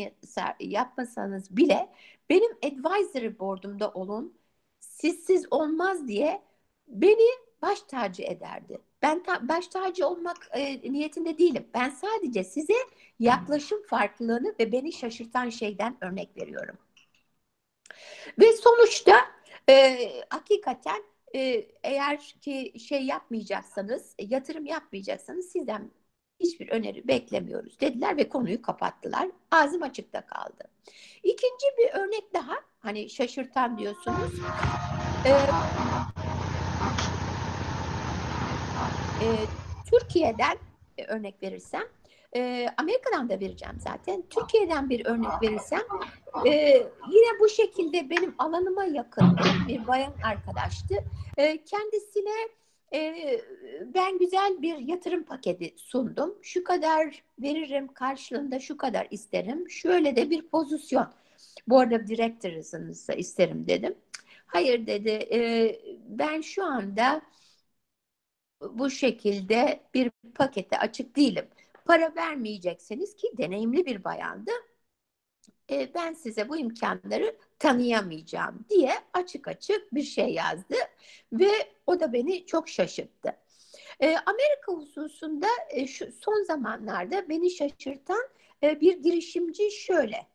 yapmasanız 0.60 1.56
bile 1.56 1.88
benim 2.30 2.52
advisory 2.64 3.38
board'umda 3.38 3.90
olun 3.90 4.38
sizsiz 4.80 5.46
olmaz 5.52 6.08
diye 6.08 6.42
beni 6.88 7.30
baş 7.62 7.82
tacı 7.82 8.22
ederdi. 8.22 8.80
Ben 9.02 9.22
ta- 9.22 9.48
baş 9.48 9.68
tacı 9.68 10.06
olmak 10.06 10.36
e, 10.52 10.92
niyetinde 10.92 11.38
değilim. 11.38 11.66
Ben 11.74 11.90
sadece 11.90 12.44
size 12.44 12.74
yaklaşım 13.20 13.82
farklılığını 13.82 14.54
ve 14.60 14.72
beni 14.72 14.92
şaşırtan 14.92 15.48
şeyden 15.48 15.96
örnek 16.00 16.36
veriyorum. 16.36 16.78
Ve 18.40 18.52
sonuçta 18.52 19.16
e, 19.68 19.98
hakikaten 20.30 21.02
e, 21.34 21.40
eğer 21.82 22.20
ki 22.20 22.72
şey 22.88 23.04
yapmayacaksanız, 23.04 24.14
yatırım 24.18 24.66
yapmayacaksanız 24.66 25.46
sizden 25.46 25.90
hiçbir 26.40 26.68
öneri 26.68 27.08
beklemiyoruz 27.08 27.80
dediler 27.80 28.16
ve 28.16 28.28
konuyu 28.28 28.62
kapattılar. 28.62 29.28
Ağzım 29.50 29.82
açıkta 29.82 30.26
kaldı. 30.26 30.64
İkinci 31.22 31.66
bir 31.78 32.00
örnek 32.00 32.34
daha, 32.34 32.54
hani 32.78 33.10
şaşırtan 33.10 33.78
diyorsunuz. 33.78 34.32
Ee, 35.26 35.32
e, 39.22 39.26
Türkiye'den 39.90 40.56
e, 40.98 41.04
örnek 41.04 41.42
verirsem, 41.42 41.82
e, 42.36 42.68
Amerika'dan 42.76 43.28
da 43.28 43.40
vereceğim 43.40 43.76
zaten. 43.78 44.22
Türkiye'den 44.30 44.90
bir 44.90 45.06
örnek 45.06 45.42
verirsem, 45.42 45.80
e, 46.46 46.50
yine 47.10 47.40
bu 47.40 47.48
şekilde 47.48 48.10
benim 48.10 48.34
alanıma 48.38 48.84
yakın 48.84 49.36
bir 49.68 49.86
bayan 49.86 50.12
arkadaştı. 50.24 50.94
E, 51.36 51.64
kendisine 51.64 52.48
e, 52.94 53.14
ben 53.94 54.18
güzel 54.18 54.62
bir 54.62 54.78
yatırım 54.78 55.22
paketi 55.22 55.74
sundum. 55.76 56.34
Şu 56.42 56.64
kadar 56.64 57.22
veririm, 57.38 57.88
karşılığında 57.88 58.60
şu 58.60 58.76
kadar 58.76 59.06
isterim. 59.10 59.70
Şöyle 59.70 60.16
de 60.16 60.30
bir 60.30 60.42
pozisyon. 60.42 61.06
Bu 61.68 61.78
arada 61.78 62.06
director'ınızı 62.06 63.12
isterim 63.12 63.66
dedim. 63.66 63.94
Hayır 64.46 64.86
dedi, 64.86 65.28
e, 65.32 65.40
ben 66.08 66.40
şu 66.40 66.64
anda 66.64 67.22
bu 68.60 68.90
şekilde 68.90 69.80
bir 69.94 70.10
pakete 70.34 70.78
açık 70.78 71.16
değilim. 71.16 71.48
Para 71.84 72.14
vermeyecekseniz 72.16 73.16
ki 73.16 73.28
deneyimli 73.38 73.86
bir 73.86 74.04
bayandı. 74.04 74.50
E, 75.70 75.94
ben 75.94 76.12
size 76.12 76.48
bu 76.48 76.56
imkanları 76.56 77.36
tanıyamayacağım 77.58 78.64
diye 78.70 78.92
açık 79.12 79.48
açık 79.48 79.94
bir 79.94 80.02
şey 80.02 80.28
yazdı 80.34 80.74
ve 81.32 81.50
o 81.86 82.00
da 82.00 82.12
beni 82.12 82.46
çok 82.46 82.68
şaşırttı. 82.68 83.36
E, 84.00 84.16
Amerika 84.26 84.72
hususunda 84.72 85.46
e, 85.70 85.86
şu 85.86 86.12
son 86.12 86.44
zamanlarda 86.44 87.28
beni 87.28 87.50
şaşırtan 87.50 88.28
e, 88.62 88.80
bir 88.80 88.98
girişimci 89.02 89.70
şöyle. 89.70 90.26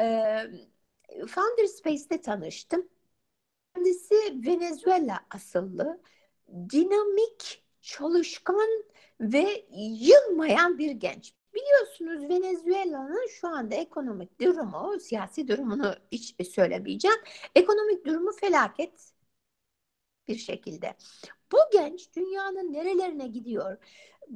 E, 0.00 0.04
Founder 1.28 1.66
Space'te 1.66 2.20
tanıştım. 2.20 2.88
Kendisi 3.74 4.14
Venezuela 4.46 5.20
asıllı 5.30 6.00
dinamik, 6.70 7.64
çalışkan 7.80 8.84
ve 9.20 9.66
yılmayan 10.00 10.78
bir 10.78 10.90
genç. 10.90 11.34
Biliyorsunuz 11.54 12.28
Venezuela'nın 12.28 13.26
şu 13.28 13.48
anda 13.48 13.74
ekonomik 13.74 14.40
durumu, 14.40 15.00
siyasi 15.00 15.48
durumunu 15.48 15.94
hiç 16.12 16.34
söylemeyeceğim. 16.54 17.18
Ekonomik 17.54 18.06
durumu 18.06 18.32
felaket 18.32 19.12
bir 20.28 20.36
şekilde. 20.36 20.96
Bu 21.52 21.56
genç 21.72 22.16
dünyanın 22.16 22.72
nerelerine 22.72 23.26
gidiyor? 23.26 23.76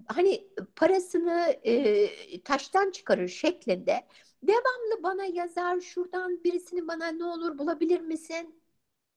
Hani 0.07 0.49
parasını 0.77 1.57
e, 1.65 2.43
taştan 2.43 2.91
çıkarır 2.91 3.29
şeklinde 3.29 4.07
devamlı 4.43 5.03
bana 5.03 5.25
yazar 5.25 5.81
şuradan 5.81 6.45
birisini 6.45 6.89
bana 6.89 7.07
ne 7.09 7.25
olur 7.25 7.59
bulabilir 7.59 8.01
misin? 8.01 8.62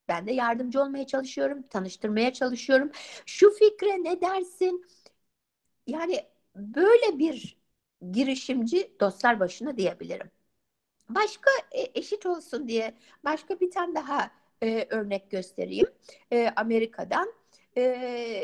Ben 0.08 0.28
de 0.28 0.34
yardımcı 0.34 0.82
olmaya 0.82 1.08
çalışıyorum, 1.08 1.62
tanıştırmaya 1.70 2.34
çalışıyorum. 2.34 2.91
Şu 3.26 3.51
fikre 3.51 4.03
ne 4.03 4.22
dersin? 4.22 4.86
Yani 5.88 6.26
böyle 6.56 7.20
bir 7.20 7.58
girişimci 8.12 8.91
dostlar 8.99 9.39
başına 9.39 9.78
diyebilirim. 9.78 10.32
Başka 11.10 11.51
e, 11.72 11.99
eşit 11.99 12.26
olsun 12.26 12.68
diye 12.68 12.95
başka 13.26 13.60
bir 13.60 13.72
tane 13.72 13.95
daha 13.95 14.32
e, 14.64 14.88
örnek 14.89 15.32
göstereyim. 15.32 15.88
E, 16.32 16.49
Amerika'dan. 16.58 17.34
E, 17.78 18.43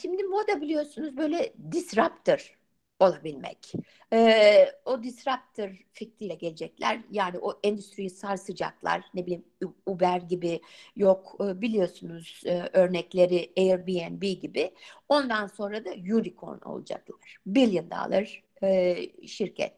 şimdi 0.00 0.22
moda 0.24 0.60
biliyorsunuz 0.60 1.16
böyle 1.16 1.52
disruptor 1.72 2.58
olabilmek. 3.00 3.72
Ee, 4.12 4.72
o 4.84 5.02
disruptor 5.02 5.70
fikriyle 5.92 6.34
gelecekler. 6.34 7.00
Yani 7.10 7.38
o 7.38 7.60
endüstriyi 7.64 8.10
sarsacaklar. 8.10 9.02
Ne 9.14 9.26
bileyim 9.26 9.44
Uber 9.86 10.20
gibi 10.20 10.60
yok 10.96 11.36
e, 11.40 11.60
biliyorsunuz 11.60 12.42
e, 12.46 12.68
örnekleri 12.72 13.52
Airbnb 13.56 14.22
gibi. 14.22 14.74
Ondan 15.08 15.46
sonra 15.46 15.84
da 15.84 15.90
unicorn 15.90 16.60
olacaklar. 16.64 17.36
Billion 17.46 17.90
dollar 17.90 18.42
e, 18.62 18.96
şirket. 19.26 19.72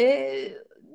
E, 0.00 0.48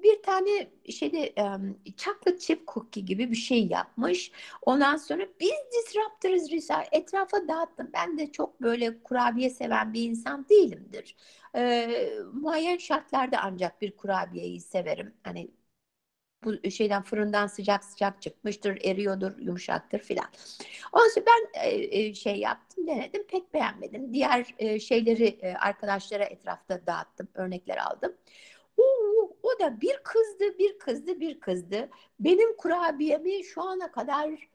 bir 0.04 0.24
tane 0.24 0.68
şeyde 0.89 1.34
um, 1.41 1.80
chocolate 1.97 2.39
chip 2.39 2.68
cookie 2.68 3.06
gibi 3.06 3.32
bir 3.32 3.36
şey 3.36 3.68
yapmış. 3.68 4.32
Ondan 4.62 4.97
sonra 4.97 5.28
biz 5.39 5.54
disruptors 5.78 6.51
Risa 6.51 6.84
etrafa 6.91 7.47
dağıttım. 7.47 7.89
Ben 7.93 8.18
de 8.18 8.32
çok 8.32 8.62
böyle 8.62 9.04
kurabiye 9.04 9.49
seven 9.49 9.93
bir 9.93 10.04
insan 10.10 10.49
değilimdir. 10.49 11.16
E, 11.56 11.89
muayyen 12.34 12.78
şartlarda 12.78 13.38
ancak 13.43 13.82
bir 13.82 13.97
kurabiyeyi 13.97 14.62
severim. 14.62 15.14
Hani 15.24 15.51
bu 16.43 16.72
şeyden 16.72 17.04
fırından 17.04 17.47
sıcak 17.47 17.84
sıcak 17.84 18.22
çıkmıştır, 18.22 18.78
eriyordur, 18.86 19.38
yumuşaktır 19.39 19.99
filan. 19.99 20.26
Sonra 20.91 21.26
ben 21.28 21.62
e, 21.70 22.14
şey 22.14 22.36
yaptım, 22.39 22.88
denedim, 22.88 23.28
pek 23.28 23.54
beğenmedim. 23.54 24.14
Diğer 24.14 24.56
e, 24.60 24.80
şeyleri 24.80 25.26
e, 25.26 25.54
arkadaşlara 25.54 26.24
etrafta 26.24 26.88
dağıttım, 26.88 27.28
örnekler 27.34 27.78
aldım. 27.78 28.14
Oo, 28.78 29.38
o 29.43 29.59
da 29.59 29.82
bir 29.82 29.97
kızdı, 30.03 30.59
bir 30.59 30.80
kızdı, 30.80 31.19
bir 31.19 31.39
kızdı. 31.39 31.89
Benim 32.19 32.57
kurabiyemi 32.57 33.43
şu 33.43 33.61
ana 33.61 33.91
kadar 33.91 34.49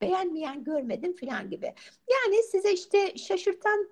beğenmeyen 0.00 0.64
görmedim 0.64 1.16
filan 1.16 1.50
gibi. 1.50 1.74
Yani 2.10 2.42
size 2.50 2.72
işte 2.72 3.18
şaşırtan 3.18 3.90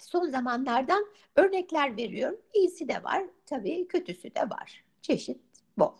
son 0.00 0.30
zamanlardan 0.30 1.06
örnekler 1.36 1.96
veriyorum. 1.96 2.40
İyisi 2.54 2.88
de 2.88 3.04
var, 3.04 3.22
tabii 3.46 3.88
kötüsü 3.88 4.34
de 4.34 4.40
var. 4.40 4.84
Çeşit 5.02 5.40
bol. 5.78 5.92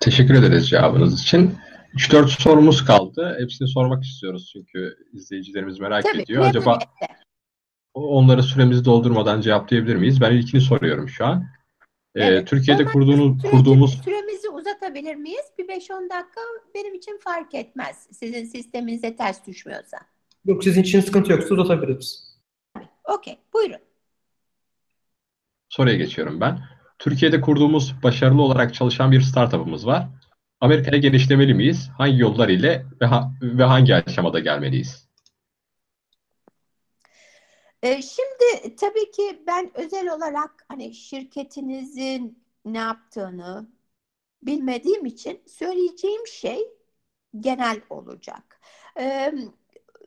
Teşekkür 0.00 0.34
ederiz 0.34 0.68
cevabınız 0.68 1.22
için. 1.22 1.54
3-4 1.94 2.42
sorumuz 2.42 2.84
kaldı. 2.84 3.36
Hepsini 3.40 3.68
sormak 3.68 4.04
istiyoruz 4.04 4.50
çünkü 4.52 4.96
izleyicilerimiz 5.12 5.80
merak 5.80 6.04
Tabii, 6.04 6.22
ediyor. 6.22 6.44
Acaba. 6.44 6.78
Onları 8.00 8.42
süremizi 8.42 8.84
doldurmadan 8.84 9.40
cevaplayabilir 9.40 9.96
miyiz? 9.96 10.20
Ben 10.20 10.32
ilkini 10.32 10.60
soruyorum 10.60 11.08
şu 11.08 11.26
an. 11.26 11.46
Ee, 12.14 12.24
Evet. 12.24 12.48
Türkiye'de 12.48 12.84
kurduğunuz, 12.84 13.42
süreci- 13.42 13.50
kurduğumuz 13.50 14.02
Süremizi 14.04 14.48
uzatabilir 14.50 15.14
miyiz? 15.14 15.44
Bir 15.58 15.68
5-10 15.68 16.00
dakika 16.10 16.40
benim 16.74 16.94
için 16.94 17.18
fark 17.24 17.54
etmez. 17.54 18.08
Sizin 18.12 18.44
sisteminize 18.44 19.16
ters 19.16 19.46
düşmüyorsa. 19.46 19.96
Yok 20.44 20.64
sizin 20.64 20.82
için 20.82 21.00
sıkıntı 21.00 21.32
yoksa 21.32 21.54
uzatabiliriz. 21.54 22.36
Okey, 23.04 23.38
buyurun. 23.54 23.78
soruya 25.68 25.96
geçiyorum 25.96 26.40
ben. 26.40 26.58
Türkiye'de 26.98 27.40
kurduğumuz 27.40 27.94
başarılı 28.02 28.42
olarak 28.42 28.74
çalışan 28.74 29.12
bir 29.12 29.20
startup'ımız 29.20 29.86
var. 29.86 30.08
Amerika'ya 30.60 30.98
genişlemeli 30.98 31.54
miyiz? 31.54 31.90
Hangi 31.98 32.18
yollar 32.18 32.48
ile 32.48 32.86
ve, 33.00 33.06
ha- 33.06 33.32
ve 33.42 33.64
hangi 33.64 33.94
aşamada 33.94 34.38
gelmeliyiz? 34.38 35.05
Ee, 37.86 38.02
şimdi 38.02 38.76
tabii 38.76 39.10
ki 39.10 39.42
ben 39.46 39.70
özel 39.76 40.14
olarak 40.14 40.64
hani 40.68 40.94
şirketinizin 40.94 42.44
ne 42.64 42.78
yaptığını 42.78 43.70
bilmediğim 44.42 45.06
için 45.06 45.42
söyleyeceğim 45.46 46.26
şey 46.26 46.68
genel 47.40 47.82
olacak. 47.90 48.60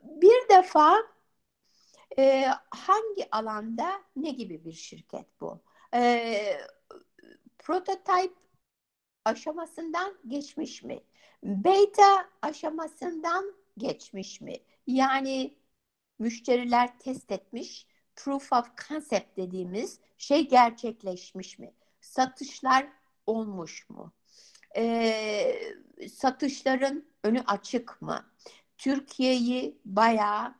Bir 0.03 0.49
defa 0.49 0.97
e, 2.17 2.45
hangi 2.69 3.27
alanda 3.31 4.01
ne 4.15 4.31
gibi 4.31 4.65
bir 4.65 4.71
şirket 4.73 5.25
bu? 5.41 5.61
Ee, 5.93 6.57
prototype 7.59 8.33
aşamasından 9.25 10.17
geçmiş 10.27 10.83
mi? 10.83 10.99
Beta 11.43 12.29
aşamasından 12.41 13.55
geçmiş 13.77 14.41
mi? 14.41 14.55
Yani 14.87 15.55
müşteriler 16.19 16.99
test 16.99 17.31
etmiş, 17.31 17.87
proof 18.15 18.53
of 18.53 18.65
concept 18.89 19.37
dediğimiz 19.37 19.99
şey 20.17 20.49
gerçekleşmiş 20.49 21.59
mi? 21.59 21.73
Satışlar 22.01 22.87
olmuş 23.25 23.89
mu? 23.89 24.13
Ee, 24.77 25.55
satışların 26.13 27.05
önü 27.23 27.41
açık 27.47 28.01
mı? 28.01 28.25
Türkiye'yi 28.77 29.79
bayağı 29.85 30.55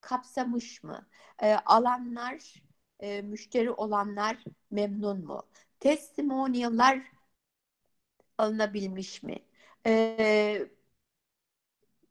kapsamış 0.00 0.82
mı? 0.84 1.06
Ee, 1.42 1.54
alanlar, 1.54 2.54
e, 3.00 3.22
müşteri 3.22 3.70
olanlar 3.70 4.44
memnun 4.70 5.24
mu? 5.24 5.42
Testimonial'lar 5.80 7.02
alınabilmiş 8.38 9.22
mi? 9.22 9.36
Ee, 9.86 10.68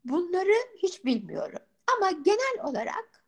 bunları 0.04 0.52
hiç 0.82 1.04
bilmiyorum. 1.04 1.60
Ama 1.98 2.10
genel 2.10 2.64
olarak 2.64 3.24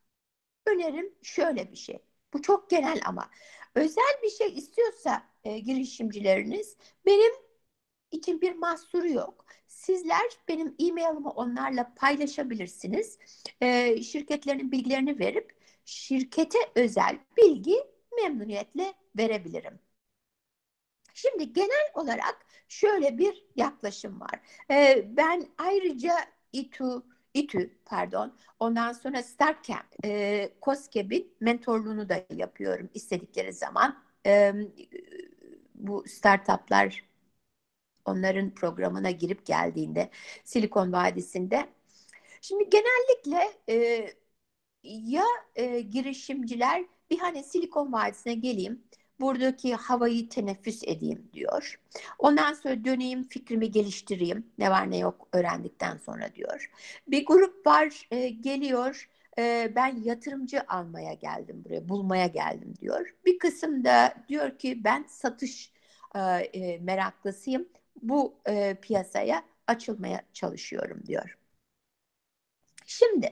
önerim 0.67 1.15
şöyle 1.23 1.73
bir 1.73 1.77
şey. 1.77 1.99
Bu 2.33 2.43
çok 2.43 2.71
genel 2.71 3.01
ama 3.07 3.31
özel 3.75 4.21
bir 4.23 4.31
şey 4.31 4.55
istiyorsa 4.59 5.23
e, 5.45 5.59
girişimcileriniz 5.59 6.77
benim 7.07 7.33
için 8.11 8.41
bir 8.41 8.55
mahsuru 8.57 9.09
yok. 9.09 9.47
Sizler 9.69 10.23
benim 10.49 10.77
e-mailimi 10.81 11.29
onlarla 11.29 11.95
paylaşabilirsiniz. 11.97 13.19
E, 13.61 14.03
şirketlerin 14.03 14.73
bilgilerini 14.73 15.19
verip 15.19 15.57
şirkete 15.85 16.59
özel 16.77 17.19
bilgi 17.37 17.77
memnuniyetle 18.23 18.95
verebilirim. 19.19 19.81
Şimdi 21.15 21.53
genel 21.53 21.91
olarak 21.95 22.47
şöyle 22.69 23.19
bir 23.19 23.45
yaklaşım 23.57 24.21
var. 24.21 24.41
E, 24.71 25.05
ben 25.17 25.49
ayrıca 25.59 26.15
İTÜ, 26.53 27.03
İTÜ 27.35 27.71
pardon, 27.85 28.37
ondan 28.61 28.93
sonra 28.93 29.23
StartCamp, 29.23 29.87
e, 30.05 30.51
COSGAP'in 30.63 31.33
mentorluğunu 31.41 32.09
da 32.09 32.27
yapıyorum 32.37 32.91
istedikleri 32.95 33.53
zaman. 33.53 34.03
E, 34.27 34.53
bu 35.75 36.05
startuplar 36.09 37.05
onların 38.05 38.51
programına 38.55 39.11
girip 39.11 39.47
geldiğinde 39.47 40.11
Silikon 40.45 40.93
Vadisi'nde. 40.93 41.69
Şimdi 42.41 42.71
genellikle 42.71 43.53
e, 43.71 44.07
ya 44.85 45.25
e, 45.57 45.81
girişimciler 45.81 46.85
bir 47.11 47.19
hani 47.19 47.45
Silikon 47.45 47.93
Vadisi'ne 47.93 48.35
geleyim, 48.35 48.85
buradaki 49.21 49.75
havayı 49.75 50.29
teneffüs 50.29 50.83
edeyim 50.85 51.31
diyor. 51.33 51.81
Ondan 52.19 52.53
sonra 52.53 52.85
döneyim 52.85 53.29
fikrimi 53.29 53.71
geliştireyim. 53.71 54.47
Ne 54.59 54.71
var 54.71 54.91
ne 54.91 54.99
yok 54.99 55.29
öğrendikten 55.33 55.97
sonra 55.97 56.35
diyor. 56.35 56.71
Bir 57.09 57.27
grup 57.27 57.67
var 57.67 58.09
e, 58.11 58.29
geliyor 58.29 59.09
e, 59.39 59.73
ben 59.77 60.03
yatırımcı 60.03 60.63
almaya 60.69 61.15
geldim 61.15 61.63
buraya 61.65 61.89
bulmaya 61.89 62.27
geldim 62.27 62.75
diyor. 62.81 63.15
Bir 63.27 63.39
kısım 63.39 63.85
da 63.85 64.15
diyor 64.29 64.59
ki 64.59 64.85
ben 64.85 65.05
satış 65.09 65.73
e, 66.15 66.21
e, 66.21 66.79
meraklısıyım. 66.79 67.69
Bu 68.03 68.35
e, 68.47 68.75
piyasaya 68.83 69.43
açılmaya 69.67 70.23
çalışıyorum 70.33 71.03
diyor. 71.07 71.39
Şimdi 72.87 73.27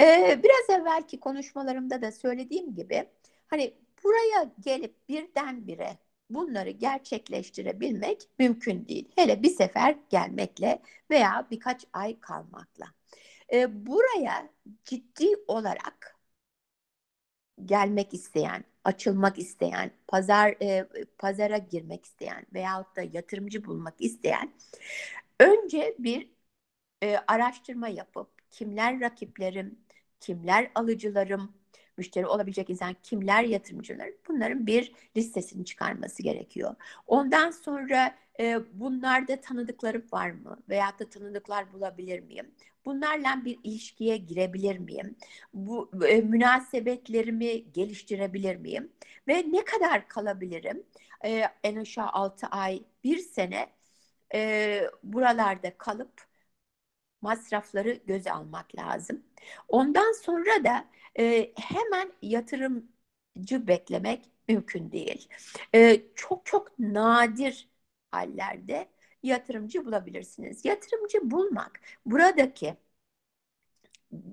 e, 0.00 0.40
biraz 0.42 0.80
evvelki 0.80 1.20
konuşmalarımda 1.20 2.02
da 2.02 2.12
söylediğim 2.12 2.74
gibi 2.74 3.08
hani 3.46 3.74
buraya 4.04 4.52
gelip 4.60 5.08
birdenbire 5.08 5.98
bunları 6.30 6.70
gerçekleştirebilmek 6.70 8.28
mümkün 8.38 8.88
değil. 8.88 9.12
Hele 9.16 9.42
bir 9.42 9.50
sefer 9.50 9.96
gelmekle 10.10 10.82
veya 11.10 11.48
birkaç 11.50 11.84
ay 11.92 12.20
kalmakla. 12.20 12.86
E, 13.52 13.86
buraya 13.86 14.48
ciddi 14.84 15.26
olarak 15.48 16.16
gelmek 17.64 18.14
isteyen, 18.14 18.64
açılmak 18.84 19.38
isteyen, 19.38 19.90
pazar 20.08 20.56
e, 20.62 20.88
pazara 21.18 21.58
girmek 21.58 22.04
isteyen 22.04 22.46
veyahut 22.54 22.96
da 22.96 23.02
yatırımcı 23.02 23.64
bulmak 23.64 23.94
isteyen 24.00 24.52
önce 25.40 25.96
bir 25.98 26.30
e, 27.02 27.16
araştırma 27.26 27.88
yapıp 27.88 28.30
kimler 28.50 29.00
rakiplerim, 29.00 29.78
kimler 30.20 30.70
alıcılarım, 30.74 31.52
müşteri 31.98 32.26
olabilecek 32.26 32.70
insan 32.70 32.96
kimler 33.02 33.44
yatırımcılar 33.44 34.08
bunların 34.28 34.66
bir 34.66 34.92
listesini 35.16 35.64
çıkarması 35.64 36.22
gerekiyor. 36.22 36.74
Ondan 37.06 37.50
sonra 37.50 38.14
e, 38.40 38.58
bunlarda 38.72 39.40
tanıdıklarım 39.40 40.04
var 40.12 40.30
mı 40.30 40.58
veyahut 40.68 41.00
da 41.00 41.08
tanıdıklar 41.10 41.72
bulabilir 41.72 42.20
miyim? 42.20 42.54
Bunlarla 42.84 43.44
bir 43.44 43.58
ilişkiye 43.64 44.16
girebilir 44.16 44.78
miyim? 44.78 45.16
Bu 45.54 45.90
e, 46.08 46.20
münasebetlerimi 46.20 47.72
geliştirebilir 47.72 48.56
miyim? 48.56 48.92
Ve 49.28 49.44
ne 49.52 49.64
kadar 49.64 50.08
kalabilirim? 50.08 50.82
E, 51.24 51.44
en 51.64 51.76
aşağı 51.76 52.08
6 52.08 52.46
ay, 52.46 52.82
bir 53.04 53.18
sene 53.18 53.66
e, 54.34 54.80
buralarda 55.02 55.78
kalıp 55.78 56.26
masrafları 57.20 58.00
göze 58.06 58.32
almak 58.32 58.76
lazım. 58.76 59.22
Ondan 59.68 60.12
sonra 60.12 60.64
da 60.64 60.84
e, 61.18 61.52
hemen 61.56 62.12
yatırımcı 62.22 63.66
beklemek 63.68 64.30
mümkün 64.48 64.92
değil. 64.92 65.28
E, 65.74 66.02
çok 66.14 66.46
çok 66.46 66.78
nadir 66.78 67.68
hallerde 68.10 68.88
yatırımcı 69.22 69.84
bulabilirsiniz. 69.86 70.64
Yatırımcı 70.64 71.30
bulmak 71.30 71.80
buradaki 72.06 72.76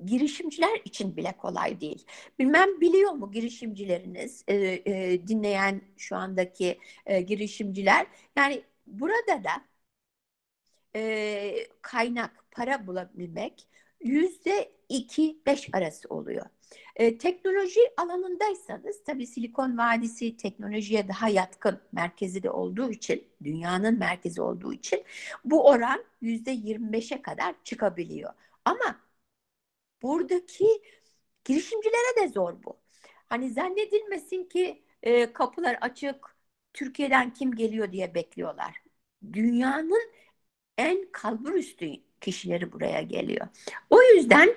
girişimciler 0.06 0.82
için 0.86 1.18
bile 1.18 1.38
kolay 1.38 1.82
değil. 1.82 2.06
Bilmem 2.40 2.82
biliyor 2.82 3.12
mu 3.12 3.32
girişimcileriniz, 3.32 4.44
e, 4.48 4.56
e, 4.86 5.28
dinleyen 5.28 5.82
şu 5.98 6.16
andaki 6.16 6.80
e, 7.06 7.22
girişimciler. 7.22 8.08
Yani 8.36 8.64
burada 8.88 9.44
da 9.44 9.52
e, 10.96 11.68
kaynak, 11.82 12.46
para 12.52 12.88
bulabilmek 12.88 13.68
yüzde 14.04 14.72
iki 14.90 15.42
beş 15.46 15.70
arası 15.74 16.10
oluyor. 16.10 16.46
E, 16.96 17.18
teknoloji 17.18 17.80
alanındaysanız 17.98 19.04
tabii 19.04 19.28
Silikon 19.28 19.78
Vadisi 19.78 20.38
teknolojiye 20.38 21.08
daha 21.08 21.30
yatkın 21.30 21.82
merkezi 21.92 22.44
de 22.44 22.50
olduğu 22.50 22.92
için, 22.92 23.28
dünyanın 23.44 24.00
merkezi 24.00 24.42
olduğu 24.42 24.74
için 24.74 25.04
bu 25.46 25.68
oran 25.68 26.06
yüzde 26.22 26.52
yirmi 26.52 26.94
beşe 26.94 27.22
kadar 27.22 27.56
çıkabiliyor. 27.64 28.34
Ama 28.66 29.00
buradaki 30.02 30.68
girişimcilere 31.46 32.24
de 32.24 32.28
zor 32.28 32.64
bu. 32.64 32.78
Hani 33.30 33.50
zannedilmesin 33.50 34.44
ki 34.44 34.84
e, 35.04 35.34
kapılar 35.34 35.78
açık, 35.82 36.36
Türkiye'den 36.74 37.34
kim 37.34 37.56
geliyor 37.56 37.92
diye 37.92 38.16
bekliyorlar. 38.16 38.84
Dünyanın 39.34 40.12
en 40.78 41.12
kalbur 41.12 41.54
üstü 41.54 41.92
kişileri 42.22 42.72
buraya 42.72 43.02
geliyor. 43.02 43.48
O 43.90 44.02
yüzden 44.04 44.56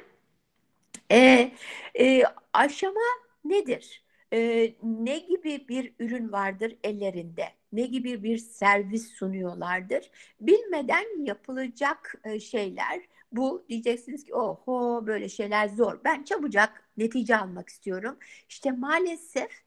e, 1.10 1.52
e, 2.00 2.22
aşama 2.52 3.00
nedir? 3.44 4.04
E, 4.32 4.38
ne 4.82 5.18
gibi 5.18 5.68
bir 5.68 5.94
ürün 5.98 6.32
vardır 6.32 6.76
ellerinde? 6.84 7.44
Ne 7.72 7.82
gibi 7.86 8.22
bir 8.22 8.38
servis 8.38 9.08
sunuyorlardır? 9.12 10.10
Bilmeden 10.40 11.24
yapılacak 11.24 12.14
e, 12.24 12.40
şeyler 12.40 13.00
bu 13.32 13.66
diyeceksiniz 13.68 14.24
ki 14.24 14.34
oho 14.34 15.06
böyle 15.06 15.28
şeyler 15.28 15.68
zor. 15.68 16.00
Ben 16.04 16.22
çabucak 16.22 16.88
netice 16.96 17.36
almak 17.36 17.68
istiyorum. 17.68 18.18
İşte 18.48 18.70
maalesef 18.70 19.64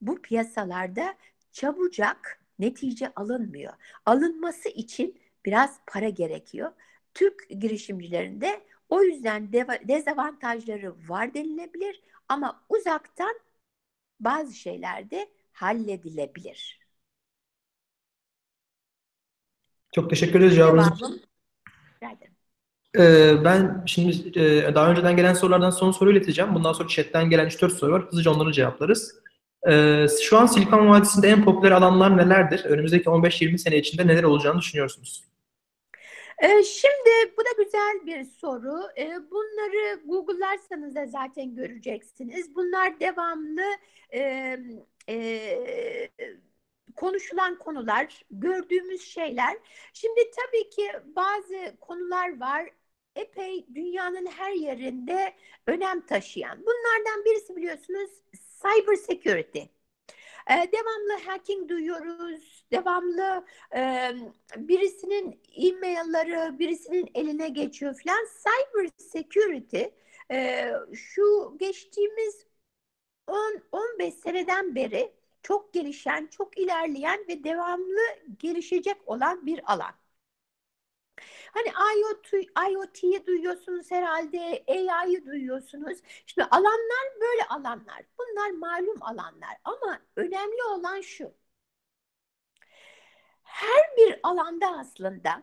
bu 0.00 0.22
piyasalarda 0.22 1.14
çabucak 1.52 2.40
netice 2.58 3.12
alınmıyor. 3.16 3.72
Alınması 4.06 4.68
için 4.68 5.20
biraz 5.44 5.80
para 5.86 6.08
gerekiyor. 6.08 6.72
Türk 7.14 7.50
girişimcilerinde 7.60 8.60
o 8.92 9.02
yüzden 9.02 9.52
dezavantajları 9.88 10.94
var 11.08 11.34
denilebilir 11.34 12.00
ama 12.28 12.64
uzaktan 12.68 13.34
bazı 14.20 14.54
şeyler 14.54 15.10
de 15.10 15.28
halledilebilir. 15.52 16.80
Çok 19.94 20.10
teşekkür 20.10 20.40
ederiz 20.40 20.54
cevabınız 20.54 20.86
için. 20.96 21.22
Ee, 22.98 23.44
ben 23.44 23.82
şimdi 23.86 24.38
e, 24.40 24.74
daha 24.74 24.90
önceden 24.90 25.16
gelen 25.16 25.34
sorulardan 25.34 25.70
son 25.70 25.92
soru 25.92 26.12
ileteceğim. 26.12 26.54
Bundan 26.54 26.72
sonra 26.72 26.88
chatten 26.88 27.30
gelen 27.30 27.46
3-4 27.46 27.70
soru 27.70 27.92
var. 27.92 28.02
Hızlıca 28.02 28.30
onları 28.30 28.52
cevaplarız. 28.52 29.14
Ee, 29.68 30.06
şu 30.22 30.38
an 30.38 30.46
Silikon 30.46 30.88
Vadisi'nde 30.88 31.28
en 31.28 31.44
popüler 31.44 31.72
alanlar 31.72 32.16
nelerdir? 32.16 32.64
Önümüzdeki 32.64 33.10
15-20 33.10 33.58
sene 33.58 33.78
içinde 33.78 34.06
neler 34.06 34.22
olacağını 34.22 34.58
düşünüyorsunuz? 34.58 35.31
Ee, 36.42 36.62
şimdi 36.62 37.34
bu 37.36 37.44
da 37.44 37.64
güzel 37.64 38.06
bir 38.06 38.24
soru. 38.24 38.80
Ee, 38.98 39.30
bunları 39.30 40.00
Google'larsanız 40.04 40.94
da 40.94 41.06
zaten 41.06 41.54
göreceksiniz. 41.54 42.54
Bunlar 42.54 43.00
devamlı 43.00 43.62
konuşulan 46.96 47.58
konular, 47.58 48.24
gördüğümüz 48.30 49.02
şeyler. 49.02 49.56
Şimdi 49.92 50.20
tabii 50.30 50.70
ki 50.70 50.92
bazı 51.16 51.76
konular 51.80 52.40
var 52.40 52.70
epey 53.16 53.66
dünyanın 53.74 54.26
her 54.26 54.52
yerinde 54.52 55.32
önem 55.66 56.06
taşıyan. 56.06 56.58
Bunlardan 56.60 57.24
birisi 57.24 57.56
biliyorsunuz 57.56 58.10
cyber 58.62 58.94
security. 58.96 59.60
Ee, 60.50 60.54
devamlı 60.72 61.24
hacking 61.26 61.68
duyuyoruz, 61.68 62.64
devamlı 62.72 63.44
e, 63.76 64.10
birisinin 64.56 65.40
e-mailleri 65.56 66.58
birisinin 66.58 67.10
eline 67.14 67.48
geçiyor 67.48 67.94
falan. 68.04 68.26
Cyber 68.42 68.90
security 68.98 69.82
e, 70.30 70.72
şu 70.94 71.56
geçtiğimiz 71.58 72.46
10-15 73.28 74.10
seneden 74.10 74.74
beri 74.74 75.12
çok 75.42 75.72
gelişen, 75.72 76.26
çok 76.26 76.58
ilerleyen 76.58 77.28
ve 77.28 77.44
devamlı 77.44 78.00
gelişecek 78.38 78.96
olan 79.06 79.46
bir 79.46 79.72
alan. 79.72 80.01
Hani 81.52 81.68
IoT, 81.98 82.32
IoT'yi 82.72 83.26
duyuyorsunuz 83.26 83.90
herhalde, 83.90 84.64
AI'yı 84.68 85.26
duyuyorsunuz. 85.26 85.98
Şimdi 86.26 86.48
alanlar 86.50 87.20
böyle 87.20 87.44
alanlar. 87.48 88.02
Bunlar 88.18 88.50
malum 88.50 89.02
alanlar 89.02 89.56
ama 89.64 90.00
önemli 90.16 90.62
olan 90.64 91.00
şu. 91.00 91.34
Her 93.42 93.96
bir 93.96 94.20
alanda 94.22 94.66
aslında 94.78 95.42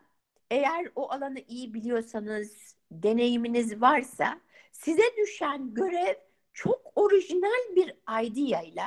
eğer 0.52 0.92
o 0.96 1.12
alanı 1.12 1.40
iyi 1.48 1.74
biliyorsanız, 1.74 2.76
deneyiminiz 2.92 3.82
varsa 3.82 4.42
size 4.72 5.18
düşen 5.18 5.74
görev 5.74 6.16
çok 6.54 6.92
orijinal 6.96 7.76
bir 7.76 7.90
idea 8.26 8.62
ile 8.62 8.84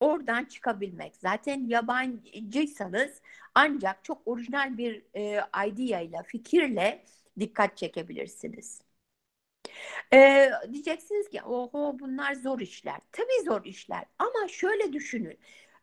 oradan 0.00 0.44
çıkabilmek. 0.44 1.16
Zaten 1.16 1.66
yabancıysanız 1.68 3.22
ancak 3.54 4.04
çok 4.04 4.22
orijinal 4.26 4.78
bir 4.78 5.02
e, 5.14 5.40
idea 5.68 6.00
ile, 6.00 6.22
fikirle 6.26 7.04
dikkat 7.40 7.76
çekebilirsiniz. 7.76 8.82
Ee, 10.12 10.50
diyeceksiniz 10.72 11.28
ki 11.30 11.42
oho 11.42 11.96
bunlar 12.00 12.34
zor 12.34 12.60
işler. 12.60 13.00
Tabii 13.12 13.44
zor 13.44 13.64
işler 13.64 14.04
ama 14.18 14.48
şöyle 14.48 14.92
düşünün. 14.92 15.38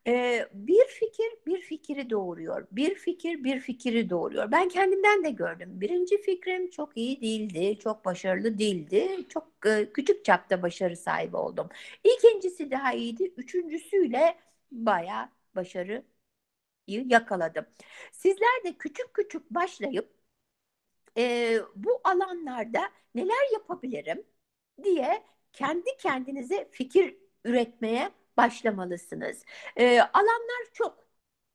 Ee, 0.07 0.47
bir 0.53 0.85
fikir 0.87 1.31
bir 1.47 1.61
fikri 1.61 2.09
doğuruyor. 2.09 2.67
Bir 2.71 2.95
fikir 2.95 3.43
bir 3.43 3.59
fikri 3.59 4.09
doğuruyor. 4.09 4.51
Ben 4.51 4.69
kendimden 4.69 5.23
de 5.23 5.29
gördüm. 5.31 5.81
Birinci 5.81 6.21
fikrim 6.21 6.69
çok 6.69 6.97
iyi 6.97 7.21
değildi, 7.21 7.79
çok 7.79 8.05
başarılı 8.05 8.57
değildi. 8.57 9.25
Çok 9.29 9.47
e, 9.65 9.91
küçük 9.93 10.25
çapta 10.25 10.61
başarı 10.61 10.97
sahibi 10.97 11.37
oldum. 11.37 11.69
İkincisi 12.03 12.71
daha 12.71 12.93
iyiydi. 12.93 13.33
Üçüncüsüyle 13.37 14.37
baya 14.71 15.31
başarı 15.55 16.03
yakaladım. 16.87 17.65
Sizler 18.11 18.63
de 18.65 18.73
küçük 18.77 19.13
küçük 19.13 19.51
başlayıp 19.51 20.13
e, 21.17 21.57
bu 21.75 22.01
alanlarda 22.03 22.91
neler 23.15 23.53
yapabilirim 23.53 24.23
diye 24.83 25.23
kendi 25.53 25.97
kendinize 25.97 26.69
fikir 26.71 27.17
üretmeye 27.45 28.11
başlamalısınız. 28.37 29.43
E, 29.75 30.01
alanlar 30.01 30.65
çok. 30.73 31.07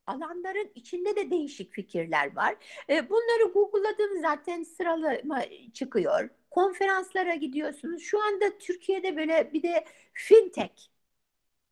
Alanların 0.07 0.71
içinde 0.75 1.17
de 1.17 1.31
değişik 1.31 1.73
fikirler 1.73 2.37
var. 2.37 2.57
E, 2.91 3.11
bunları 3.11 3.53
Google'ladığım 3.53 4.21
zaten 4.21 4.63
sıralama 4.63 5.43
çıkıyor. 5.75 6.29
Konferanslara 6.51 7.35
gidiyorsunuz. 7.35 8.03
Şu 8.03 8.23
anda 8.23 8.59
Türkiye'de 8.59 9.17
böyle 9.17 9.51
bir 9.53 9.63
de 9.63 9.85
fintech. 10.13 10.89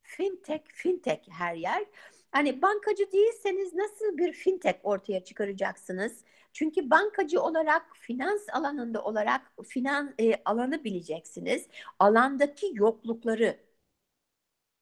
Fintech, 0.03 0.63
fintech 0.69 1.29
her 1.31 1.55
yer. 1.55 1.85
Hani 2.33 2.63
bankacı 2.63 3.13
değilseniz 3.13 3.75
nasıl 3.75 4.19
bir 4.19 4.33
fintech 4.33 4.79
ortaya 4.83 5.25
çıkaracaksınız? 5.25 6.25
Çünkü 6.53 6.91
bankacı 6.91 7.43
olarak 7.43 7.97
finans 7.97 8.43
alanında 8.53 9.05
olarak 9.05 9.53
finan 9.69 10.15
e, 10.21 10.35
alanı 10.45 10.85
bileceksiniz. 10.85 11.69
Alandaki 11.99 12.71
yoklukları 12.75 13.57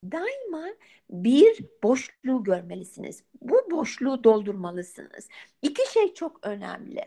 daima 0.03 0.67
bir 1.09 1.65
boşluğu 1.83 2.43
görmelisiniz. 2.43 3.23
Bu 3.41 3.71
boşluğu 3.71 4.23
doldurmalısınız. 4.23 5.27
İki 5.61 5.91
şey 5.91 6.13
çok 6.13 6.47
önemli. 6.47 7.05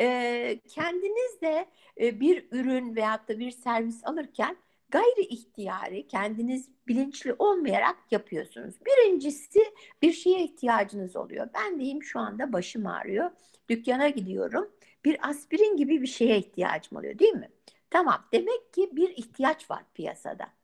Ee, 0.00 0.60
kendiniz 0.68 1.40
de 1.40 1.66
e, 2.00 2.20
bir 2.20 2.48
ürün 2.50 2.96
veyahut 2.96 3.28
da 3.28 3.38
bir 3.38 3.50
servis 3.50 4.04
alırken 4.04 4.56
gayri 4.88 5.22
ihtiyari 5.22 6.08
kendiniz 6.08 6.68
bilinçli 6.88 7.34
olmayarak 7.38 7.96
yapıyorsunuz. 8.10 8.74
Birincisi 8.86 9.60
bir 10.02 10.12
şeye 10.12 10.44
ihtiyacınız 10.44 11.16
oluyor. 11.16 11.48
Ben 11.54 11.80
diyeyim 11.80 12.02
şu 12.02 12.20
anda 12.20 12.52
başım 12.52 12.86
ağrıyor. 12.86 13.30
Dükkana 13.70 14.08
gidiyorum. 14.08 14.70
Bir 15.04 15.28
aspirin 15.28 15.76
gibi 15.76 16.02
bir 16.02 16.06
şeye 16.06 16.38
ihtiyacım 16.38 16.98
oluyor 16.98 17.18
değil 17.18 17.34
mi? 17.34 17.50
Tamam 17.90 18.24
demek 18.32 18.72
ki 18.72 18.90
bir 18.92 19.08
ihtiyaç 19.10 19.70
var 19.70 19.82
piyasada. 19.94 20.63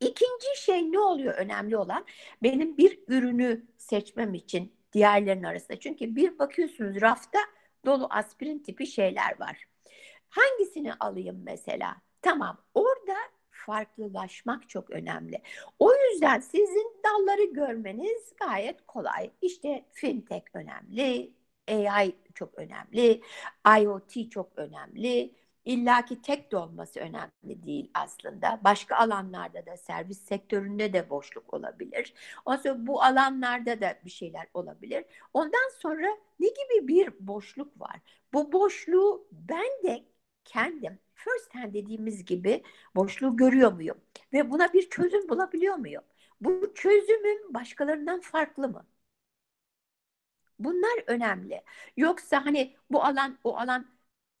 İkinci 0.00 0.46
şey 0.62 0.92
ne 0.92 0.98
oluyor 1.00 1.34
önemli 1.34 1.76
olan? 1.76 2.04
Benim 2.42 2.76
bir 2.76 3.00
ürünü 3.08 3.66
seçmem 3.78 4.34
için 4.34 4.72
diğerlerinin 4.92 5.44
arasında. 5.44 5.80
Çünkü 5.80 6.16
bir 6.16 6.38
bakıyorsunuz 6.38 7.00
rafta 7.00 7.38
dolu 7.86 8.06
aspirin 8.10 8.58
tipi 8.58 8.86
şeyler 8.86 9.40
var. 9.40 9.64
Hangisini 10.30 10.94
alayım 10.94 11.42
mesela? 11.44 11.96
Tamam 12.22 12.64
orada 12.74 13.14
farklılaşmak 13.50 14.68
çok 14.68 14.90
önemli. 14.90 15.42
O 15.78 15.92
yüzden 15.94 16.40
sizin 16.40 16.92
dalları 17.04 17.44
görmeniz 17.44 18.32
gayet 18.36 18.86
kolay. 18.86 19.30
İşte 19.42 19.84
fintech 19.92 20.44
önemli, 20.54 21.32
AI 21.68 22.16
çok 22.34 22.58
önemli, 22.58 23.20
IoT 23.80 24.30
çok 24.30 24.52
önemli. 24.58 25.34
İlla 25.66 26.04
ki 26.04 26.22
tek 26.22 26.52
de 26.52 26.56
olması 26.56 27.00
önemli 27.00 27.66
değil 27.66 27.90
aslında. 27.94 28.60
Başka 28.64 28.96
alanlarda 28.96 29.66
da 29.66 29.76
servis 29.76 30.18
sektöründe 30.24 30.92
de 30.92 31.10
boşluk 31.10 31.54
olabilir. 31.54 32.14
Ondan 32.46 32.62
sonra 32.62 32.86
bu 32.86 33.02
alanlarda 33.02 33.80
da 33.80 33.98
bir 34.04 34.10
şeyler 34.10 34.46
olabilir. 34.54 35.04
Ondan 35.34 35.70
sonra 35.78 36.08
ne 36.40 36.48
gibi 36.48 36.88
bir 36.88 37.26
boşluk 37.26 37.80
var? 37.80 38.00
Bu 38.34 38.52
boşluğu 38.52 39.28
ben 39.32 39.82
de 39.84 40.04
kendim 40.44 40.98
first 41.14 41.54
hand 41.54 41.74
dediğimiz 41.74 42.24
gibi 42.24 42.62
boşluğu 42.94 43.36
görüyor 43.36 43.72
muyum? 43.72 44.00
Ve 44.32 44.50
buna 44.50 44.72
bir 44.72 44.90
çözüm 44.90 45.28
bulabiliyor 45.28 45.74
muyum? 45.76 46.02
Bu 46.40 46.74
çözümüm 46.74 47.54
başkalarından 47.54 48.20
farklı 48.20 48.68
mı? 48.68 48.86
Bunlar 50.58 51.04
önemli. 51.06 51.62
Yoksa 51.96 52.44
hani 52.46 52.76
bu 52.90 53.04
alan 53.04 53.38
o 53.44 53.56
alan 53.58 53.95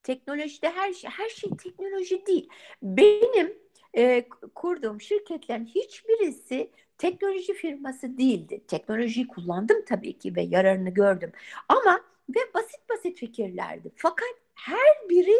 teknolojide 0.06 0.70
her 0.70 0.92
şey 0.92 1.10
her 1.10 1.28
şey 1.28 1.50
teknoloji 1.50 2.26
değil. 2.26 2.48
Benim 2.82 3.58
e, 3.96 4.28
kurduğum 4.54 5.00
şirketlerin 5.00 5.66
hiçbirisi 5.66 6.70
teknoloji 6.98 7.54
firması 7.54 8.18
değildi. 8.18 8.64
Teknolojiyi 8.68 9.28
kullandım 9.28 9.84
tabii 9.84 10.18
ki 10.18 10.36
ve 10.36 10.42
yararını 10.42 10.90
gördüm. 10.90 11.32
Ama 11.68 12.00
ve 12.28 12.40
basit 12.54 12.88
basit 12.90 13.18
fikirlerdi. 13.18 13.92
Fakat 13.96 14.28
her 14.54 15.08
biri 15.08 15.36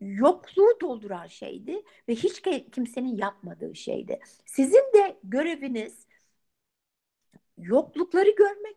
yokluğu 0.00 0.80
dolduran 0.80 1.26
şeydi 1.26 1.82
ve 2.08 2.14
hiç 2.14 2.42
kimsenin 2.72 3.16
yapmadığı 3.16 3.74
şeydi. 3.74 4.20
Sizin 4.46 4.92
de 4.94 5.16
göreviniz 5.24 6.06
yoklukları 7.58 8.30
görmek, 8.30 8.76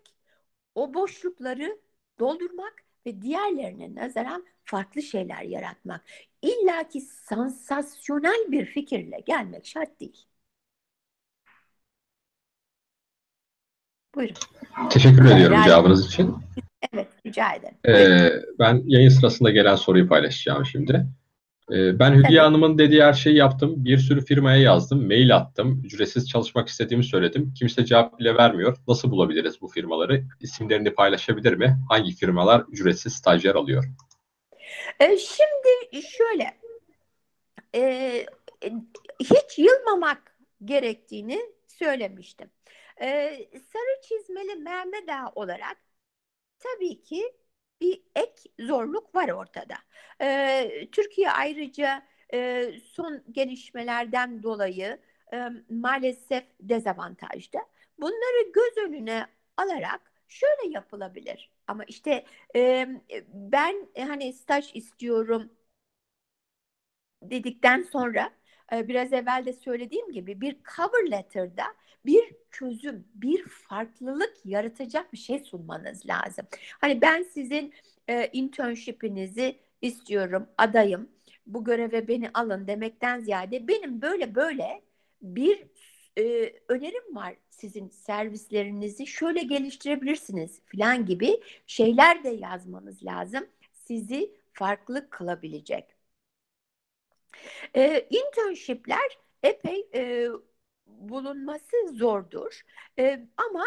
o 0.76 0.94
boşlukları 0.94 1.80
doldurmak 2.20 2.74
ve 3.06 3.22
diğerlerine 3.22 3.96
nazaran 3.96 4.46
farklı 4.70 5.02
şeyler 5.02 5.42
yaratmak. 5.42 6.02
İlla 6.42 6.88
ki 6.88 7.02
sansasyonel 7.02 8.52
bir 8.52 8.66
fikirle 8.66 9.20
gelmek 9.26 9.66
şart 9.66 10.00
değil. 10.00 10.26
Buyurun. 14.16 14.36
Teşekkür 14.90 15.26
ediyorum 15.26 15.54
yani, 15.54 15.66
cevabınız 15.66 16.08
için. 16.08 16.36
Evet, 16.94 17.08
rica 17.26 17.54
ederim. 17.54 17.76
Ee, 17.88 18.32
ben 18.60 18.84
yayın 18.86 19.10
sırasında 19.10 19.52
gelen 19.52 19.76
soruyu 19.76 20.08
paylaşacağım 20.08 20.66
şimdi. 20.66 21.08
Ee, 21.72 22.00
ben 22.00 22.14
Hülya. 22.14 22.46
Hanım'ın 22.46 22.78
dediği 22.78 23.04
her 23.04 23.14
şeyi 23.14 23.36
yaptım. 23.36 23.86
Bir 23.86 23.98
sürü 23.98 24.26
firmaya 24.26 24.62
yazdım, 24.62 25.08
mail 25.08 25.36
attım. 25.36 25.82
Ücretsiz 25.86 26.30
çalışmak 26.30 26.68
istediğimi 26.68 27.04
söyledim. 27.04 27.54
Kimse 27.54 27.86
cevap 27.86 28.20
bile 28.20 28.36
vermiyor. 28.36 28.78
Nasıl 28.88 29.12
bulabiliriz 29.12 29.62
bu 29.62 29.68
firmaları? 29.68 30.24
İsimlerini 30.40 30.94
paylaşabilir 30.94 31.54
mi? 31.54 31.78
Hangi 31.90 32.12
firmalar 32.12 32.64
ücretsiz 32.72 33.14
stajyer 33.14 33.56
alıyor? 33.56 33.86
Ee, 35.00 35.18
şimdi 35.18 36.02
şöyle, 36.08 36.58
e, 37.76 38.26
hiç 39.20 39.60
yılmamak 39.60 40.38
gerektiğini 40.66 41.42
söylemiştim. 41.68 42.52
Ee, 43.02 43.48
sarı 43.54 44.02
çizmeli 44.02 44.56
Mehmet 44.56 45.10
Ağa 45.10 45.32
olarak 45.36 45.78
tabii 46.60 47.04
ki 47.04 47.34
bir 47.82 48.02
ek 48.16 48.34
zorluk 48.60 49.16
var 49.16 49.30
ortada. 49.30 49.76
Ee, 50.22 50.88
Türkiye 50.92 51.32
ayrıca 51.32 52.08
e, 52.34 52.72
son 52.84 53.24
gelişmelerden 53.32 54.44
dolayı 54.44 55.00
e, 55.34 55.50
maalesef 55.70 56.44
dezavantajda. 56.60 57.60
Bunları 58.00 58.52
göz 58.54 58.78
önüne 58.78 59.28
alarak 59.58 60.02
şöyle 60.28 60.74
yapılabilir. 60.74 61.52
Ama 61.70 61.84
işte 61.84 62.26
e, 62.56 62.88
ben 63.34 63.88
e, 63.96 64.04
hani 64.04 64.34
staj 64.34 64.72
istiyorum 64.76 65.50
dedikten 67.24 67.82
sonra 67.84 68.30
e, 68.74 68.88
biraz 68.88 69.14
evvel 69.14 69.46
de 69.46 69.54
söylediğim 69.54 70.12
gibi 70.12 70.42
bir 70.42 70.58
cover 70.76 71.12
letter'da 71.12 71.64
bir 72.06 72.36
çözüm, 72.52 73.08
bir 73.16 73.44
farklılık 73.48 74.34
yaratacak 74.46 75.14
bir 75.14 75.18
şey 75.18 75.40
sunmanız 75.40 76.06
lazım. 76.06 76.46
Hani 76.82 77.02
ben 77.02 77.24
sizin 77.24 77.74
e, 78.10 78.30
internship'inizi 78.34 79.60
istiyorum, 79.82 80.48
adayım, 80.58 81.10
bu 81.48 81.64
göreve 81.64 82.08
beni 82.08 82.30
alın 82.34 82.68
demekten 82.68 83.20
ziyade 83.20 83.68
benim 83.68 84.02
böyle 84.02 84.36
böyle 84.36 84.82
bir 85.22 85.66
e, 86.20 86.54
önerim 86.70 87.16
var 87.16 87.36
sizin 87.50 87.90
servislerinizi 87.90 89.08
şöyle 89.08 89.44
geliştirebilirsiniz 89.44 90.62
falan 90.72 91.06
gibi 91.06 91.42
şeyler 91.68 92.24
de 92.24 92.30
yazmanız 92.30 93.04
lazım. 93.06 93.48
Sizi 93.74 94.32
farklı 94.54 95.10
kılabilecek. 95.10 95.86
E, 97.76 98.08
internshipler 98.10 99.18
epey 99.44 99.88
e, 99.96 100.28
bulunması 100.88 101.76
zordur. 101.94 102.62
E, 103.00 103.28
ama 103.38 103.66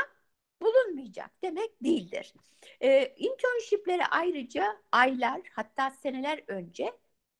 bulunmayacak 0.62 1.30
demek 1.42 1.84
değildir. 1.84 2.34
E, 2.80 3.14
internshiplere 3.16 4.06
ayrıca 4.10 4.76
aylar 4.92 5.40
hatta 5.52 5.90
seneler 5.90 6.40
önce 6.48 6.92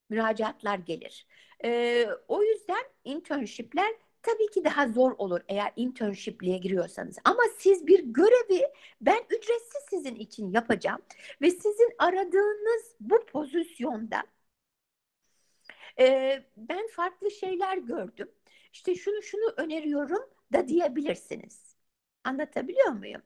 müracaatlar 0.09 0.79
gelir. 0.79 1.27
E, 1.65 2.07
o 2.29 2.43
yüzden 2.43 2.85
internshipler 3.05 3.95
tabii 4.23 4.51
ki 4.51 4.65
daha 4.65 4.89
zor 4.89 5.13
olur 5.19 5.41
eğer 5.49 5.73
internshipliğe 5.77 6.59
giriyorsanız. 6.59 7.17
Ama 7.25 7.43
siz 7.59 7.87
bir 7.87 8.01
görevi 8.05 8.63
ben 9.01 9.21
ücretsiz 9.31 9.83
sizin 9.91 10.15
için 10.15 10.51
yapacağım 10.53 11.01
ve 11.43 11.51
sizin 11.51 11.91
aradığınız 11.99 12.95
bu 13.01 13.27
pozisyonda 13.27 14.23
e, 15.99 16.39
ben 16.57 16.87
farklı 16.87 17.31
şeyler 17.31 17.77
gördüm 17.77 18.29
işte 18.73 18.95
şunu 18.95 19.23
şunu 19.23 19.55
öneriyorum 19.57 20.31
da 20.53 20.69
diyebilirsiniz. 20.69 21.77
Anlatabiliyor 22.25 22.89
muyum? 22.89 23.23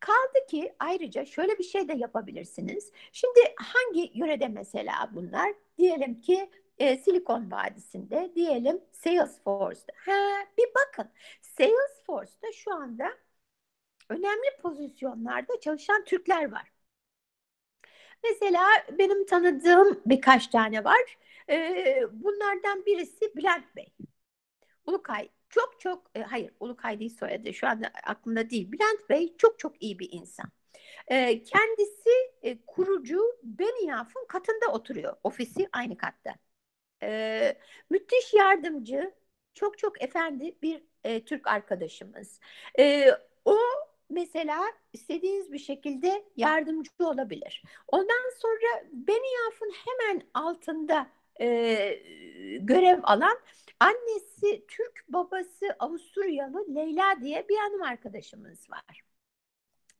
Kaldı 0.00 0.46
ki 0.50 0.74
ayrıca 0.78 1.24
şöyle 1.24 1.58
bir 1.58 1.64
şey 1.64 1.88
de 1.88 1.92
yapabilirsiniz. 1.92 2.92
Şimdi 3.12 3.40
hangi 3.56 4.10
yörede 4.14 4.48
mesela 4.48 5.10
bunlar? 5.14 5.54
Diyelim 5.78 6.20
ki 6.20 6.50
e, 6.80 6.96
Silikon 6.98 7.50
Vadisi'nde, 7.50 8.32
diyelim 8.34 8.80
Salesforce'da. 8.92 9.92
Ha, 9.96 10.46
bir 10.58 10.66
bakın 10.74 11.12
Salesforce'da 11.42 12.52
şu 12.52 12.74
anda 12.74 13.12
önemli 14.08 14.56
pozisyonlarda 14.62 15.60
çalışan 15.60 16.04
Türkler 16.04 16.52
var. 16.52 16.72
Mesela 18.24 18.62
benim 18.98 19.26
tanıdığım 19.26 20.00
birkaç 20.06 20.46
tane 20.46 20.84
var. 20.84 21.18
Ee, 21.50 22.02
bunlardan 22.12 22.86
birisi 22.86 23.34
Bülent 23.36 23.76
Bey. 23.76 23.92
Ulukay 24.86 25.28
çok 25.50 25.80
çok 25.80 26.10
e, 26.14 26.22
hayır 26.22 26.52
Ulukay 26.60 27.00
değil 27.00 27.16
soyadı 27.18 27.54
şu 27.54 27.66
anda 27.68 27.90
aklımda 28.04 28.50
değil. 28.50 28.72
Bülent 28.72 29.10
Bey 29.10 29.36
çok 29.38 29.58
çok 29.58 29.82
iyi 29.82 29.98
bir 29.98 30.08
insan. 30.12 30.50
E, 31.08 31.42
kendisi 31.42 32.10
e, 32.42 32.58
kurucu 32.66 33.20
Beniyaf'ın 33.42 34.26
katında 34.28 34.72
oturuyor. 34.72 35.16
Ofisi 35.24 35.68
aynı 35.72 35.96
katta. 35.96 36.34
E, 37.02 37.58
müthiş 37.90 38.34
yardımcı, 38.34 39.12
çok 39.54 39.78
çok 39.78 40.02
efendi 40.02 40.56
bir 40.62 40.82
e, 41.04 41.24
Türk 41.24 41.46
arkadaşımız. 41.46 42.40
E, 42.78 43.10
o 43.44 43.56
mesela 44.10 44.64
istediğiniz 44.92 45.52
bir 45.52 45.58
şekilde 45.58 46.24
yardımcı 46.36 46.90
olabilir. 46.98 47.62
Ondan 47.88 48.30
sonra 48.38 48.84
Beniyaf'ın 48.92 49.72
hemen 49.72 50.22
altında 50.34 51.06
e, 51.40 51.46
görev 52.60 53.00
alan 53.02 53.38
Annesi 53.80 54.66
Türk, 54.68 55.04
babası 55.08 55.76
Avusturyalı 55.78 56.74
Leyla 56.74 57.20
diye 57.22 57.48
bir 57.48 57.56
hanım 57.56 57.82
arkadaşımız 57.82 58.70
var. 58.70 59.02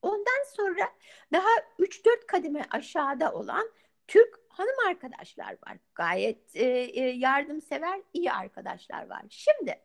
Ondan 0.02 0.44
sonra 0.56 0.88
daha 1.32 1.48
3-4 1.78 2.26
kademe 2.26 2.66
aşağıda 2.70 3.32
olan 3.32 3.70
Türk 4.10 4.40
hanım 4.48 4.74
arkadaşlar 4.88 5.56
var. 5.66 5.78
Gayet 5.94 6.56
e, 6.56 6.64
e, 6.66 7.00
yardımsever, 7.00 8.00
iyi 8.12 8.32
arkadaşlar 8.32 9.08
var. 9.10 9.22
Şimdi 9.28 9.80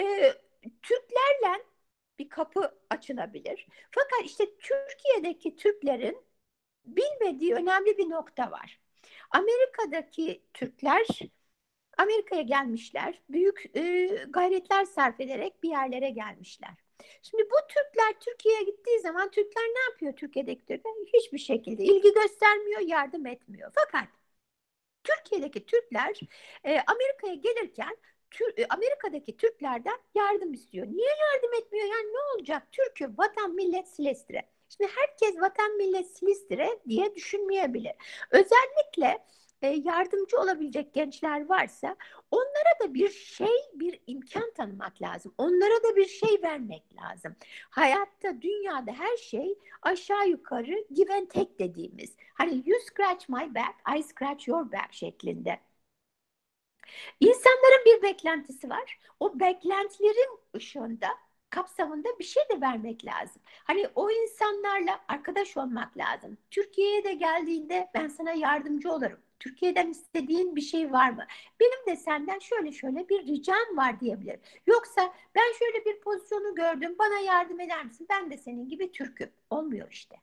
e, 0.00 0.32
Türklerle 0.82 1.64
bir 2.18 2.28
kapı 2.28 2.78
açılabilir. 2.90 3.66
Fakat 3.90 4.24
işte 4.24 4.44
Türkiye'deki 4.58 5.56
Türklerin 5.56 6.18
bilmediği 6.84 7.54
önemli 7.54 7.98
bir 7.98 8.10
nokta 8.10 8.50
var. 8.50 8.80
Amerika'daki 9.30 10.42
Türkler 10.54 11.06
Amerika'ya 11.98 12.42
gelmişler. 12.42 13.22
Büyük 13.28 13.76
e, 13.76 14.06
gayretler 14.28 14.84
sarf 14.84 15.20
ederek 15.20 15.62
bir 15.62 15.70
yerlere 15.70 16.10
gelmişler. 16.10 16.74
Şimdi 17.22 17.42
bu 17.50 17.56
Türkler 17.68 18.20
Türkiye'ye 18.20 18.62
gittiği 18.62 19.00
zaman 19.00 19.30
Türkler 19.30 19.62
ne 19.62 19.80
yapıyor 19.90 20.12
Türkiye'deki 20.16 20.66
Türkler? 20.66 20.92
Hiçbir 21.14 21.38
şekilde 21.38 21.84
ilgi 21.84 22.12
göstermiyor, 22.14 22.80
yardım 22.80 23.26
etmiyor. 23.26 23.72
Fakat 23.74 24.08
Türkiye'deki 25.04 25.66
Türkler 25.66 26.20
e, 26.64 26.80
Amerika'ya 26.86 27.34
gelirken 27.34 27.96
Tür, 28.30 28.54
e, 28.58 28.66
Amerika'daki 28.70 29.36
Türklerden 29.36 29.98
yardım 30.14 30.52
istiyor. 30.52 30.86
Niye 30.86 31.08
yardım 31.08 31.54
etmiyor? 31.54 31.86
Yani 31.86 32.12
ne 32.12 32.18
olacak? 32.36 32.72
Türk'ü 32.72 33.18
vatan 33.18 33.50
millet 33.54 33.88
silestire. 33.88 34.42
Şimdi 34.68 34.90
herkes 34.96 35.40
vatan 35.40 35.76
millet 35.76 36.06
silestire 36.18 36.78
diye 36.88 37.14
düşünmeyebilir. 37.14 37.92
Özellikle 38.30 39.24
e, 39.62 39.68
yardımcı 39.68 40.38
olabilecek 40.40 40.94
gençler 40.94 41.46
varsa 41.48 41.96
onlara 42.30 42.80
da 42.82 42.94
bir 42.94 43.08
şey, 43.08 43.56
bir 43.74 44.00
imkan 44.06 44.52
tanımak 44.56 45.02
lazım. 45.02 45.34
Onlara 45.38 45.82
da 45.82 45.96
bir 45.96 46.06
şey 46.06 46.42
vermek 46.42 46.84
lazım. 46.96 47.36
Hayatta, 47.70 48.42
dünyada 48.42 48.92
her 48.92 49.16
şey 49.16 49.58
aşağı 49.82 50.28
yukarı 50.28 50.84
give 50.94 51.14
and 51.14 51.28
take 51.28 51.58
dediğimiz. 51.58 52.16
Hani 52.34 52.62
you 52.66 52.80
scratch 52.80 53.28
my 53.28 53.54
back, 53.54 53.74
I 53.98 54.02
scratch 54.02 54.48
your 54.48 54.72
back 54.72 54.94
şeklinde. 54.94 55.60
İnsanların 57.20 57.84
bir 57.86 58.02
beklentisi 58.02 58.70
var. 58.70 58.98
O 59.20 59.40
beklentilerin 59.40 60.38
ışığında 60.56 61.08
kapsamında 61.50 62.08
bir 62.18 62.24
şey 62.24 62.42
de 62.52 62.60
vermek 62.60 63.04
lazım. 63.04 63.42
Hani 63.64 63.88
o 63.94 64.10
insanlarla 64.10 65.00
arkadaş 65.08 65.56
olmak 65.56 65.96
lazım. 65.98 66.38
Türkiye'ye 66.50 67.04
de 67.04 67.12
geldiğinde 67.14 67.90
ben 67.94 68.08
sana 68.08 68.32
yardımcı 68.32 68.92
olurum. 68.92 69.20
Türkiye'den 69.40 69.90
istediğin 69.90 70.56
bir 70.56 70.60
şey 70.60 70.92
var 70.92 71.10
mı? 71.10 71.26
Benim 71.60 71.86
de 71.86 71.96
senden 71.96 72.38
şöyle 72.38 72.72
şöyle 72.72 73.08
bir 73.08 73.26
ricam 73.26 73.76
var 73.76 74.00
diyebilir. 74.00 74.40
Yoksa 74.66 75.14
ben 75.34 75.52
şöyle 75.58 75.84
bir 75.84 76.00
pozisyonu 76.00 76.54
gördüm 76.54 76.96
bana 76.98 77.18
yardım 77.18 77.60
eder 77.60 77.84
misin? 77.84 78.06
Ben 78.10 78.30
de 78.30 78.36
senin 78.38 78.68
gibi 78.68 78.92
Türk'üm. 78.92 79.30
Olmuyor 79.50 79.88
işte. 79.90 80.16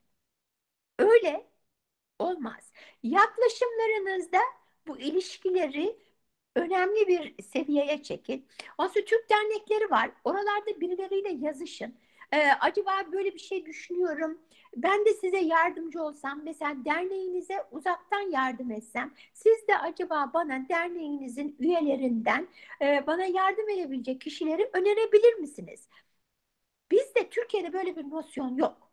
Öyle 0.99 1.47
olmaz. 2.19 2.73
Yaklaşımlarınızda 3.03 4.39
bu 4.87 4.99
ilişkileri 4.99 5.97
önemli 6.55 7.07
bir 7.07 7.43
seviyeye 7.43 8.03
çekin. 8.03 8.47
Ondan 8.77 8.93
Türk 8.93 9.29
dernekleri 9.31 9.91
var. 9.91 10.11
Oralarda 10.23 10.81
birileriyle 10.81 11.29
yazışın. 11.47 11.95
Ee, 12.33 12.37
acaba 12.61 12.91
böyle 13.11 13.33
bir 13.33 13.39
şey 13.39 13.65
düşünüyorum. 13.65 14.41
Ben 14.75 15.05
de 15.05 15.13
size 15.13 15.37
yardımcı 15.37 16.01
olsam, 16.03 16.41
mesela 16.43 16.85
derneğinize 16.85 17.63
uzaktan 17.71 18.31
yardım 18.31 18.71
etsem, 18.71 19.13
siz 19.33 19.67
de 19.67 19.77
acaba 19.77 20.31
bana 20.33 20.69
derneğinizin 20.69 21.55
üyelerinden 21.59 22.47
e, 22.81 23.07
bana 23.07 23.25
yardım 23.25 23.69
edebilecek 23.69 24.21
kişileri 24.21 24.69
önerebilir 24.73 25.33
misiniz? 25.33 25.89
Bizde 26.91 27.29
Türkiye'de 27.29 27.73
böyle 27.73 27.95
bir 27.95 28.09
nosyon 28.09 28.55
yok. 28.57 28.91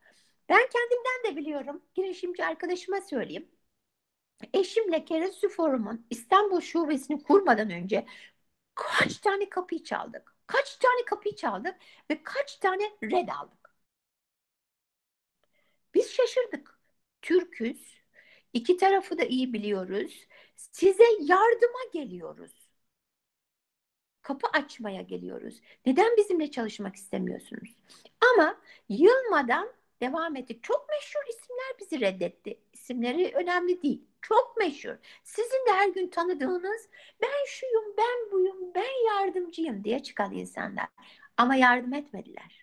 Ben 0.49 0.68
kendimden 0.72 1.33
de 1.33 1.37
biliyorum. 1.37 1.83
Girişimci 1.95 2.45
arkadaşıma 2.45 3.01
söyleyeyim. 3.01 3.49
Eşimle 4.55 5.05
Keresi 5.05 5.49
Forum'un 5.49 6.07
İstanbul 6.11 6.61
şubesini 6.61 7.22
kurmadan 7.22 7.70
önce 7.70 8.07
kaç 8.74 9.18
tane 9.18 9.49
kapıyı 9.49 9.85
çaldık? 9.85 10.37
Kaç 10.47 10.76
tane 10.76 11.05
kapıyı 11.07 11.37
çaldık 11.37 11.76
ve 12.11 12.22
kaç 12.22 12.57
tane 12.57 12.85
red 13.03 13.28
aldık? 13.28 13.61
Biz 15.95 16.12
şaşırdık. 16.12 16.80
Türküz. 17.22 18.03
İki 18.53 18.76
tarafı 18.76 19.18
da 19.18 19.24
iyi 19.24 19.53
biliyoruz. 19.53 20.26
Size 20.57 21.05
yardıma 21.20 21.80
geliyoruz. 21.93 22.70
Kapı 24.22 24.47
açmaya 24.53 25.03
geliyoruz. 25.03 25.61
Neden 25.86 26.16
bizimle 26.16 26.51
çalışmak 26.51 26.97
istemiyorsunuz? 26.97 27.76
Ama 28.20 28.61
yılmadan 28.88 29.72
devam 30.01 30.36
ettik. 30.36 30.62
Çok 30.62 30.88
meşhur 30.88 31.20
isimler 31.30 31.74
bizi 31.80 32.01
reddetti. 32.01 32.61
İsimleri 32.72 33.32
önemli 33.34 33.82
değil. 33.82 34.05
Çok 34.22 34.57
meşhur. 34.57 34.97
Sizin 35.24 35.66
de 35.66 35.72
her 35.72 35.88
gün 35.88 36.09
tanıdığınız 36.09 36.88
ben 37.22 37.47
şuyum, 37.47 37.84
ben 37.99 38.32
buyum, 38.32 38.74
ben 38.74 39.07
yardımcıyım 39.07 39.84
diye 39.84 40.03
çıkan 40.03 40.32
insanlar. 40.32 40.88
Ama 41.36 41.55
yardım 41.57 41.95
etmediler. 41.95 42.61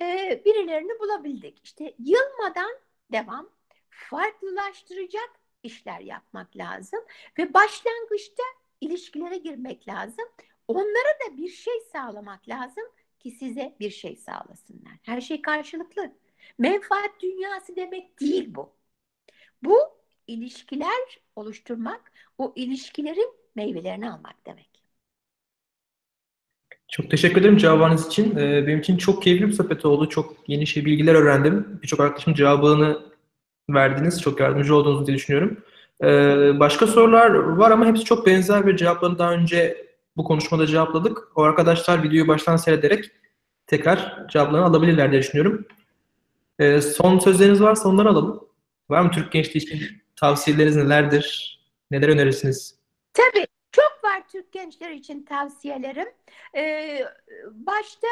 Ee, 0.00 0.42
birilerini 0.44 1.00
bulabildik. 1.00 1.60
İşte 1.64 1.94
yılmadan 1.98 2.72
devam, 3.12 3.50
farklılaştıracak 3.90 5.30
işler 5.62 6.00
yapmak 6.00 6.56
lazım 6.56 7.00
ve 7.38 7.54
başlangıçta 7.54 8.42
ilişkilere 8.80 9.36
girmek 9.36 9.88
lazım. 9.88 10.24
Onlara 10.68 11.18
da 11.26 11.36
bir 11.36 11.48
şey 11.48 11.80
sağlamak 11.92 12.48
lazım 12.48 12.84
ki 13.18 13.30
size 13.30 13.76
bir 13.80 13.90
şey 13.90 14.16
sağlasınlar. 14.16 14.92
Her 15.02 15.20
şey 15.20 15.42
karşılıklı. 15.42 16.12
Menfaat 16.58 17.20
dünyası 17.22 17.76
demek 17.76 18.20
değil 18.20 18.54
bu. 18.54 18.76
Bu 19.62 19.78
ilişkiler 20.26 21.20
oluşturmak, 21.36 22.12
o 22.38 22.52
ilişkilerin 22.56 23.34
meyvelerini 23.54 24.10
almak 24.12 24.46
demek. 24.46 24.77
Çok 26.88 27.10
teşekkür 27.10 27.40
ederim 27.40 27.56
cevabınız 27.56 28.06
için. 28.06 28.36
Ee, 28.36 28.66
benim 28.66 28.78
için 28.78 28.96
çok 28.96 29.22
keyifli 29.22 29.48
bir 29.48 29.52
sohbet 29.52 29.84
oldu. 29.84 30.08
Çok 30.08 30.34
yeni 30.46 30.66
şey 30.66 30.84
bilgiler 30.84 31.14
öğrendim. 31.14 31.80
Birçok 31.82 32.00
arkadaşım 32.00 32.34
cevabını 32.34 32.98
verdiniz. 33.70 34.22
Çok 34.22 34.40
yardımcı 34.40 34.74
olduğunuzu 34.74 35.06
diye 35.06 35.16
düşünüyorum. 35.16 35.60
Ee, 36.02 36.60
başka 36.60 36.86
sorular 36.86 37.30
var 37.34 37.70
ama 37.70 37.86
hepsi 37.86 38.04
çok 38.04 38.26
benzer 38.26 38.66
ve 38.66 38.76
cevaplarını 38.76 39.18
daha 39.18 39.32
önce 39.32 39.86
bu 40.16 40.24
konuşmada 40.24 40.66
cevapladık. 40.66 41.18
O 41.36 41.42
arkadaşlar 41.42 42.02
videoyu 42.02 42.28
baştan 42.28 42.56
seyrederek 42.56 43.10
tekrar 43.66 44.28
cevaplarını 44.28 44.66
alabilirler 44.66 45.12
diye 45.12 45.22
düşünüyorum. 45.22 45.66
Ee, 46.58 46.80
son 46.80 47.18
sözleriniz 47.18 47.62
varsa 47.62 47.88
onları 47.88 48.08
alalım. 48.08 48.40
Var 48.88 49.00
mı 49.00 49.10
Türk 49.10 49.32
gençliği 49.32 49.64
için 49.64 50.02
tavsiyeleriniz 50.16 50.76
nelerdir? 50.76 51.58
Neler 51.90 52.08
önerirsiniz? 52.08 52.74
Tabii. 53.14 53.46
Türk 54.28 54.52
gençler 54.52 54.90
için 54.90 55.22
tavsiyelerim. 55.24 56.08
Ee, 56.56 57.04
başta 57.50 58.08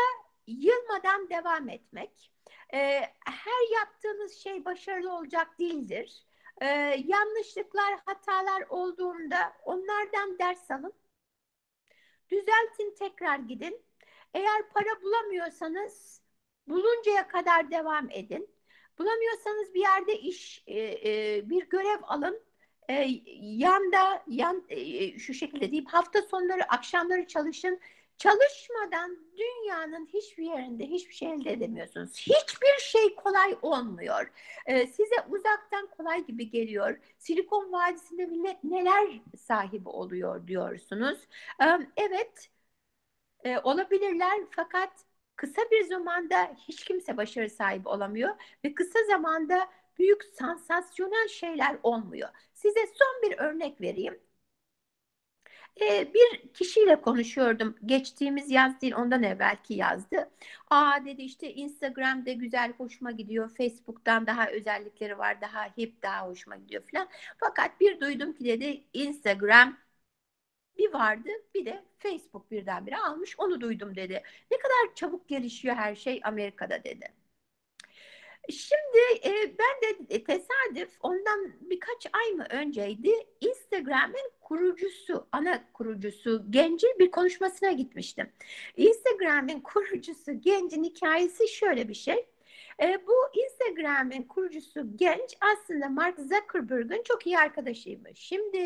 yılmadan 0.46 1.30
devam 1.30 1.68
etmek. 1.68 2.32
Ee, 2.74 3.00
her 3.24 3.74
yaptığınız 3.74 4.34
şey 4.34 4.64
başarılı 4.64 5.16
olacak 5.16 5.58
değildir. 5.58 6.24
Ee, 6.60 6.66
yanlışlıklar, 7.06 7.94
hatalar 8.06 8.64
olduğunda 8.68 9.52
onlardan 9.64 10.38
ders 10.38 10.70
alın. 10.70 10.92
Düzeltin, 12.30 12.94
tekrar 12.98 13.38
gidin. 13.38 13.84
Eğer 14.34 14.68
para 14.68 15.02
bulamıyorsanız 15.02 16.22
buluncaya 16.68 17.28
kadar 17.28 17.70
devam 17.70 18.10
edin. 18.10 18.50
Bulamıyorsanız 18.98 19.74
bir 19.74 19.80
yerde 19.80 20.18
iş, 20.18 20.64
e, 20.66 20.80
e, 20.80 21.42
bir 21.50 21.68
görev 21.68 21.98
alın. 22.02 22.45
E, 22.89 23.07
yanda, 23.41 24.22
yan, 24.26 24.64
e, 24.68 25.18
şu 25.18 25.34
şekilde 25.34 25.70
diyeyim, 25.70 25.84
hafta 25.84 26.22
sonları, 26.22 26.64
akşamları 26.64 27.26
çalışın. 27.26 27.80
Çalışmadan 28.18 29.18
dünyanın 29.39 30.07
hiçbir 30.07 30.45
yerinde 30.45 30.87
hiçbir 30.87 31.14
şey 31.14 31.32
elde 31.32 31.53
edemiyorsunuz. 31.53 32.16
Hiçbir 32.16 32.78
şey 32.80 33.14
kolay 33.14 33.57
olmuyor. 33.62 34.30
Ee, 34.66 34.87
size 34.87 35.14
uzaktan 35.28 35.87
kolay 35.87 36.26
gibi 36.26 36.51
geliyor. 36.51 36.99
Silikon 37.18 37.72
Vadisi'nde 37.72 38.26
millet 38.26 38.64
neler 38.64 39.20
sahibi 39.39 39.89
oluyor 39.89 40.47
diyorsunuz. 40.47 41.18
Ee, 41.62 41.66
evet 41.97 42.51
e, 43.45 43.59
olabilirler 43.59 44.41
fakat 44.51 44.91
kısa 45.37 45.63
bir 45.71 45.84
zamanda 45.84 46.54
hiç 46.68 46.84
kimse 46.84 47.17
başarı 47.17 47.50
sahibi 47.50 47.88
olamıyor 47.88 48.34
ve 48.64 48.75
kısa 48.75 48.99
zamanda 49.08 49.68
büyük 49.99 50.25
sansasyonel 50.25 51.29
şeyler 51.29 51.79
olmuyor. 51.83 52.29
Size 52.67 52.87
son 52.87 53.22
bir 53.22 53.38
örnek 53.38 53.80
vereyim. 53.80 54.21
Ee, 55.80 56.14
bir 56.14 56.49
kişiyle 56.55 57.01
konuşuyordum. 57.01 57.76
Geçtiğimiz 57.87 58.51
yaz 58.51 58.80
değil 58.80 58.95
ondan 58.95 59.22
evvelki 59.22 59.75
yazdı. 59.75 60.30
Aa 60.71 61.05
dedi 61.05 61.22
işte 61.22 61.55
Instagram'da 61.55 62.33
güzel 62.33 62.72
hoşuma 62.72 63.11
gidiyor. 63.11 63.51
Facebook'tan 63.57 64.26
daha 64.26 64.51
özellikleri 64.51 65.18
var. 65.18 65.41
Daha 65.41 65.64
hip 65.79 66.03
daha 66.03 66.29
hoşuma 66.29 66.57
gidiyor 66.57 66.83
falan. 66.93 67.09
Fakat 67.38 67.80
bir 67.80 68.01
duydum 68.01 68.33
ki 68.33 68.45
dedi 68.45 68.84
Instagram 68.93 69.76
bir 70.79 70.93
vardı 70.93 71.29
bir 71.55 71.67
de 71.67 71.84
Facebook 71.99 72.51
birdenbire 72.51 72.97
almış 72.99 73.34
onu 73.38 73.61
duydum 73.61 73.97
dedi. 73.97 74.22
Ne 74.51 74.59
kadar 74.59 74.95
çabuk 74.95 75.29
gelişiyor 75.29 75.76
her 75.76 75.95
şey 75.95 76.21
Amerika'da 76.25 76.84
dedi. 76.84 77.13
Şimdi 78.50 79.28
e, 79.28 79.58
ben 79.58 79.82
de 79.82 80.24
tesadüf 80.24 80.90
ondan 81.00 81.52
birkaç 81.60 82.06
ay 82.12 82.32
mı 82.32 82.46
önceydi 82.50 83.12
Instagram'ın 83.40 84.30
kurucusu, 84.40 85.28
ana 85.32 85.72
kurucusu 85.72 86.44
Genc'in 86.50 86.98
bir 86.98 87.10
konuşmasına 87.10 87.72
gitmiştim. 87.72 88.30
Instagram'ın 88.76 89.60
kurucusu 89.60 90.40
Genc'in 90.40 90.84
hikayesi 90.84 91.48
şöyle 91.48 91.88
bir 91.88 91.94
şey. 91.94 92.26
E, 92.82 93.06
bu 93.06 93.14
Instagram'ın 93.34 94.22
kurucusu 94.22 94.96
Genç 94.96 95.36
aslında 95.40 95.88
Mark 95.88 96.18
Zuckerberg'ın 96.18 97.02
çok 97.02 97.26
iyi 97.26 97.38
arkadaşıymış. 97.38 98.18
Şimdi 98.18 98.58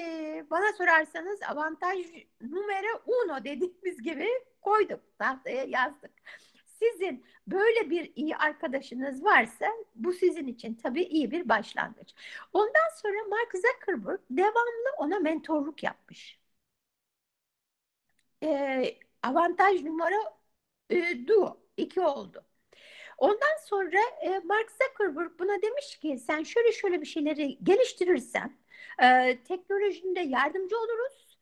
bana 0.50 0.72
sorarsanız 0.78 1.40
avantaj 1.42 2.06
numara 2.40 3.02
uno 3.06 3.44
dediğimiz 3.44 4.02
gibi 4.02 4.28
koyduk 4.60 5.00
tahtaya 5.18 5.64
yazdık. 5.64 6.10
Sizin 6.82 7.24
böyle 7.46 7.90
bir 7.90 8.12
iyi 8.16 8.36
arkadaşınız 8.36 9.24
varsa 9.24 9.66
bu 9.94 10.12
sizin 10.12 10.46
için 10.46 10.74
tabii 10.74 11.02
iyi 11.02 11.30
bir 11.30 11.48
başlangıç. 11.48 12.14
Ondan 12.52 12.88
sonra 13.02 13.24
Mark 13.30 13.52
Zuckerberg 13.54 14.20
devamlı 14.30 14.90
ona 14.98 15.18
mentorluk 15.18 15.82
yapmış. 15.82 16.40
Ee, 18.42 18.98
avantaj 19.22 19.82
numara 19.82 20.16
e, 20.90 21.26
duo, 21.28 21.60
iki 21.76 22.00
oldu. 22.00 22.44
Ondan 23.18 23.56
sonra 23.66 23.98
e, 24.22 24.38
Mark 24.38 24.70
Zuckerberg 24.72 25.38
buna 25.38 25.62
demiş 25.62 25.98
ki 25.98 26.18
sen 26.18 26.42
şöyle 26.44 26.72
şöyle 26.72 27.00
bir 27.00 27.06
şeyleri 27.06 27.58
geliştirirsen 27.64 28.58
e, 29.02 29.38
teknolojinde 29.44 30.20
yardımcı 30.20 30.78
oluruz, 30.78 31.38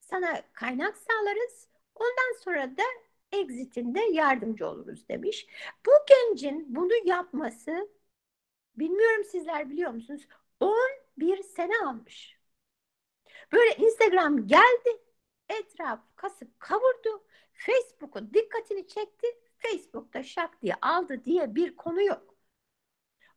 sana 0.00 0.42
kaynak 0.52 0.98
sağlarız. 0.98 1.68
Ondan 1.94 2.40
sonra 2.44 2.76
da 2.76 2.82
exit'inde 3.32 4.00
yardımcı 4.00 4.66
oluruz 4.68 5.08
demiş. 5.08 5.46
Bu 5.86 5.90
gencin 6.08 6.66
bunu 6.76 6.92
yapması 7.08 7.88
bilmiyorum 8.76 9.24
sizler 9.24 9.70
biliyor 9.70 9.90
musunuz 9.90 10.28
11 10.60 11.42
sene 11.42 11.72
almış. 11.86 12.38
Böyle 13.52 13.76
Instagram 13.76 14.46
geldi 14.46 15.00
etraf 15.48 16.00
kasıp 16.16 16.60
kavurdu. 16.60 17.24
Facebook'un 17.52 18.30
dikkatini 18.34 18.86
çekti. 18.88 19.26
Facebook'ta 19.58 20.22
şak 20.22 20.62
diye 20.62 20.74
aldı 20.82 21.24
diye 21.24 21.54
bir 21.54 21.76
konu 21.76 22.02
yok. 22.02 22.34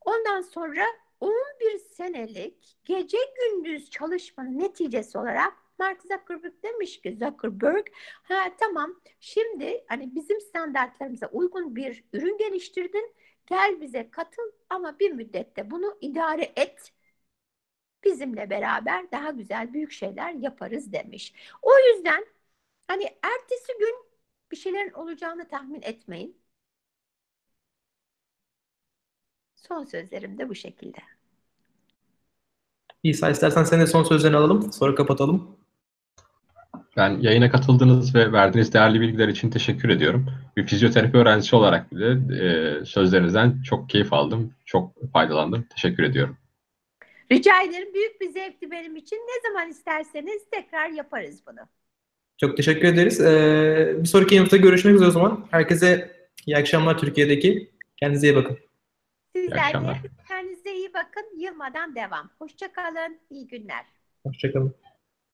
Ondan 0.05 0.41
sonra 0.41 0.85
11 1.19 1.79
senelik 1.79 2.77
gece 2.85 3.17
gündüz 3.39 3.89
çalışmanın 3.89 4.59
neticesi 4.59 5.17
olarak 5.17 5.53
Mark 5.79 6.01
Zuckerberg 6.01 6.53
demiş 6.63 7.01
ki 7.01 7.11
Zuckerberg 7.13 7.87
ha 8.23 8.35
tamam 8.59 9.01
şimdi 9.19 9.85
hani 9.87 10.15
bizim 10.15 10.41
standartlarımıza 10.41 11.27
uygun 11.27 11.75
bir 11.75 12.03
ürün 12.13 12.37
geliştirdin 12.37 13.15
gel 13.45 13.81
bize 13.81 14.09
katıl 14.11 14.51
ama 14.69 14.99
bir 14.99 15.11
müddette 15.11 15.71
bunu 15.71 15.97
idare 16.01 16.53
et 16.55 16.93
bizimle 18.03 18.49
beraber 18.49 19.11
daha 19.11 19.31
güzel 19.31 19.73
büyük 19.73 19.91
şeyler 19.91 20.33
yaparız 20.33 20.93
demiş. 20.93 21.33
O 21.61 21.71
yüzden 21.79 22.25
hani 22.87 23.03
ertesi 23.23 23.73
gün 23.79 23.95
bir 24.51 24.57
şeylerin 24.57 24.91
olacağını 24.93 25.47
tahmin 25.47 25.81
etmeyin. 25.81 26.41
Son 29.55 29.83
sözlerim 29.85 30.37
de 30.37 30.49
bu 30.49 30.55
şekilde. 30.55 30.99
İsa 33.03 33.29
istersen 33.29 33.63
senin 33.63 33.85
son 33.85 34.03
sözlerini 34.03 34.37
alalım. 34.37 34.71
Sonra 34.73 34.95
kapatalım. 34.95 35.58
Ben 36.99 37.19
yayına 37.19 37.51
katıldığınız 37.51 38.15
ve 38.15 38.31
verdiğiniz 38.31 38.73
değerli 38.73 39.01
bilgiler 39.01 39.27
için 39.27 39.49
teşekkür 39.49 39.89
ediyorum. 39.89 40.25
Bir 40.57 40.67
fizyoterapi 40.67 41.17
öğrencisi 41.17 41.55
olarak 41.55 41.91
bile 41.91 42.11
e, 42.41 42.85
sözlerinizden 42.85 43.61
çok 43.61 43.89
keyif 43.89 44.13
aldım. 44.13 44.53
Çok 44.65 45.11
faydalandım. 45.13 45.65
Teşekkür 45.75 46.03
ediyorum. 46.03 46.37
Rica 47.31 47.61
ederim. 47.61 47.93
Büyük 47.93 48.21
bir 48.21 48.29
zevkti 48.29 48.71
benim 48.71 48.95
için. 48.95 49.15
Ne 49.15 49.49
zaman 49.49 49.69
isterseniz 49.69 50.49
tekrar 50.51 50.89
yaparız 50.89 51.41
bunu. 51.47 51.59
Çok 52.37 52.57
teşekkür 52.57 52.87
ederiz. 52.87 53.21
Ee, 53.21 53.95
bir 53.97 54.07
sonraki 54.07 54.35
yanıtta 54.35 54.57
görüşmek 54.57 54.95
üzere 54.95 55.09
o 55.09 55.11
zaman. 55.11 55.47
Herkese 55.51 56.11
iyi 56.45 56.57
akşamlar 56.57 56.97
Türkiye'deki. 56.97 57.71
Kendinize 57.97 58.27
iyi 58.27 58.35
bakın. 58.35 58.57
Sizler 59.35 59.57
de 59.57 59.61
akşamlar. 59.61 60.01
kendinize 60.27 60.75
iyi 60.75 60.93
bakın. 60.93 61.39
Yılmadan 61.39 61.95
devam. 61.95 62.29
Hoşçakalın. 62.39 63.19
İyi 63.29 63.47
günler. 63.47 63.85
Hoşçakalın. 64.23 64.75